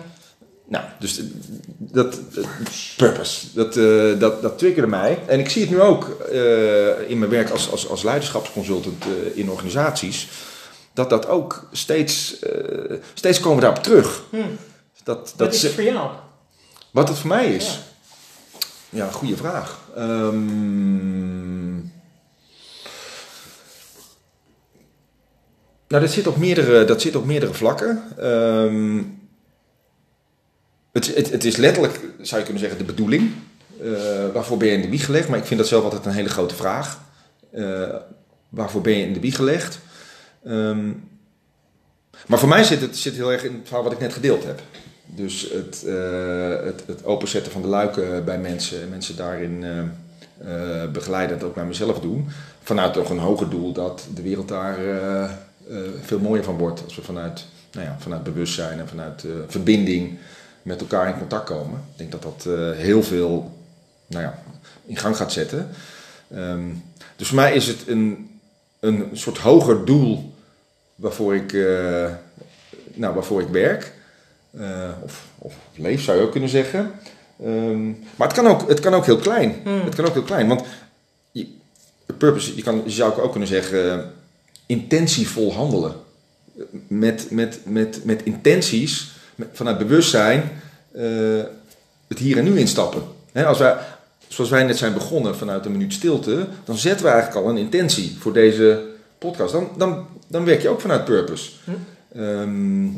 Nou, 0.68 0.85
dus 0.99 1.20
dat, 1.79 2.20
dat 2.33 2.46
purpose, 2.96 3.46
dat, 3.55 3.75
dat, 4.20 4.42
dat 4.42 4.59
triggerde 4.59 4.88
mij. 4.88 5.18
En 5.27 5.38
ik 5.38 5.49
zie 5.49 5.62
het 5.62 5.70
nu 5.70 5.81
ook 5.81 6.16
in 7.07 7.18
mijn 7.18 7.31
werk 7.31 7.51
als, 7.51 7.70
als, 7.70 7.88
als 7.88 8.03
leiderschapsconsultant 8.03 9.05
in 9.35 9.51
organisaties. 9.51 10.29
Dat 10.92 11.11
dat 11.11 11.29
ook 11.29 11.68
steeds, 11.72 12.37
steeds 13.14 13.40
komen 13.40 13.57
we 13.57 13.64
daarop 13.64 13.83
terug. 13.83 14.22
Hm. 14.31 14.37
Dat, 15.05 15.16
wat 15.16 15.33
dat 15.37 15.55
is 15.55 15.68
voor 15.68 15.83
jou? 15.83 16.09
Wat 16.96 17.09
het 17.09 17.18
voor 17.18 17.28
mij 17.28 17.54
is. 17.54 17.80
Ja. 18.90 19.04
Ja, 19.04 19.11
goede 19.11 19.37
vraag. 19.37 19.80
Ehm, 19.96 21.74
nou, 25.88 26.02
dat 26.02 26.11
zit 26.11 26.26
op 26.26 26.37
meerdere, 26.37 26.85
dat 26.85 27.00
zit 27.00 27.16
op 27.16 27.24
meerdere 27.24 27.54
vlakken. 27.54 28.02
Ehm, 28.18 29.02
het, 30.92 31.14
het, 31.14 31.30
het 31.30 31.44
is 31.44 31.56
letterlijk, 31.56 32.00
zou 32.20 32.38
je 32.40 32.44
kunnen 32.44 32.62
zeggen, 32.62 32.78
de 32.78 32.92
bedoeling. 32.92 33.30
Eh, 33.80 34.32
waarvoor 34.32 34.56
ben 34.56 34.68
je 34.68 34.74
in 34.74 34.82
de 34.82 34.88
wieg 34.88 35.04
gelegd? 35.04 35.28
Maar 35.28 35.38
ik 35.38 35.46
vind 35.46 35.61
dat 35.61 35.68
zelf 35.68 35.85
altijd 35.85 36.06
een 36.06 36.12
hele 36.12 36.28
grote 36.28 36.54
vraag. 36.54 37.00
Eh, 37.50 37.94
waarvoor 38.48 38.80
ben 38.80 38.96
je 38.96 39.04
in 39.06 39.12
de 39.12 39.20
wieg 39.20 39.37
gelegd? 39.37 39.78
Ehm, 40.44 40.92
maar 42.26 42.38
voor 42.38 42.48
mij 42.48 42.64
zit 42.64 42.80
het 42.80 42.96
zit 42.96 43.14
heel 43.14 43.32
erg 43.32 43.44
in 43.44 43.52
het 43.52 43.66
verhaal 43.66 43.82
wat 43.82 43.92
ik 43.92 44.00
net 44.00 44.12
gedeeld 44.12 44.44
heb. 44.44 44.61
Dus 45.06 45.50
het, 45.52 45.84
eh, 45.86 46.64
het, 46.64 46.82
het 46.86 47.04
openzetten 47.04 47.52
van 47.52 47.62
de 47.62 47.68
luiken 47.68 48.24
bij 48.24 48.38
mensen 48.38 48.82
en 48.82 48.88
mensen 48.88 49.16
daarin 49.16 49.64
eh, 49.64 49.78
eh, 50.82 50.90
begeleiden, 50.90 51.38
dat 51.38 51.48
ook 51.48 51.54
bij 51.54 51.64
mezelf 51.64 52.00
doen. 52.00 52.28
Vanuit 52.62 52.92
toch 52.92 53.10
een 53.10 53.18
hoger 53.18 53.50
doel 53.50 53.72
dat 53.72 54.06
de 54.14 54.22
wereld 54.22 54.48
daar 54.48 54.76
veel 56.02 56.18
mooier 56.18 56.44
van 56.44 56.56
wordt. 56.56 56.84
Als 56.84 56.96
we 56.96 57.02
vanuit, 57.02 57.44
nou 57.72 57.86
ja, 57.86 57.96
vanuit 57.98 58.22
bewustzijn 58.22 58.78
en 58.78 58.88
vanuit 58.88 59.24
verbinding 59.46 60.18
met 60.62 60.80
elkaar 60.80 61.08
in 61.08 61.18
contact 61.18 61.46
komen. 61.46 61.80
Ik 61.92 61.98
denk 61.98 62.12
dat 62.12 62.22
dat 62.22 62.54
heel 62.76 63.02
veel 63.02 63.52
nou 64.06 64.22
ja, 64.22 64.38
in 64.86 64.96
gang 64.96 65.16
gaat 65.16 65.32
zetten. 65.32 65.68
Ehm, 66.34 66.68
dus 67.16 67.26
voor 67.26 67.36
mij 67.36 67.54
is 67.54 67.66
het 67.66 67.86
een, 67.86 68.30
een 68.80 69.08
soort 69.12 69.38
hoger 69.38 69.84
doel 69.84 70.34
waarvoor 70.94 71.34
ik, 71.34 71.52
nou, 72.94 73.14
waarvoor 73.14 73.40
ik 73.40 73.48
werk. 73.48 73.95
Eh, 74.58 74.88
of, 75.02 75.24
of 75.38 75.54
leef 75.74 76.02
zou 76.02 76.18
je 76.18 76.24
ook 76.24 76.30
kunnen 76.30 76.48
zeggen. 76.50 76.90
Ehm, 77.44 77.86
maar 77.86 78.28
het 78.28 78.32
kan, 78.32 78.46
ook, 78.46 78.68
het 78.68 78.80
kan 78.80 78.94
ook 78.94 79.06
heel 79.06 79.16
klein. 79.16 79.54
Hmm. 79.64 79.84
Het 79.84 79.94
kan 79.94 80.04
ook 80.04 80.12
heel 80.12 80.22
klein. 80.22 80.48
Want 80.48 80.62
je, 81.32 81.46
purpose, 82.18 82.56
je, 82.56 82.62
kan, 82.62 82.82
je 82.84 82.90
zou 82.90 83.20
ook 83.20 83.30
kunnen 83.30 83.48
zeggen, 83.48 84.12
intentievol 84.66 85.52
handelen. 85.54 85.94
Met, 86.88 87.30
met, 87.30 87.60
met, 87.64 88.04
met 88.04 88.22
intenties, 88.22 89.10
met- 89.34 89.48
vanuit 89.52 89.78
bewustzijn, 89.78 90.50
eh, 90.92 91.42
het 92.08 92.18
hier 92.18 92.38
en 92.38 92.44
nu 92.44 92.58
instappen. 92.58 93.02
Als 93.32 93.58
wij, 93.58 93.76
zoals 94.28 94.50
wij 94.50 94.64
net 94.64 94.76
zijn 94.76 94.92
begonnen 94.92 95.36
vanuit 95.36 95.64
een 95.64 95.72
minuut 95.72 95.92
stilte, 95.92 96.46
dan 96.64 96.76
zetten 96.76 97.06
we 97.06 97.12
eigenlijk 97.12 97.44
al 97.46 97.50
een 97.52 97.58
intentie 97.58 98.16
voor 98.18 98.32
deze 98.32 98.84
podcast. 99.18 99.52
Dan, 99.52 99.70
dan, 99.76 100.06
dan 100.28 100.44
werk 100.44 100.62
je 100.62 100.68
ook 100.68 100.80
vanuit 100.80 101.04
purpose. 101.04 101.50
Hm. 101.64 101.70
Ehm, 102.20 102.88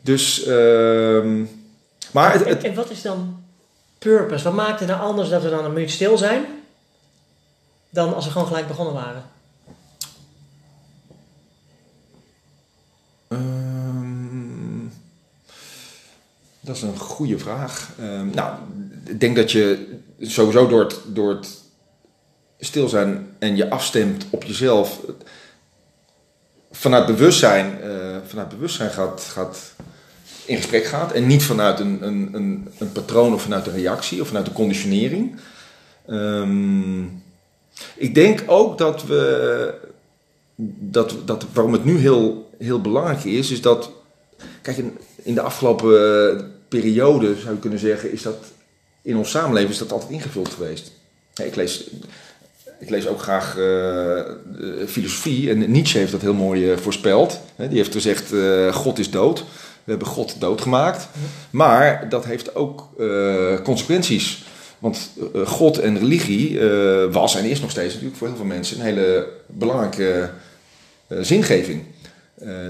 dus, 0.00 0.44
ehm, 0.44 1.44
maar 2.12 2.32
het, 2.32 2.42
En, 2.42 2.48
het, 2.48 2.64
en 2.64 2.74
wat 2.74 2.90
is 2.90 3.02
dan 3.02 3.42
purpose? 3.98 4.44
Wat 4.44 4.54
maakt 4.54 4.80
het 4.80 4.88
nou 4.88 5.00
anders 5.00 5.28
dat 5.28 5.42
we 5.42 5.50
dan 5.50 5.64
een 5.64 5.72
minuut 5.72 5.90
stil 5.90 6.18
zijn 6.18 6.44
dan 7.90 8.14
als 8.14 8.24
we 8.24 8.30
gewoon 8.30 8.46
gelijk 8.46 8.68
begonnen 8.68 8.94
waren? 8.94 9.22
Ehm, 13.28 14.86
dat 16.60 16.76
is 16.76 16.82
een 16.82 16.98
goede 16.98 17.38
vraag. 17.38 17.90
Ehm, 17.98 18.30
nou, 18.30 18.58
ik 19.06 19.20
denk 19.20 19.36
dat 19.36 19.52
je 19.52 19.96
sowieso 20.20 20.68
door 20.68 20.80
het, 20.80 21.00
door 21.06 21.30
het 21.30 21.58
stil 22.58 22.88
zijn 22.88 23.36
en 23.38 23.56
je 23.56 23.70
afstemt 23.70 24.26
op 24.30 24.44
jezelf 24.44 25.00
vanuit 26.70 27.06
bewustzijn, 27.06 27.80
vanuit 28.28 28.48
bewustzijn 28.48 28.90
gaat, 28.90 29.22
gaat 29.22 29.74
in 30.44 30.56
gesprek 30.56 30.84
gaat 30.84 31.12
en 31.12 31.26
niet 31.26 31.42
vanuit 31.42 31.80
een, 31.80 32.06
een, 32.06 32.28
een, 32.32 32.68
een 32.78 32.92
patroon 32.92 33.34
of 33.34 33.42
vanuit 33.42 33.66
een 33.66 33.74
reactie 33.74 34.20
of 34.20 34.26
vanuit 34.26 34.46
een 34.46 34.52
conditionering. 34.52 35.36
Ehm, 36.06 37.02
ik 37.96 38.14
denk 38.14 38.44
ook 38.46 38.78
dat 38.78 39.04
we 39.04 39.74
dat, 40.66 41.14
dat 41.24 41.46
waarom 41.52 41.72
het 41.72 41.84
nu 41.84 41.98
heel, 41.98 42.50
heel 42.58 42.80
belangrijk 42.80 43.24
is, 43.24 43.50
is 43.50 43.60
dat, 43.60 43.90
kijk, 44.62 44.76
in, 44.76 44.98
in 45.22 45.34
de 45.34 45.40
afgelopen 45.40 46.38
eh, 46.38 46.44
periode 46.68 47.36
zou 47.36 47.54
je 47.54 47.60
kunnen 47.60 47.78
zeggen, 47.78 48.12
is 48.12 48.22
dat 48.22 48.36
in 49.02 49.16
ons 49.16 49.30
samenleving 49.30 49.72
is 49.72 49.78
dat 49.78 49.92
altijd 49.92 50.10
ingevuld 50.10 50.48
geweest. 50.48 50.92
Ik 51.34 51.56
lees 51.56 51.90
ik 52.78 52.90
lees 52.90 53.06
ook 53.06 53.22
graag 53.22 53.56
uh, 53.58 54.20
filosofie. 54.86 55.50
En 55.50 55.70
Nietzsche 55.70 55.98
heeft 55.98 56.12
dat 56.12 56.20
heel 56.20 56.34
mooi 56.34 56.76
voorspeld. 56.76 57.40
Die 57.56 57.76
heeft 57.76 57.92
gezegd: 57.92 58.32
God 58.72 58.98
is 58.98 59.10
dood. 59.10 59.38
We 59.84 59.90
hebben 59.94 60.08
God 60.08 60.40
doodgemaakt. 60.40 61.08
Maar 61.50 62.08
dat 62.08 62.24
heeft 62.24 62.54
ook 62.54 62.88
consequenties. 63.62 64.44
Want 64.78 65.10
God 65.44 65.78
en 65.78 65.98
religie 65.98 66.60
was 67.10 67.36
en 67.36 67.44
is 67.44 67.60
nog 67.60 67.70
steeds 67.70 67.92
natuurlijk 67.92 68.18
voor 68.18 68.28
heel 68.28 68.36
veel 68.36 68.46
mensen 68.46 68.78
een 68.78 68.84
hele 68.84 69.28
belangrijke 69.46 70.30
zingeving. 71.08 71.84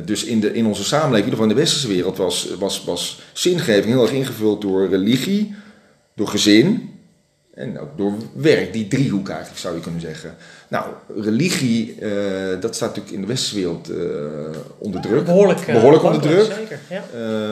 Dus 0.04 0.24
in, 0.24 0.40
de, 0.40 0.54
in 0.54 0.66
onze 0.66 0.84
samenleving, 0.84 1.26
in 1.26 1.30
ieder 1.30 1.38
geval 1.38 1.50
in 1.50 1.54
de 1.56 1.60
westerse 1.60 1.88
wereld, 1.88 2.16
was, 2.16 2.48
was, 2.58 2.84
was 2.84 3.20
zingeving 3.32 3.84
heel 3.84 4.02
erg 4.02 4.12
ingevuld 4.12 4.60
door 4.60 4.88
religie, 4.88 5.54
door 6.14 6.28
gezin 6.28 6.97
en 7.58 7.78
ook 7.80 7.88
door 7.96 8.12
werk. 8.32 8.72
Die 8.72 8.88
driehoek 8.88 9.28
eigenlijk 9.28 9.60
zou 9.60 9.74
je 9.74 9.80
kunnen 9.80 10.00
zeggen. 10.00 10.34
Nou, 10.68 10.84
religie, 11.16 11.96
uh, 12.00 12.10
dat 12.60 12.74
staat 12.74 12.88
natuurlijk 12.88 13.14
in 13.14 13.20
de 13.20 13.26
westerse 13.26 13.54
wereld 13.54 13.90
uh, 13.90 13.96
onder 14.78 15.00
druk. 15.00 15.24
Behoorlijk, 15.24 15.66
Behoorlijk 15.66 16.02
onder 16.02 16.20
druk. 16.20 16.44
Zeker, 16.44 16.78
ja. 16.90 17.02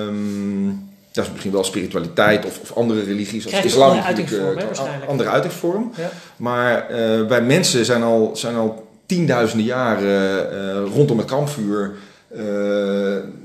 Um, 0.06 0.94
dat 1.12 1.24
is 1.24 1.30
misschien 1.30 1.52
wel 1.52 1.64
spiritualiteit 1.64 2.44
of, 2.44 2.60
of 2.60 2.72
andere 2.72 3.02
religies 3.02 3.46
zoals 3.46 3.64
islam. 3.64 3.88
Andere 3.88 4.06
uitingsvorm, 4.06 4.56
hè, 4.56 4.64
waarschijnlijk. 4.64 5.10
Andere 5.10 5.28
uitingsvorm. 5.28 5.92
Ja. 5.96 6.10
Maar 6.36 6.86
wij 7.28 7.42
mensen 7.42 7.84
zijn 7.84 8.02
al, 8.02 8.36
zijn 8.36 8.56
al 8.56 8.88
tienduizenden 9.06 9.66
jaren 9.66 10.84
rondom 10.84 11.18
het 11.18 11.26
kampvuur. 11.26 11.94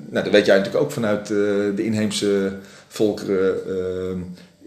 Nou, 0.10 0.24
dat 0.24 0.30
weet 0.30 0.46
jij 0.46 0.58
natuurlijk 0.58 0.84
ook 0.84 0.92
vanuit 0.92 1.28
de 1.28 1.84
inheemse 1.84 2.52
volkeren. 2.88 3.56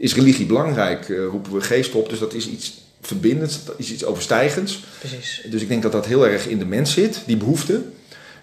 Is 0.05 0.15
religie 0.15 0.47
belangrijk? 0.47 1.09
roepen 1.09 1.53
we 1.53 1.61
geest 1.61 1.95
op. 1.95 2.09
Dus 2.09 2.19
dat 2.19 2.35
is 2.35 2.49
iets 2.49 2.83
verbindends, 3.01 3.65
dat 3.65 3.75
is 3.79 3.93
iets 3.93 4.05
overstijgends. 4.05 4.85
Precies. 4.99 5.47
Dus 5.51 5.63
ik 5.63 5.69
denk 5.69 5.83
dat 5.83 5.93
dat 5.93 6.07
heel 6.07 6.27
erg 6.27 6.49
in 6.49 6.59
de 6.59 6.65
mens 6.65 6.93
zit, 6.93 7.23
die 7.27 7.37
behoefte. 7.37 7.83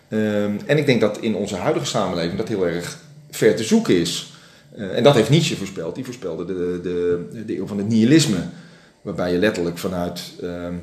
Ehm, 0.10 0.56
en 0.66 0.78
ik 0.78 0.86
denk 0.86 1.02
dat 1.02 1.18
in 1.18 1.36
onze 1.36 1.56
huidige 1.56 1.86
samenleving 1.86 2.38
dat 2.38 2.48
heel 2.48 2.68
erg 2.68 2.98
ver 3.32 3.56
te 3.56 3.64
zoeken 3.64 3.96
is. 3.96 4.34
en 4.76 5.04
dat 5.04 5.16
heeft 5.16 5.30
Nietzsche 5.30 5.56
voorspeld. 5.56 5.96
Die 5.96 6.06
voorspelde 6.06 6.46
de, 6.46 6.80
de, 6.84 7.44
de 7.46 7.58
eeuw 7.58 7.68
van 7.68 7.78
het 7.78 7.88
nihilisme. 7.88 8.38
Waarbij 9.02 9.32
je 9.32 9.38
letterlijk 9.38 9.78
vanuit 9.78 10.22
ehm, 10.42 10.74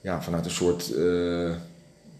ja, 0.00 0.22
vanuit 0.22 0.44
een 0.44 0.50
soort 0.50 0.90
uh, 0.96 1.50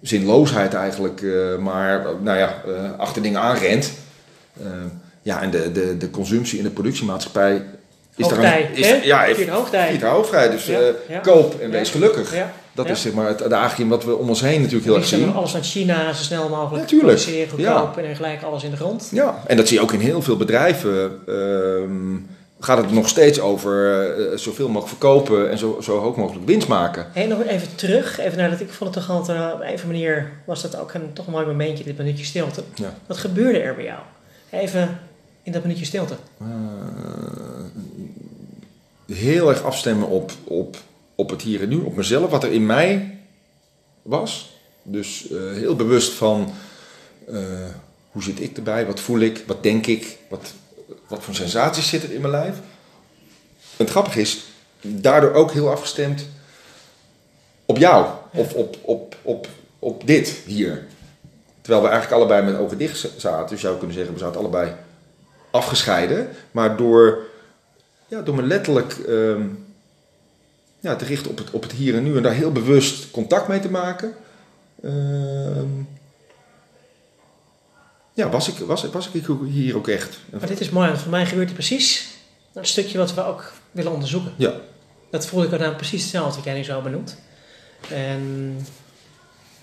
zinloosheid 0.01 0.75
eigenlijk, 0.75 1.21
uh, 1.21 1.59
maar 1.59 2.07
nou 2.23 2.39
ja, 2.39 2.63
achter 2.97 3.23
dingen 3.23 3.41
aanrent. 3.41 3.93
Ja, 5.29 5.43
en 5.43 5.51
de, 5.51 5.73
de, 5.73 5.97
de 5.97 6.11
consumptie 6.11 6.59
in 6.59 6.65
de 6.65 6.71
productiemaatschappij 6.71 7.63
is 8.17 8.25
hoogtij, 8.25 8.43
daar 8.43 8.71
een, 8.71 8.77
is, 8.77 9.05
ja, 9.05 9.25
viert 9.35 9.49
hoogtij. 9.49 9.99
Viert. 9.99 10.51
Dus 10.51 10.67
ja, 10.67 10.81
ja. 11.09 11.19
koop 11.19 11.61
en 11.61 11.71
wees 11.71 11.91
gelukkig. 11.91 12.35
Dat 12.73 12.89
is 12.89 13.03
zeg 13.03 13.13
maar 13.13 13.27
het 13.27 13.43
adagium 13.43 13.89
wat 13.89 14.05
we 14.05 14.17
om 14.17 14.29
ons 14.29 14.41
heen 14.41 14.61
natuurlijk 14.61 14.85
heel 14.85 14.97
erg 14.97 15.07
zien. 15.07 15.33
Alles 15.33 15.53
naar 15.53 15.63
China, 15.63 16.13
zo 16.13 16.23
snel 16.23 16.49
mogelijk 16.49 16.91
ja, 16.91 16.99
produceren, 16.99 17.49
goedkoop 17.49 17.97
en 17.97 18.17
gelijk 18.17 18.43
alles 18.43 18.63
in 18.65 18.71
de 18.71 18.77
grond. 18.77 19.09
Ja, 19.13 19.43
en 19.47 19.57
dat 19.57 19.69
zie 19.69 19.77
je 19.77 19.83
ook 19.83 19.93
in 19.93 20.01
heel 20.01 20.23
veel 20.23 20.37
bedrijven. 20.37 21.21
Ehm, 21.27 22.17
gaat 22.61 22.79
het 22.79 22.93
nog 22.93 23.09
steeds 23.09 23.41
over 23.41 24.07
uh, 24.19 24.37
zoveel 24.37 24.69
mogelijk 24.69 24.89
verkopen 24.89 25.51
en 25.51 25.59
zo, 25.59 25.79
zo 25.83 25.99
hoog 25.99 26.17
mogelijk 26.17 26.47
winst 26.47 26.69
maken. 26.69 27.07
Hey, 27.13 27.27
nog 27.27 27.45
even 27.47 27.69
terug, 27.75 28.19
even 28.19 28.39
naar 28.39 28.51
dat 28.51 28.61
ik 28.61 28.71
vond 28.71 28.95
het 28.95 29.05
toch 29.05 29.17
altijd, 29.17 29.39
uh, 29.39 29.53
op 29.55 29.81
een 29.81 29.87
manier 29.87 30.31
was 30.45 30.63
dat 30.63 30.77
ook 30.77 30.95
een 30.95 31.13
toch 31.13 31.27
een 31.27 31.33
mooi 31.33 31.47
momentje, 31.47 31.85
dit 31.85 31.99
minuutje 31.99 32.25
stilte. 32.25 32.63
Ja. 32.75 32.95
Wat 33.07 33.17
gebeurde 33.17 33.59
er 33.59 33.75
bij 33.75 33.85
jou? 33.85 34.01
Even 34.51 34.99
in 35.49 35.55
dat 35.55 35.63
minuutje 35.63 35.85
stilte. 35.85 36.17
Uh, 36.43 36.49
heel 39.17 39.49
erg 39.49 39.63
afstemmen 39.63 40.09
op, 40.09 40.33
op, 40.45 40.77
op 41.15 41.31
het 41.31 41.43
hier 41.43 41.63
en 41.63 41.69
nu, 41.69 41.77
op 41.77 41.97
mezelf, 41.97 42.31
wat 42.31 42.45
er 42.45 42.53
in 42.53 42.67
mij 42.67 43.19
was. 44.03 44.57
Dus 44.83 45.27
heel 45.55 45.77
bewust 45.77 46.13
van 46.13 46.53
hoe 48.13 48.23
zit 48.23 48.41
ik 48.41 48.57
erbij, 48.57 48.87
wat 48.87 49.01
voel 49.01 49.21
ik, 49.21 49.45
wat 49.47 49.63
denk 49.63 49.87
ik, 49.87 50.19
wat, 50.29 50.53
wat 51.09 51.23
voor 51.23 51.35
sensaties 51.35 51.89
zitten 51.89 52.13
in 52.13 52.21
mijn 52.21 52.33
lijf. 52.33 52.57
Het 53.77 53.91
grappige 53.91 54.21
is, 54.21 54.45
daardoor 54.81 55.33
ook 55.33 55.53
heel 55.53 55.71
afgestemd 55.71 56.27
op 57.65 57.77
jou. 57.77 58.07
Of 58.33 58.53
op, 58.53 58.77
op, 58.83 59.17
op, 59.23 59.49
op 59.79 60.07
dit 60.07 60.29
hier. 60.47 60.87
Terwijl 61.61 61.83
we 61.83 61.89
eigenlijk 61.91 62.21
allebei 62.21 62.51
met 62.53 62.61
ogen 62.61 62.79
dicht 62.79 63.09
zaten. 63.17 63.49
Dus 63.49 63.61
je 63.61 63.67
zou 63.67 63.77
kunnen 63.77 63.97
zeggen, 63.97 64.15
we 64.15 64.21
zaten 64.21 64.41
allebei 64.41 64.73
afgescheiden. 65.59 66.29
Maar 66.51 66.77
door, 66.77 67.19
ja, 68.09 68.21
door 68.23 68.35
me 68.35 68.43
letterlijk 68.43 68.97
um, 69.09 69.67
ja, 70.81 70.97
te 70.97 71.05
richten 71.05 71.31
op 71.31 71.39
het, 71.39 71.51
op 71.51 71.63
het 71.63 71.73
hier 71.73 71.95
en 71.95 72.03
nu. 72.03 72.17
En 72.17 72.23
daar 72.23 72.33
heel 72.33 72.53
bewust 72.53 73.11
contact 73.11 73.49
mee 73.49 73.61
te 73.61 73.71
maken. 73.71 74.15
Um, 74.85 75.89
ja, 78.13 78.29
was 78.29 78.49
ik, 78.49 78.59
was, 78.59 78.91
was 78.91 79.11
ik 79.13 79.27
hier 79.45 79.77
ook 79.77 79.89
echt. 79.89 80.19
Maar 80.31 80.47
dit 80.47 80.61
is 80.61 80.71
mooi, 80.71 80.89
want 80.89 81.01
voor 81.01 81.11
mij 81.11 81.27
gebeurt 81.27 81.47
het 81.47 81.57
precies 81.57 82.09
een 82.53 82.67
stukje 82.67 82.99
wat 82.99 83.15
we 83.15 83.25
ook 83.25 83.53
willen 83.71 83.93
onderzoeken. 83.93 84.33
Ja. 84.37 84.53
Dat 85.11 85.27
voelde 85.27 85.47
ik 85.47 85.59
dan 85.59 85.77
precies 85.77 86.03
hetzelfde 86.03 86.35
wat 86.35 86.45
jij 86.45 86.55
nu 86.55 86.65
zo 86.65 86.81
benoemt. 86.81 87.17
En 87.91 88.57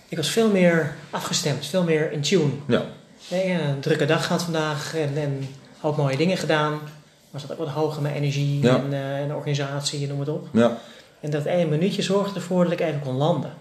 ik 0.08 0.18
was 0.18 0.30
veel 0.30 0.50
meer 0.50 0.96
afgestemd, 1.10 1.66
veel 1.66 1.84
meer 1.84 2.12
in 2.12 2.22
tune. 2.22 2.52
Ja. 2.68 2.86
een 3.30 3.80
drukke 3.80 4.06
dag 4.06 4.26
gehad 4.26 4.44
vandaag 4.44 4.96
en, 4.96 5.18
en 5.18 5.48
mooie 5.94 6.18
dingen 6.18 6.38
gedaan. 6.38 6.80
Maar 7.30 7.42
zat 7.42 7.52
ook 7.52 7.58
wat 7.58 7.68
hoger 7.68 8.02
mijn 8.02 8.16
energie 8.16 8.62
ja. 8.62 8.78
en, 8.78 8.92
uh, 8.92 9.20
en 9.20 9.28
de 9.28 9.34
organisatie 9.34 10.02
en 10.02 10.08
noem 10.08 10.20
het 10.20 10.30
op. 10.30 10.48
Ja. 10.54 10.78
En 11.20 11.30
dat 11.30 11.46
één 11.46 11.70
minuutje 11.70 12.02
zorgde 12.02 12.36
ervoor 12.36 12.64
dat 12.64 12.74
ik 12.74 12.80
even 12.80 13.00
kon 13.00 13.16
landen. 13.16 13.54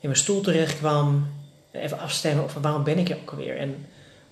In 0.00 0.08
mijn 0.08 0.16
stoel 0.16 0.40
terecht 0.40 0.78
kwam, 0.78 1.26
even 1.72 1.98
afstemmen 1.98 2.44
op 2.44 2.50
waarom 2.60 2.84
ben 2.84 2.98
ik 2.98 3.08
hier 3.08 3.16
ook 3.16 3.30
alweer. 3.30 3.56
En 3.56 3.86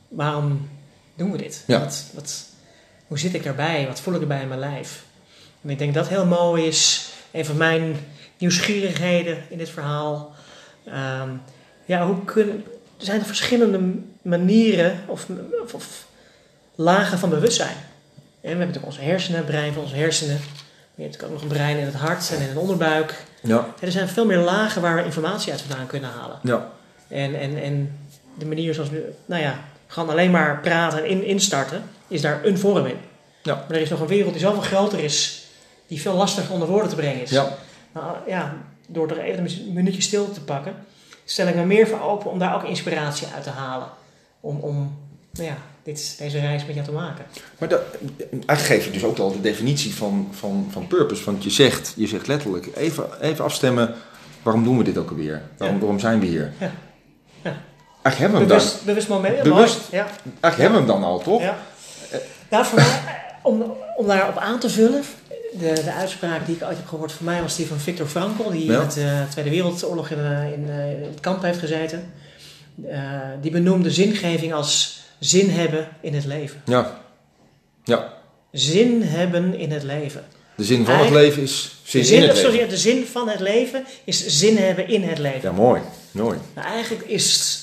waarom 0.08 0.68
doen 1.14 1.32
we 1.32 1.38
dit? 1.38 1.64
Ja. 1.66 1.80
Wat, 1.80 2.04
wat, 2.14 2.44
hoe 3.06 3.18
zit 3.18 3.34
ik 3.34 3.42
daarbij? 3.42 3.86
Wat 3.86 4.00
voel 4.00 4.14
ik 4.14 4.20
erbij 4.20 4.42
in 4.42 4.48
mijn 4.48 4.60
lijf? 4.60 5.04
En 5.62 5.70
ik 5.70 5.78
denk 5.78 5.94
dat 5.94 6.08
heel 6.08 6.26
mooi 6.26 6.66
is. 6.66 7.12
Een 7.30 7.44
van 7.44 7.56
mijn 7.56 7.96
nieuwsgierigheden 8.38 9.42
in 9.48 9.59
dit 9.59 9.68
verhaal. 9.68 10.32
Um, 10.86 11.42
ja, 11.84 12.07
hoe 12.07 12.24
kunnen, 12.24 12.64
er 12.98 13.05
zijn 13.05 13.20
er 13.20 13.26
verschillende 13.26 13.80
manieren 14.22 14.98
of, 15.07 15.26
of, 15.62 15.74
of, 15.74 16.07
lagen 16.74 17.18
van 17.18 17.30
bewustzijn. 17.30 17.68
En 17.68 17.76
we 18.40 18.48
hebben 18.48 18.66
natuurlijk 18.66 18.92
onze 18.92 19.00
hersenen, 19.00 19.44
brein 19.44 19.72
van 19.72 19.82
onze 19.82 19.96
hersenen. 19.96 20.40
Je 20.94 21.02
hebt 21.02 21.24
ook 21.24 21.30
nog 21.30 21.42
een 21.42 21.48
brein 21.48 21.78
in 21.78 21.84
het 21.84 21.94
hart 21.94 22.30
en 22.30 22.40
in 22.40 22.48
het 22.48 22.56
onderbuik. 22.56 23.24
Ja. 23.42 23.66
er 23.80 23.92
zijn 23.92 24.08
veel 24.08 24.26
meer 24.26 24.38
lagen 24.38 24.82
waar 24.82 24.96
we 24.96 25.04
informatie 25.04 25.52
uit 25.52 25.60
vandaan 25.60 25.86
kunnen 25.86 26.10
halen. 26.10 26.38
Ja. 26.42 26.70
En, 27.08 27.40
en, 27.40 27.62
en 27.62 27.98
de 28.38 28.46
manier 28.46 28.74
zoals 28.74 28.90
we, 28.90 29.12
nou 29.26 29.42
ja, 29.42 29.58
gewoon 29.86 30.10
alleen 30.10 30.30
maar 30.30 30.60
praten 30.60 30.98
en 30.98 31.10
in, 31.10 31.24
instarten, 31.24 31.82
is 32.08 32.20
daar 32.20 32.44
een 32.44 32.58
vorm 32.58 32.86
in. 32.86 32.98
Ja. 33.42 33.54
Maar 33.54 33.76
er 33.76 33.82
is 33.82 33.88
nog 33.88 34.00
een 34.00 34.06
wereld 34.06 34.32
die 34.32 34.42
zoveel 34.42 34.62
groter 34.62 34.98
is, 34.98 35.44
die 35.86 36.00
veel 36.00 36.14
lastiger 36.14 36.52
onder 36.52 36.68
woorden 36.68 36.88
te 36.88 36.96
brengen 36.96 37.22
is. 37.22 37.30
Ja. 37.30 37.56
Nou, 37.92 38.16
ja, 38.26 38.54
door 38.86 39.10
er 39.10 39.20
even 39.20 39.44
een 39.44 39.72
minuutje 39.72 40.02
stil 40.02 40.32
te 40.32 40.40
pakken, 40.40 40.74
stel 41.24 41.46
ik 41.46 41.54
me 41.54 41.64
meer 41.64 41.88
voor 41.88 42.00
open 42.00 42.30
om 42.30 42.38
daar 42.38 42.54
ook 42.54 42.64
inspiratie 42.64 43.26
uit 43.34 43.42
te 43.42 43.50
halen. 43.50 43.88
Om, 44.40 44.60
om 44.60 44.98
nou 45.32 45.48
ja, 45.48 45.56
dit, 45.83 46.14
deze 46.18 46.39
reis 46.39 46.64
met 46.66 46.74
jou 46.74 46.87
te 46.87 46.93
maken. 46.93 47.24
Maar 47.59 47.68
dat, 47.68 47.81
eigenlijk 48.31 48.61
geef 48.61 48.85
je 48.85 48.91
dus 48.91 49.05
ook 49.05 49.18
al 49.18 49.33
de 49.33 49.41
definitie 49.41 49.95
van, 49.95 50.28
van, 50.31 50.68
van 50.70 50.87
purpose. 50.87 51.24
Want 51.24 51.45
je 51.45 51.51
zegt, 51.51 51.93
je 51.97 52.07
zegt 52.07 52.26
letterlijk, 52.26 52.66
even, 52.76 53.05
even 53.20 53.45
afstemmen, 53.45 53.95
waarom 54.43 54.64
doen 54.64 54.78
we 54.78 54.85
dit 54.85 54.99
ook 54.99 55.11
alweer? 55.11 55.43
Waarom, 55.57 55.76
Ja. 55.76 55.83
waarom 55.83 56.01
zijn 56.01 56.20
we 56.20 56.26
hier? 56.26 56.53
Ja. 56.59 56.72
Ja. 57.43 57.57
Eigenlijk 58.03 58.33
hebben 58.33 58.49
we 58.49 58.55
hem 58.55 58.64
Bewust, 58.64 58.85
bewust 58.85 59.09
moment. 59.09 59.43
Bewust. 59.43 59.78
Ja. 59.91 60.05
dan, 60.05 60.33
eigenlijk 60.41 60.57
hebben 60.57 60.87
we 60.87 60.93
hem 60.93 61.01
dan 61.01 61.11
al, 61.11 61.18
toch? 61.22 61.43
Ja. 61.43 61.59
Nou, 62.51 62.64
voor 62.64 62.78
mij, 62.78 63.01
om, 63.43 63.72
om 63.97 64.07
daarop 64.07 64.37
aan 64.37 64.59
te 64.59 64.70
vullen, 64.70 65.03
de, 65.59 65.72
de 65.85 65.93
uitspraak 65.93 66.47
die 66.47 66.57
ik 66.57 66.62
ooit 66.62 66.76
heb 66.76 66.87
gehoord 66.87 67.12
van 67.12 67.26
mij 67.26 67.43
was 67.43 67.57
die 67.57 67.66
van 67.66 67.78
Viktor 67.78 68.07
Frankl, 68.07 68.51
die 68.51 68.64
Ja. 68.70 68.81
in 68.83 68.89
de 68.89 69.01
uh, 69.01 69.22
Tweede 69.31 69.51
Wereldoorlog 69.51 70.09
in, 70.11 70.18
uh, 70.18 70.53
in, 70.53 70.64
uh, 70.68 70.93
in 70.93 71.03
het 71.11 71.20
kamp 71.20 71.43
heeft 71.43 71.59
gezeten. 71.59 72.12
Die 73.41 73.51
benoemde 73.51 73.91
zingeving 73.91 74.53
als 74.53 74.99
zin 75.20 75.50
hebben 75.50 75.88
in 76.00 76.14
het 76.14 76.24
leven. 76.24 76.62
Ja. 76.64 77.00
Ja. 77.84 78.12
Zin 78.52 79.02
hebben 79.02 79.54
in 79.58 79.70
het 79.72 79.82
leven. 79.82 80.24
De 80.54 80.64
zin 80.64 80.84
van 80.84 80.98
het 80.98 81.10
leven 81.10 81.42
is 81.42 81.76
zin, 81.84 82.00
De 82.00 82.06
zin, 82.06 82.22
in 82.22 82.28
het 82.28 82.36
sorry, 82.36 82.52
leven. 82.54 82.68
de 82.68 82.76
zin 82.76 83.06
van 83.06 83.28
het 83.28 83.40
leven 83.40 83.84
is 84.04 84.26
zin 84.26 84.56
hebben 84.56 84.88
in 84.88 85.02
het 85.02 85.18
leven. 85.18 85.40
Ja, 85.42 85.52
mooi. 85.52 85.80
Mooi. 86.10 86.38
Nou, 86.54 86.66
eigenlijk 86.68 87.02
is, 87.06 87.58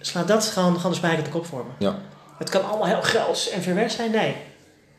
slaat 0.00 0.28
dat 0.28 0.44
gewoon, 0.44 0.76
gewoon 0.76 0.90
de 0.90 0.96
spijker 0.96 1.24
de 1.24 1.30
kop 1.30 1.46
voor 1.46 1.64
me. 1.64 1.84
Ja. 1.86 1.98
Het 2.38 2.50
kan 2.50 2.64
allemaal 2.68 2.86
heel 2.86 3.00
groots 3.02 3.50
en 3.50 3.62
ver 3.62 3.74
weg 3.74 3.90
zijn. 3.90 4.10
Nee. 4.10 4.34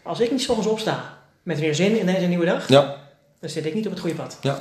Als 0.03 0.19
ik 0.19 0.31
niet 0.31 0.41
's 0.41 0.47
ochtends 0.47 0.71
opsta 0.71 1.17
met 1.43 1.59
weer 1.59 1.75
zin 1.75 1.99
in 1.99 2.05
deze 2.05 2.25
nieuwe 2.25 2.45
dag, 2.45 2.67
Ja. 2.69 2.95
dan 3.39 3.49
zit 3.49 3.65
ik 3.65 3.73
niet 3.73 3.85
op 3.85 3.91
het 3.91 4.01
goede 4.01 4.15
pad. 4.15 4.37
Ja. 4.41 4.59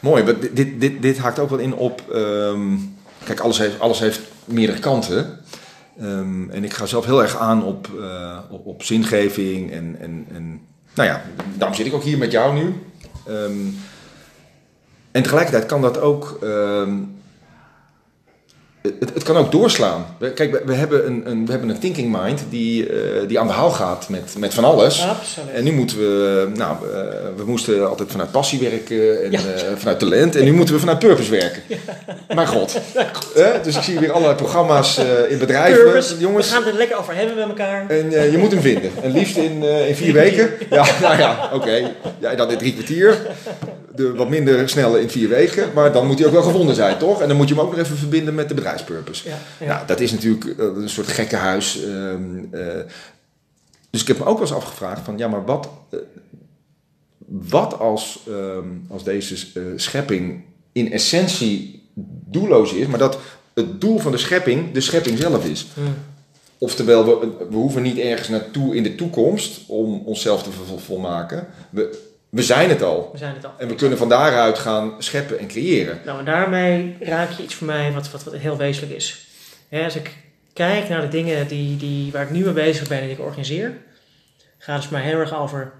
Mooi, 0.00 0.36
dit, 0.52 0.80
dit, 0.80 1.02
dit 1.02 1.18
haakt 1.18 1.38
ook 1.38 1.50
wel 1.50 1.58
in 1.58 1.74
op. 1.74 2.02
ehm, 2.12 2.76
kijk, 3.24 3.40
alles 3.40 3.58
heeft, 3.58 3.80
alles 3.80 3.98
heeft 3.98 4.20
meerdere 4.44 4.78
kanten. 4.78 5.40
Ehm, 6.00 6.50
en 6.50 6.64
ik 6.64 6.72
ga 6.72 6.86
zelf 6.86 7.04
heel 7.04 7.22
erg 7.22 7.36
aan 7.36 7.64
op, 7.64 7.90
eh, 8.00 8.38
op, 8.50 8.66
op 8.66 8.82
zingeving. 8.82 9.72
En, 9.72 9.96
en, 10.00 10.26
en 10.32 10.60
nou 10.94 11.08
ja, 11.08 11.22
daarom 11.54 11.76
zit 11.76 11.86
ik 11.86 11.94
ook 11.94 12.02
hier 12.02 12.18
met 12.18 12.32
jou 12.32 12.54
nu. 12.54 12.74
Ehm, 13.26 13.66
en 15.10 15.22
tegelijkertijd 15.22 15.66
kan 15.66 15.80
dat 15.82 16.00
ook. 16.00 16.38
ehm, 16.42 16.94
het, 19.00 19.14
het 19.14 19.22
kan 19.22 19.36
ook 19.36 19.52
doorslaan. 19.52 20.06
Kijk, 20.34 20.50
we, 20.52 20.62
we 20.64 20.74
hebben 20.74 21.06
een, 21.06 21.22
een, 21.30 21.44
we 21.46 21.50
hebben 21.50 21.68
een 21.70 21.78
thinking 21.78 22.16
mind 22.22 22.44
die, 22.50 22.86
eh, 22.88 23.28
die 23.28 23.40
aan 23.40 23.46
de 23.46 23.52
haal 23.52 23.70
gaat 23.70 24.08
met, 24.08 24.34
met 24.38 24.54
van 24.54 24.64
alles. 24.64 25.06
Absoluut. 25.08 25.50
En 25.54 25.64
nu 25.64 25.72
moeten 25.72 25.98
we, 25.98 26.48
nou, 26.54 26.76
we 27.36 27.44
moesten 27.46 27.88
altijd 27.88 28.10
vanuit 28.10 28.30
passie 28.30 28.58
werken 28.60 29.24
en 29.24 29.30
Ja. 29.30 29.38
eh, 29.38 29.62
vanuit 29.76 29.98
talent. 29.98 30.36
En 30.36 30.44
nu 30.44 30.52
moeten 30.52 30.74
we 30.74 30.80
vanuit 30.80 30.98
purpose 30.98 31.30
werken. 31.30 31.62
Mijn 32.34 32.46
god. 32.56 32.80
Eh, 33.34 33.46
dus 33.62 33.76
ik 33.76 33.82
zie 33.82 33.98
weer 33.98 34.12
allerlei 34.12 34.36
programma's 34.36 34.98
in 35.28 35.38
bedrijven. 35.38 35.82
Purpose, 35.82 36.18
Jongens, 36.18 36.46
we 36.48 36.52
gaan 36.54 36.62
het 36.62 36.72
er 36.72 36.78
lekker 36.78 36.98
over 36.98 37.14
hebben 37.14 37.36
met 37.36 37.48
elkaar. 37.48 37.84
en 37.88 38.30
je 38.30 38.38
moet 38.38 38.52
hem 38.52 38.60
vinden. 38.60 38.90
En 39.02 39.10
liefst 39.12 39.36
in, 39.36 39.62
in 39.62 39.94
vier 39.94 40.12
weken. 40.12 40.50
Ja, 40.70 40.84
nou 41.02 41.18
ja, 41.18 41.50
oké. 41.52 41.90
Ja, 42.18 42.34
dan 42.34 42.50
in 42.50 42.58
drie 42.58 42.72
kwartier. 42.72 43.16
De 43.96 44.14
wat 44.14 44.28
minder 44.28 44.68
snelle 44.68 45.00
in 45.00 45.10
vier 45.10 45.28
weken. 45.28 45.72
Maar 45.74 45.92
dan 45.92 46.06
moet 46.06 46.18
hij 46.18 46.26
ook 46.26 46.32
wel 46.32 46.42
gevonden 46.42 46.74
zijn, 46.74 46.98
toch? 46.98 47.20
En 47.20 47.28
dan 47.28 47.36
moet 47.36 47.48
je 47.48 47.54
hem 47.54 47.62
ook 47.62 47.70
nog 47.70 47.80
even 47.80 47.96
verbinden 47.96 48.34
met 48.34 48.48
de 48.48 48.54
bedrijfspurpose. 48.54 49.28
Ja. 49.28 49.66
Nou, 49.66 49.86
dat 49.86 50.00
is 50.00 50.12
natuurlijk 50.12 50.44
eh, 50.58 50.66
een 50.76 50.88
soort 50.88 51.08
gekkenhuis. 51.08 51.82
ehm, 51.84 52.38
eh, 52.50 52.60
dus 53.90 54.00
ik 54.00 54.06
heb 54.08 54.18
me 54.18 54.24
ook 54.24 54.38
wel 54.38 54.46
eens 54.46 54.56
afgevraagd 54.56 55.04
van, 55.04 55.18
ja, 55.18 55.28
maar 55.28 55.44
wat, 55.44 55.68
eh, 55.90 55.98
wat 57.26 57.78
als, 57.78 58.20
ehm, 58.28 58.66
als 58.88 59.04
deze 59.04 59.36
schepping 59.76 60.44
in 60.72 60.92
essentie 60.92 61.88
doelloos 62.26 62.72
is, 62.72 62.86
maar 62.86 62.98
dat 62.98 63.18
het 63.54 63.80
doel 63.80 63.98
van 63.98 64.12
de 64.12 64.18
schepping 64.18 64.72
de 64.72 64.80
schepping 64.80 65.18
zelf 65.18 65.46
is? 65.46 65.66
Oftewel, 66.58 67.04
we, 67.04 67.28
we 67.50 67.56
hoeven 67.56 67.82
niet 67.82 67.98
ergens 67.98 68.28
naartoe 68.28 68.76
in 68.76 68.82
de 68.82 68.94
toekomst 68.94 69.60
om 69.66 70.02
onszelf 70.04 70.42
te 70.42 70.50
vol- 70.50 70.78
volmaken. 70.78 71.46
We, 71.70 71.98
we 72.28 72.42
zijn 72.42 72.68
het 72.68 72.82
al. 72.82 73.08
We 73.12 73.18
zijn 73.18 73.34
het 73.34 73.44
al. 73.44 73.52
En 73.58 73.68
we 73.68 73.74
kunnen 73.74 73.98
van 73.98 74.08
daaruit 74.08 74.58
gaan 74.58 74.94
scheppen 74.98 75.38
en 75.38 75.46
creëren. 75.46 76.00
Nou, 76.04 76.18
en 76.18 76.24
daarmee 76.24 76.96
raak 77.00 77.30
je 77.30 77.42
iets 77.42 77.54
voor 77.54 77.66
mij 77.66 77.92
wat, 77.92 78.10
wat, 78.10 78.24
wat 78.24 78.34
heel 78.34 78.56
wezenlijk 78.56 78.92
is. 78.92 79.28
Hè, 79.68 79.84
als 79.84 79.96
ik 79.96 80.16
kijk 80.52 80.88
naar 80.88 81.00
de 81.00 81.08
dingen 81.08 81.48
die, 81.48 81.76
die, 81.76 82.12
waar 82.12 82.22
ik 82.22 82.30
nu 82.30 82.44
mee 82.44 82.52
bezig 82.52 82.88
ben 82.88 82.98
en 82.98 83.04
die 83.04 83.16
ik 83.16 83.22
organiseer, 83.22 83.76
gaat 84.58 84.76
het 84.76 84.84
voor 84.84 84.96
mij 84.98 85.06
heel 85.06 85.18
erg 85.18 85.34
over. 85.34 85.72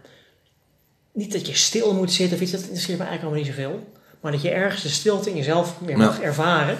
Niet 1.12 1.32
dat 1.32 1.46
je 1.46 1.54
stil 1.54 1.94
moet 1.94 2.12
zitten 2.12 2.36
of 2.36 2.42
iets, 2.42 2.52
dat 2.52 2.60
interesseert 2.60 2.98
me 2.98 3.04
eigenlijk 3.04 3.34
allemaal 3.34 3.54
niet 3.54 3.64
zoveel. 3.64 3.92
Maar 4.20 4.32
dat 4.32 4.42
je 4.42 4.50
ergens 4.50 4.82
de 4.82 4.88
stilte 4.88 5.30
in 5.30 5.36
jezelf 5.36 5.80
meer 5.80 5.96
mag 5.96 6.20
ervaren, 6.20 6.78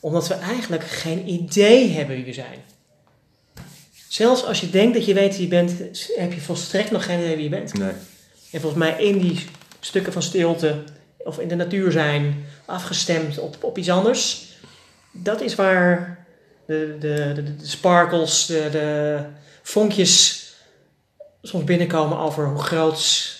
omdat 0.00 0.28
we 0.28 0.34
eigenlijk 0.34 0.84
geen 0.84 1.28
idee 1.28 1.90
hebben 1.90 2.16
wie 2.16 2.24
we 2.24 2.32
zijn. 2.32 2.58
Zelfs 4.08 4.44
als 4.44 4.60
je 4.60 4.70
denkt 4.70 4.94
dat 4.94 5.06
je 5.06 5.14
weet 5.14 5.32
wie 5.32 5.42
je 5.42 5.48
bent, 5.48 5.72
heb 6.16 6.32
je 6.32 6.40
volstrekt 6.40 6.90
nog 6.90 7.04
geen 7.04 7.18
idee 7.18 7.34
wie 7.34 7.44
je 7.44 7.50
bent. 7.50 7.74
Nee. 7.74 7.92
En 8.54 8.60
volgens 8.60 8.82
mij 8.82 9.04
in 9.04 9.18
die 9.18 9.46
stukken 9.80 10.12
van 10.12 10.22
stilte 10.22 10.82
of 11.18 11.38
in 11.38 11.48
de 11.48 11.54
natuur 11.54 11.92
zijn, 11.92 12.46
afgestemd 12.64 13.38
op, 13.38 13.56
op 13.60 13.78
iets 13.78 13.90
anders, 13.90 14.52
dat 15.12 15.40
is 15.40 15.54
waar 15.54 16.26
de, 16.66 16.96
de, 17.00 17.32
de, 17.34 17.56
de 17.56 17.66
sparkles, 17.66 18.46
de, 18.46 18.68
de 18.70 19.18
vonkjes 19.62 20.42
soms 21.42 21.64
binnenkomen 21.64 22.18
over 22.18 22.46
hoe 22.46 22.62
groot 22.62 23.32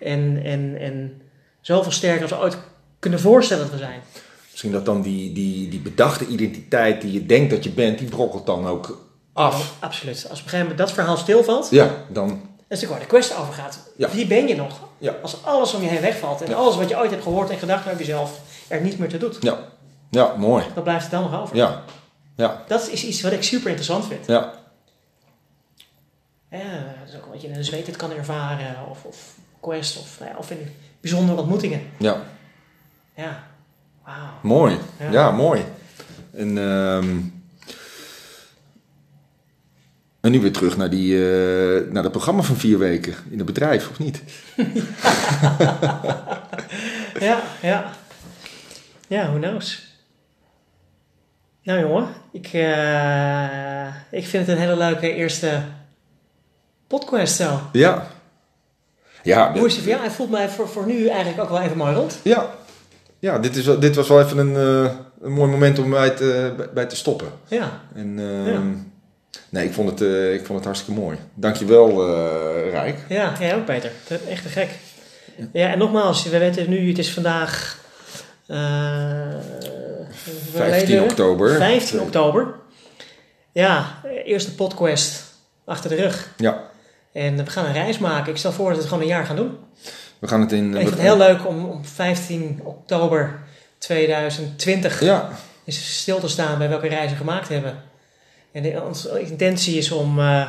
en, 0.00 0.40
en, 0.44 0.76
en 0.78 1.22
zoveel 1.60 1.92
sterker 1.92 2.22
als 2.22 2.30
we 2.30 2.38
ooit 2.38 2.58
kunnen 2.98 3.20
voorstellen 3.20 3.62
dat 3.62 3.72
we 3.72 3.78
zijn. 3.78 4.00
Misschien 4.50 4.72
dat 4.72 4.84
dan 4.84 5.02
die, 5.02 5.32
die, 5.32 5.68
die 5.68 5.80
bedachte 5.80 6.26
identiteit 6.26 7.00
die 7.00 7.12
je 7.12 7.26
denkt 7.26 7.50
dat 7.50 7.64
je 7.64 7.70
bent, 7.70 7.98
die 7.98 8.08
brokkelt 8.08 8.46
dan 8.46 8.66
ook 8.66 9.08
af. 9.32 9.76
Absoluut. 9.78 10.14
Als 10.14 10.24
op 10.24 10.30
een 10.30 10.36
gegeven 10.36 10.58
moment 10.58 10.78
dat 10.78 10.92
verhaal 10.92 11.16
stilvalt, 11.16 11.68
Ja, 11.70 12.04
dan. 12.08 12.54
Dat 12.68 12.78
is 12.78 12.82
natuurlijk 12.84 13.10
waar 13.10 13.20
de 13.20 13.26
quest 13.26 13.40
over 13.40 13.54
gaat. 13.54 13.78
Ja. 13.96 14.08
Wie 14.10 14.26
ben 14.26 14.48
je 14.48 14.56
nog? 14.56 14.78
Ja. 14.98 15.14
Als 15.22 15.44
alles 15.44 15.74
om 15.74 15.82
je 15.82 15.88
heen 15.88 16.00
wegvalt 16.00 16.42
en 16.42 16.48
Ja. 16.50 16.56
alles 16.56 16.76
wat 16.76 16.88
je 16.88 16.98
ooit 16.98 17.10
hebt 17.10 17.22
gehoord 17.22 17.50
en 17.50 17.58
gedacht 17.58 17.86
over 17.86 17.98
jezelf 17.98 18.40
er 18.68 18.80
niet 18.80 18.98
meer 18.98 19.08
toe 19.08 19.18
doet. 19.18 19.36
Ja, 19.40 19.58
ja 20.10 20.34
mooi. 20.36 20.64
Wat 20.74 20.84
blijft 20.84 21.04
er 21.04 21.10
dan 21.10 21.22
nog 21.30 21.40
over? 21.40 21.56
Ja, 21.56 21.82
ja, 22.36 22.62
Dat 22.66 22.88
is 22.90 23.02
iets 23.02 23.20
wat 23.22 23.32
ik 23.32 23.42
super 23.42 23.66
interessant 23.66 24.06
vind. 24.06 24.26
ja. 24.26 24.52
Ja, 26.50 26.94
dat 27.00 27.08
is 27.08 27.16
ook 27.16 27.26
wat 27.26 27.42
je 27.42 27.48
in 27.48 27.54
een 27.56 27.64
zweet 27.64 27.96
kan 27.96 28.12
ervaren, 28.12 28.76
of, 28.90 29.04
of 29.04 29.34
quest, 29.60 29.98
of, 29.98 30.16
nou 30.18 30.30
ja, 30.30 30.36
of 30.38 30.50
in 30.50 30.74
bijzondere 31.00 31.38
ontmoetingen. 31.38 31.90
ja. 31.98 32.16
Ja, 33.14 33.44
wauw. 34.04 34.16
Mooi. 34.42 34.78
Ja. 35.10 35.30
Mooi. 35.30 35.64
En, 36.34 36.58
ehm, 36.58 37.18
en 40.26 40.32
nu 40.32 40.40
weer 40.40 40.52
terug 40.52 40.76
naar, 40.76 40.90
die, 40.90 41.14
eh, 41.14 41.92
naar 41.92 42.02
dat 42.02 42.12
programma 42.12 42.42
van 42.42 42.56
vier 42.56 42.78
weken 42.78 43.14
in 43.30 43.36
het 43.36 43.46
bedrijf, 43.46 43.90
of 43.90 43.98
niet? 43.98 44.22
Ja, 47.20 47.40
ja. 47.62 47.92
Ja, 49.08 49.26
who 49.30 49.38
knows. 49.38 49.84
Nou 51.62 51.80
jongen, 51.80 52.08
ik, 52.32 52.46
eh, 52.52 53.86
ik 54.10 54.26
vind 54.26 54.46
het 54.46 54.48
een 54.48 54.62
hele 54.62 54.76
leuke 54.76 55.12
eerste 55.14 55.62
podcast 56.86 57.36
zo. 57.36 57.60
Ja. 57.72 58.06
Ja, 59.22 59.52
Hoe 59.52 59.66
is 59.66 59.72
het 59.72 59.80
voor 59.82 59.90
jou? 59.92 60.02
Hij 60.04 60.10
voelt 60.14 60.30
mij 60.30 60.48
voor, 60.48 60.68
voor 60.68 60.86
nu 60.86 61.06
eigenlijk 61.06 61.40
ook 61.42 61.48
wel 61.48 61.60
even 61.60 61.76
mooi 61.76 61.94
rond. 61.94 62.18
ja. 62.22 62.50
ja 63.18 63.38
dit, 63.38 63.56
is, 63.56 63.64
wel- 63.66 63.78
dit 63.80 63.96
was 63.96 64.08
wel 64.08 64.20
even 64.22 64.38
een, 64.38 64.56
eh, 64.86 64.92
een 65.20 65.32
mooi 65.32 65.50
moment 65.50 65.78
om 65.78 65.90
bij 65.90 66.10
te, 66.10 66.54
bij- 66.74 66.86
te 66.86 66.96
stoppen. 66.96 67.28
Ja, 67.48 67.80
En, 67.94 68.18
ehm, 68.18 68.48
Ja. 68.52 68.60
Nee, 69.48 69.66
ik 69.66 69.72
vond, 69.72 69.90
het, 69.90 70.00
eh, 70.00 70.32
ik 70.34 70.44
vond 70.46 70.58
het 70.58 70.64
hartstikke 70.64 71.00
mooi. 71.00 71.18
Dankjewel, 71.34 72.08
eh 72.08 72.70
Rijk. 72.70 72.98
ja, 73.08 73.32
jij 73.40 73.54
ook 73.54 73.64
Peter. 73.64 73.90
Dat 74.08 74.20
is 74.20 74.28
echt 74.28 74.42
te 74.42 74.48
gek. 74.48 74.68
Ja, 75.52 75.68
en 75.72 75.78
nogmaals, 75.78 76.24
we 76.24 76.38
weten 76.38 76.70
nu, 76.70 76.88
het 76.88 76.98
is 76.98 77.12
vandaag... 77.12 77.78
eh, 78.46 78.56
15 80.54 81.02
oktober. 81.02 81.56
15 81.56 82.00
oktober. 82.00 82.54
Ja, 83.52 84.00
eerste 84.24 84.54
podcast 84.54 85.22
achter 85.64 85.90
de 85.90 85.96
rug. 85.96 86.28
Ja, 86.36 86.62
En 87.12 87.36
we 87.36 87.50
gaan 87.50 87.64
een 87.66 87.72
reis 87.72 87.98
maken. 87.98 88.32
Ik 88.32 88.38
stel 88.38 88.52
voor 88.52 88.64
dat 88.66 88.74
we 88.74 88.80
het 88.80 88.88
gewoon 88.88 89.02
een 89.02 89.10
jaar 89.10 89.26
gaan 89.26 89.36
doen. 89.36 89.58
we 90.18 90.28
gaan 90.28 90.40
het 90.40 90.52
in... 90.52 90.68
ik 90.70 90.76
vind 90.76 90.90
het 90.90 91.00
heel 91.00 91.16
leuk 91.16 91.46
om 91.46 91.64
op 91.64 91.86
15 91.86 92.60
oktober 92.64 93.38
2020 93.78 95.00
Ja, 95.00 95.28
eens 95.64 95.98
stil 96.00 96.18
te 96.20 96.28
staan 96.28 96.58
bij 96.58 96.68
welke 96.68 96.88
reizen 96.88 97.10
we 97.10 97.16
gemaakt 97.16 97.48
hebben. 97.48 97.82
En 98.56 98.62
de- 98.62 98.82
onze 98.86 99.20
intentie 99.20 99.76
is 99.76 99.90
om 99.92 100.18
eh, 100.18 100.24
in 100.26 100.42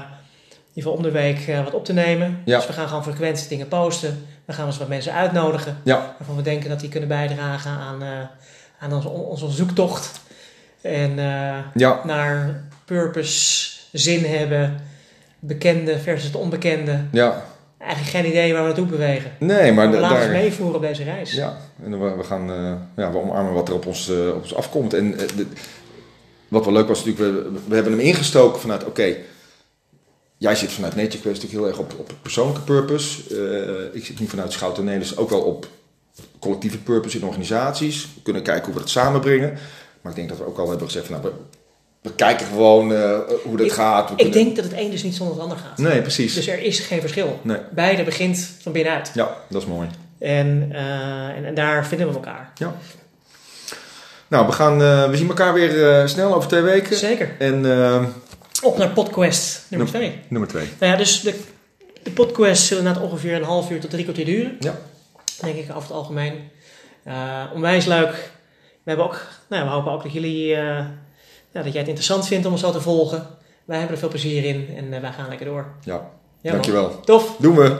ieder 0.74 0.74
geval 0.74 0.92
om 0.94 1.02
de 1.02 1.12
week 1.12 1.48
eh, 1.48 1.64
wat 1.64 1.74
op 1.74 1.86
te 1.86 1.94
nemen. 1.94 2.42
Ja. 2.46 2.58
Dus 2.58 2.68
we 2.68 2.74
gaan 2.74 2.88
gewoon 2.88 3.04
frequent 3.04 3.50
dingen 3.50 3.68
posten. 3.68 4.26
We 4.46 4.54
gaan 4.54 4.66
eens 4.66 4.78
wat 4.78 4.88
mensen 4.88 5.14
uitnodigen. 5.14 5.78
ja, 5.84 6.16
Waarvan 6.18 6.36
we 6.36 6.42
denken 6.42 6.70
dat 6.70 6.80
die 6.80 6.90
kunnen 6.90 7.10
bijdragen 7.10 7.72
aan, 7.72 8.02
eh, 8.02 8.10
aan 8.80 8.94
onze, 8.94 9.10
onze 9.10 9.50
zoektocht. 9.50 10.12
En 10.82 11.16
ja, 11.74 12.02
naar 12.06 12.64
purpose, 12.86 13.70
zin 13.92 14.26
hebben, 14.26 14.78
bekende 15.40 16.00
versus 16.00 16.24
het 16.28 16.36
onbekende. 16.36 17.00
ja. 17.12 17.44
Eigenlijk 17.78 18.12
geen 18.16 18.26
idee 18.32 18.52
waar 18.54 18.62
we 18.62 18.68
naartoe 18.68 18.86
bewegen. 18.86 19.32
Nee, 19.40 19.72
maar 19.72 19.92
we 19.92 19.98
laten 19.98 20.16
daar... 20.18 20.26
ons 20.28 20.32
meevoeren 20.38 20.76
op 20.76 20.82
deze 20.82 21.04
reis. 21.04 21.32
Ja, 21.32 21.58
en 21.84 22.00
we, 22.04 22.16
we 22.16 22.24
gaan, 22.24 22.48
ja, 22.96 23.12
we 23.12 23.18
omarmen 23.18 23.54
wat 23.54 23.68
er 23.70 23.74
op 23.76 23.86
ons, 23.86 24.10
op 24.10 24.42
ons 24.42 24.56
afkomt. 24.56 24.94
En 24.94 25.12
de- 25.12 25.48
wat 26.48 26.66
wel 26.66 26.74
leuk 26.74 26.88
was 26.88 27.04
natuurlijk, 27.06 27.36
we, 27.50 27.60
we 27.68 27.76
hebben 27.76 27.92
hem 27.94 28.02
ingestoken 28.02 28.62
vanuit, 28.62 28.84
oké, 28.86 29.16
jij 30.38 30.56
zit 30.56 30.72
vanuit 30.72 30.96
Nature 30.96 31.20
Quest 31.22 31.42
natuurlijk 31.42 31.52
heel 31.62 31.68
erg 31.68 31.78
op, 31.80 32.00
op 32.00 32.12
persoonlijke 32.22 32.62
purpose. 32.62 33.22
Eh, 33.92 33.96
ik 34.00 34.06
zit 34.06 34.20
nu 34.20 34.28
vanuit 34.28 34.52
Schouten 34.52 34.84
Nederlands 34.84 35.18
ook 35.18 35.30
wel 35.30 35.42
op 35.42 35.68
collectieve 36.40 36.78
purpose 36.78 37.18
in 37.18 37.26
organisaties. 37.26 38.04
We 38.16 38.22
kunnen 38.22 38.42
kijken 38.44 38.66
hoe 38.66 38.74
we 38.74 38.80
dat 38.80 38.90
samenbrengen. 38.90 39.58
Maar 40.02 40.12
ik 40.12 40.18
denk 40.18 40.30
dat 40.30 40.38
we 40.38 40.46
ook 40.48 40.58
al 40.58 40.70
hebben 40.70 40.88
gezegd, 40.88 41.06
van, 41.06 41.20
nou, 41.22 41.34
we, 41.34 41.40
we 42.10 42.16
kijken 42.16 42.46
gewoon 42.48 42.94
eh, 42.94 43.20
hoe 43.44 43.58
dat 43.58 43.66
Ik- 43.66 43.72
gaat. 43.72 44.12
Ik 44.16 44.34
denk 44.34 44.56
dat 44.56 44.66
het 44.66 44.74
een 44.78 44.90
dus 44.92 45.04
niet 45.04 45.16
zonder 45.16 45.36
het 45.36 45.44
ander 45.44 45.58
gaat. 45.58 45.78
Nee, 45.78 46.02
precies. 46.02 46.34
Dus 46.34 46.48
er 46.48 46.60
is 46.62 46.80
geen 46.80 47.00
verschil. 47.02 47.40
Nee. 47.42 47.58
Beide 47.72 48.04
begint 48.04 48.50
van 48.62 48.72
binnenuit. 48.72 49.12
Ja, 49.14 49.38
dat 49.50 49.62
is 49.62 49.68
mooi. 49.68 49.88
En, 50.20 50.68
eh, 50.72 51.28
en, 51.38 51.46
en 51.46 51.54
daar 51.56 51.86
vinden 51.88 52.08
we 52.08 52.14
elkaar. 52.14 52.54
Nou, 54.28 54.46
we, 54.46 54.52
gaan, 54.52 54.82
eh, 54.82 55.10
we 55.10 55.18
zien 55.18 55.28
elkaar 55.28 55.54
weer 55.54 55.90
eh, 55.90 56.08
snel 56.08 56.34
over 56.36 56.50
twee 56.50 56.62
weken. 56.62 56.96
Zeker. 56.98 57.36
En 57.40 57.72
eh, 57.84 58.04
Op 58.64 58.78
naar 58.78 58.90
podcast 58.90 59.66
nummer 59.70 59.88
2. 59.88 60.20
nummer 60.28 60.50
twee. 60.50 60.70
Nou 60.80 60.92
ja, 60.92 60.98
dus 60.98 61.22
de, 61.22 61.40
de 62.04 62.12
podcast 62.12 62.64
zullen 62.66 62.84
na 62.84 63.00
ongeveer 63.02 63.36
een 63.36 63.44
half 63.44 63.72
uur 63.72 63.80
tot 63.80 63.90
drie 63.90 64.04
kwartier 64.04 64.26
duren. 64.26 64.56
Ja. 64.60 64.76
Denk 65.42 65.56
ik 65.56 65.70
over 65.70 65.82
het 65.82 65.92
algemeen. 65.92 66.34
Onwijs 67.54 67.86
leuk. 67.86 68.32
We, 68.84 68.94
hebben 68.94 69.06
ook, 69.06 69.28
nou, 69.50 69.64
ja, 69.64 69.70
we 69.70 69.76
hopen 69.76 69.92
ook 69.92 70.04
dat 70.04 70.14
jullie 70.14 70.46
ja, 70.48 71.64
dat 71.64 71.64
jij 71.64 71.80
het 71.80 71.88
interessant 71.88 72.28
vindt 72.28 72.46
om 72.46 72.52
ons 72.52 72.62
zo 72.62 72.72
te 72.72 72.82
volgen. 72.82 73.28
Wij 73.66 73.78
hebben 73.78 73.96
er 73.96 74.02
veel 74.02 74.10
plezier 74.10 74.44
in 74.46 74.70
en 74.76 75.02
wij 75.02 75.12
gaan 75.12 75.30
lekker 75.30 75.46
door. 75.46 75.66
Ja, 75.84 75.94
Ja, 75.94 76.02
man. 76.42 76.52
dankjewel. 76.52 77.00
Tof. 77.00 77.36
Doen 77.40 77.56
we. 77.56 77.78